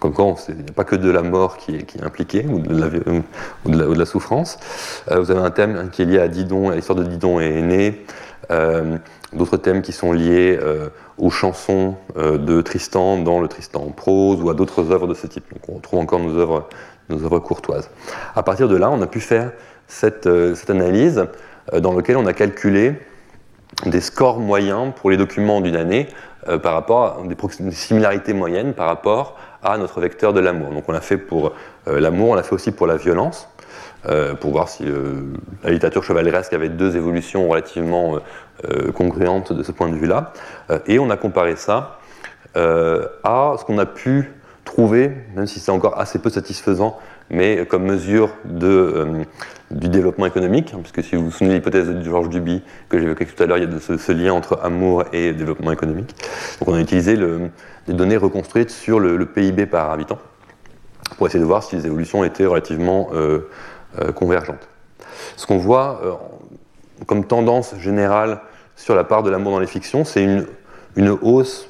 Comme 0.00 0.14
il 0.48 0.54
n'y 0.54 0.60
a 0.62 0.72
pas 0.74 0.84
que 0.84 0.96
de 0.96 1.10
la 1.10 1.22
mort 1.22 1.58
qui 1.58 1.76
est, 1.76 2.02
impliquée, 2.02 2.46
ou 2.48 2.58
de, 2.58 3.94
la, 3.94 4.06
souffrance. 4.06 4.58
vous 5.10 5.30
avez 5.30 5.40
un 5.40 5.50
thème 5.50 5.90
qui 5.92 6.02
est 6.02 6.06
lié 6.06 6.18
à 6.18 6.28
Didon, 6.28 6.70
à 6.70 6.74
l'histoire 6.74 6.98
de 6.98 7.04
Didon 7.04 7.38
et 7.38 7.58
Aîné. 7.58 8.04
D'autres 9.34 9.58
thèmes 9.58 9.82
qui 9.82 9.92
sont 9.92 10.12
liés 10.12 10.58
aux 11.18 11.30
chansons 11.30 11.94
euh, 12.16 12.36
de 12.36 12.60
Tristan 12.60 13.18
dans 13.18 13.40
le 13.40 13.48
Tristan 13.48 13.82
en 13.82 13.90
prose 13.90 14.42
ou 14.42 14.50
à 14.50 14.54
d'autres 14.54 14.90
œuvres 14.90 15.06
de 15.06 15.14
ce 15.14 15.26
type. 15.26 15.44
Donc 15.52 15.62
on 15.68 15.74
retrouve 15.74 16.00
encore 16.00 16.20
nos 16.20 16.36
œuvres, 16.36 17.38
courtoises. 17.38 17.90
À 18.34 18.42
partir 18.42 18.68
de 18.68 18.76
là, 18.76 18.90
on 18.90 19.00
a 19.02 19.06
pu 19.06 19.20
faire 19.20 19.52
cette, 19.86 20.26
euh, 20.26 20.54
analyse 20.68 21.26
euh, 21.72 21.80
dans 21.80 21.94
laquelle 21.94 22.16
on 22.16 22.26
a 22.26 22.32
calculé 22.32 22.94
des 23.86 24.00
scores 24.00 24.38
moyens 24.38 24.92
pour 24.96 25.10
les 25.10 25.16
documents 25.16 25.60
d'une 25.60 25.76
année 25.76 26.08
par 26.62 26.74
rapport 26.74 27.04
à 27.04 27.26
des, 27.26 27.70
similarités 27.70 28.32
moyennes 28.32 28.74
par 28.74 28.86
rapport 28.86 29.36
à 29.62 29.78
notre 29.78 30.00
vecteur 30.00 30.32
de 30.32 30.40
l'amour. 30.40 30.70
Donc 30.70 30.84
on 30.88 30.92
l'a 30.92 31.00
fait 31.00 31.16
pour 31.16 31.52
l'amour, 31.86 32.30
on 32.30 32.34
l'a 32.34 32.42
fait 32.42 32.54
aussi 32.54 32.72
pour 32.72 32.86
la 32.86 32.96
violence. 32.96 33.48
Euh, 34.08 34.34
pour 34.34 34.50
voir 34.50 34.68
si 34.68 34.84
la 35.62 35.70
littérature 35.70 36.02
chevaleresque 36.02 36.52
avait 36.52 36.68
deux 36.68 36.96
évolutions 36.96 37.48
relativement 37.48 38.18
euh, 38.64 38.90
congruentes 38.90 39.52
de 39.52 39.62
ce 39.62 39.70
point 39.70 39.88
de 39.88 39.94
vue-là. 39.94 40.32
Euh, 40.70 40.80
et 40.86 40.98
on 40.98 41.08
a 41.10 41.16
comparé 41.16 41.54
ça 41.56 41.98
à 42.54 43.54
ce 43.58 43.64
qu'on 43.64 43.78
a 43.78 43.86
pu 43.86 44.30
trouver, 44.64 45.10
même 45.34 45.46
si 45.46 45.58
c'est 45.58 45.70
encore 45.70 45.98
assez 45.98 46.18
peu 46.18 46.28
satisfaisant, 46.28 46.98
mais 47.32 47.66
comme 47.66 47.84
mesure 47.84 48.30
de, 48.44 49.24
du 49.72 49.88
développement 49.88 50.26
économique, 50.26 50.72
hein, 50.74 50.80
puisque 50.82 51.02
si 51.02 51.16
vous 51.16 51.24
vous 51.24 51.30
souvenez 51.32 51.50
de 51.50 51.54
l'hypothèse 51.56 51.88
de 51.88 52.02
Georges 52.02 52.28
Duby 52.28 52.62
que 52.88 53.00
j'évoquais 53.00 53.24
tout 53.24 53.42
à 53.42 53.46
l'heure, 53.46 53.58
il 53.58 53.64
y 53.64 53.74
a 53.74 53.80
ce, 53.80 54.12
lien 54.12 54.32
entre 54.32 54.60
amour 54.62 55.04
et 55.12 55.32
développement 55.32 55.72
économique. 55.72 56.14
Donc 56.60 56.68
on 56.68 56.74
a 56.74 56.80
utilisé 56.80 57.16
des 57.16 57.92
données 57.94 58.18
reconstruites 58.18 58.70
sur 58.70 59.00
le, 59.00 59.26
PIB 59.26 59.66
par 59.66 59.90
habitant 59.90 60.18
pour 61.16 61.26
essayer 61.26 61.40
de 61.40 61.46
voir 61.46 61.62
si 61.62 61.74
les 61.74 61.86
évolutions 61.86 62.22
étaient 62.22 62.46
relativement 62.46 63.08
euh, 63.12 63.48
euh, 64.00 64.12
convergentes. 64.12 64.68
Ce 65.36 65.46
qu'on 65.46 65.58
voit 65.58 66.00
euh, 66.04 66.12
comme 67.06 67.24
tendance 67.24 67.74
générale 67.78 68.40
sur 68.76 68.94
la 68.94 69.04
part 69.04 69.22
de 69.22 69.30
l'amour 69.30 69.52
dans 69.52 69.60
les 69.60 69.66
fictions, 69.66 70.04
c'est 70.04 70.22
une, 70.22 70.46
une, 70.96 71.10
hausse, 71.10 71.68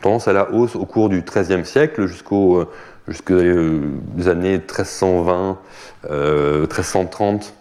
tendance 0.00 0.28
à 0.28 0.32
la 0.32 0.50
hausse 0.52 0.76
au 0.76 0.84
cours 0.84 1.08
du 1.08 1.22
XIIIe 1.22 1.64
siècle 1.64 2.06
jusqu'aux 2.06 2.58
euh, 2.58 2.68
jusqu'aux 3.08 4.28
années 4.28 4.58
1320, 4.58 5.58
1330, 6.10 7.54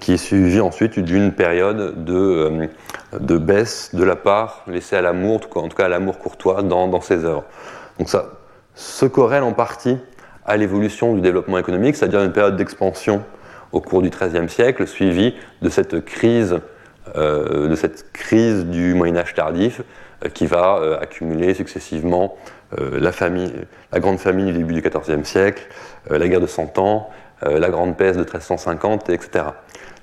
qui 0.00 0.14
est 0.14 0.16
suivi 0.16 0.60
ensuite 0.60 0.98
d'une 0.98 1.32
période 1.32 2.04
de, 2.04 2.68
de, 3.18 3.38
baisse 3.38 3.94
de 3.94 4.02
la 4.04 4.16
part 4.16 4.64
laissée 4.66 4.96
à 4.96 5.02
l'amour, 5.02 5.40
en 5.54 5.68
tout 5.68 5.76
cas 5.76 5.84
à 5.86 5.88
l'amour 5.88 6.18
courtois 6.18 6.62
dans, 6.62 6.88
dans 6.88 7.00
ses 7.00 7.24
œuvres. 7.24 7.44
Donc 7.98 8.08
ça 8.08 8.30
se 8.74 9.06
corrèle 9.06 9.42
en 9.42 9.52
partie 9.52 9.98
à 10.46 10.56
l'évolution 10.56 11.14
du 11.14 11.20
développement 11.20 11.58
économique, 11.58 11.96
c'est-à-dire 11.96 12.22
une 12.22 12.32
période 12.32 12.56
d'expansion 12.56 13.22
au 13.72 13.80
cours 13.80 14.02
du 14.02 14.10
XIIIe 14.10 14.48
siècle, 14.48 14.86
suivie 14.86 15.34
de 15.62 15.68
cette 15.68 16.04
crise, 16.04 16.58
euh, 17.16 17.68
de 17.68 17.74
cette 17.74 18.12
crise 18.12 18.66
du 18.66 18.94
Moyen 18.94 19.16
Âge 19.16 19.34
tardif, 19.34 19.82
euh, 20.24 20.28
qui 20.28 20.46
va 20.46 20.78
euh, 20.78 20.98
accumuler 21.00 21.54
successivement 21.54 22.36
la, 22.78 23.12
famille, 23.12 23.52
la 23.92 24.00
grande 24.00 24.18
famine 24.18 24.46
du 24.46 24.52
début 24.52 24.74
du 24.74 24.82
XIVe 24.82 25.24
siècle, 25.24 25.66
la 26.08 26.28
guerre 26.28 26.40
de 26.40 26.46
Cent 26.46 26.78
Ans, 26.78 27.10
la 27.42 27.68
grande 27.68 27.96
peste 27.96 28.18
de 28.18 28.24
1350, 28.24 29.10
etc. 29.10 29.44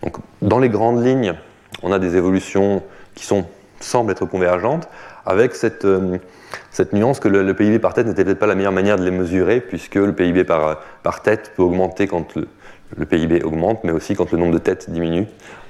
Donc, 0.04 0.18
dans 0.42 0.60
les 0.60 0.70
grandes 0.70 1.04
lignes, 1.06 1.34
on 1.84 1.92
a 1.92 2.00
des 2.00 2.16
évolutions 2.18 2.84
qui 3.16 3.26
semblent 3.80 4.12
être 4.12 4.26
convergentes, 4.26 4.90
avec 5.26 5.56
cette 5.56 5.84
nuance 6.94 7.20
que 7.20 7.28
le, 7.28 7.54
PIB 7.54 7.80
par 7.80 7.94
tête 7.94 8.08
n'était 8.08 8.24
peut-être 8.24 8.40
pas 8.40 8.48
la 8.48 8.56
meilleure 8.56 8.72
manière 8.72 8.98
de 8.98 9.04
les 9.04 9.12
mesurer, 9.12 9.62
puisque 9.62 9.96
le 9.96 10.14
PIB 10.14 10.44
par 10.44 11.22
tête 11.24 11.52
peut 11.56 11.64
augmenter 11.64 12.08
quand 12.08 12.36
le, 12.36 13.06
PIB 13.06 13.44
augmente, 13.44 13.84
mais 13.84 13.92
aussi 13.92 14.16
quand 14.16 14.32
le 14.32 14.38
nombre 14.38 14.54
de 14.54 14.60
têtes 14.60 14.90
diminue. 14.90 15.28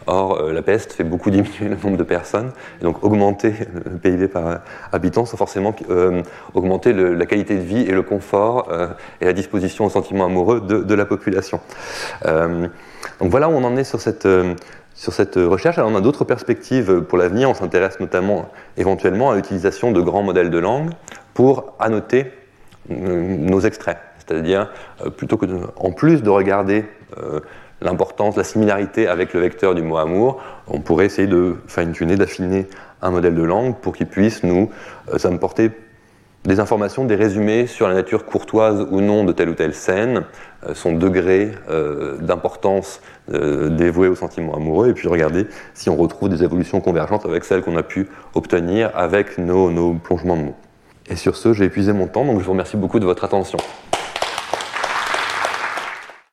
Or, 0.08 0.40
euh, 0.40 0.54
la 0.54 0.62
peste 0.62 0.94
fait 0.94 1.04
beaucoup 1.04 1.30
diminuer 1.30 1.52
le 1.70 1.76
nombre 1.76 1.98
de 1.98 2.04
personnes, 2.04 2.52
donc 2.82 3.04
augmenter 3.04 3.54
le 3.86 3.98
PIB 3.98 4.30
par 4.30 4.62
habitant 4.94 5.26
sans 5.26 5.36
forcément 5.36 5.76
euh, 5.90 6.24
augmenter 6.54 6.94
la 6.94 7.26
qualité 7.26 7.56
de 7.56 7.62
vie 7.62 7.82
et 7.82 7.92
le 7.92 8.02
confort 8.02 8.70
euh, 8.72 8.88
et 9.20 9.26
la 9.26 9.34
disposition 9.34 9.86
au 9.86 9.90
sentiment 9.90 10.26
amoureux 10.26 10.62
de, 10.62 10.96
la 10.96 11.06
population. 11.06 11.60
donc 12.24 12.72
voilà 13.30 13.50
où 13.50 13.52
on 13.52 13.64
en 13.64 13.76
est 13.78 13.84
sur 13.84 14.00
cette, 14.00 14.28
sur 14.96 15.14
cette 15.14 15.36
recherche. 15.36 15.78
Alors 15.78 15.92
on 15.92 15.96
a 15.96 16.02
d'autres 16.02 16.24
perspectives 16.24 17.02
pour 17.02 17.18
l'avenir. 17.18 17.50
On 17.50 17.54
s'intéresse 17.54 18.00
notamment 18.00 18.50
éventuellement 18.78 19.32
à 19.32 19.36
l'utilisation 19.36 19.92
de 19.92 20.02
grands 20.02 20.24
modèles 20.24 20.50
de 20.50 20.58
langue 20.58 20.90
pour 21.34 21.76
annoter 21.80 22.32
nos 22.90 23.60
extraits. 23.60 23.98
C'est-à-dire, 24.18 24.72
plutôt 25.18 25.38
que 25.38 25.46
en 25.76 25.92
plus 25.92 26.24
de 26.24 26.30
regarder 26.30 26.86
l'importance, 27.82 28.36
la 28.36 28.44
similarité 28.44 29.08
avec 29.08 29.34
le 29.34 29.40
vecteur 29.40 29.76
du 29.76 29.82
mot 29.82 29.98
amour, 29.98 30.42
on 30.68 30.80
pourrait 30.80 31.06
essayer 31.06 31.28
de 31.28 31.56
fine-tuner, 31.68 32.16
d'affiner 32.16 32.68
un 33.02 33.12
modèle 33.12 33.36
de 33.36 33.44
langue 33.44 33.76
pour 33.76 33.96
qu'il 33.96 34.08
puisse 34.08 34.44
nous 34.44 34.70
apporter 35.24 35.72
des 36.48 36.62
informations, 36.62 37.04
des 37.04 37.16
résumés 37.16 37.68
sur 37.68 37.88
la 37.88 37.94
nature 37.94 38.26
courtoise 38.26 38.88
ou 38.90 39.02
non 39.02 39.26
de 39.26 39.34
telle 39.34 39.50
ou 39.50 39.54
telle 39.54 39.74
scène, 39.74 40.24
euh, 40.66 40.74
son 40.74 40.94
degré 40.94 41.52
euh, 41.70 42.18
d'importance 42.20 43.02
euh, 43.34 43.70
dévoué 43.70 44.08
au 44.08 44.16
sentiment 44.16 44.56
amoureux, 44.56 44.90
et 44.90 44.94
puis 44.94 45.10
regarder 45.10 45.48
si 45.74 45.90
on 45.90 45.98
retrouve 45.98 46.30
des 46.30 46.44
évolutions 46.44 46.80
convergentes 46.80 47.26
avec 47.26 47.44
celles 47.44 47.62
qu'on 47.62 47.76
a 47.76 47.84
pu 47.84 48.08
obtenir 48.34 48.92
avec 48.96 49.38
nos 49.38 49.94
plongements 49.96 50.38
de 50.38 50.44
mots. 50.44 50.56
Et 51.10 51.18
sur 51.18 51.36
ce, 51.36 51.52
j'ai 51.54 51.66
épuisé 51.66 51.92
mon 51.92 52.08
temps, 52.08 52.24
donc 52.24 52.40
je 52.40 52.46
vous 52.46 52.52
remercie 52.52 52.78
beaucoup 52.78 53.00
de 53.00 53.06
votre 53.06 53.26
attention. 53.26 53.60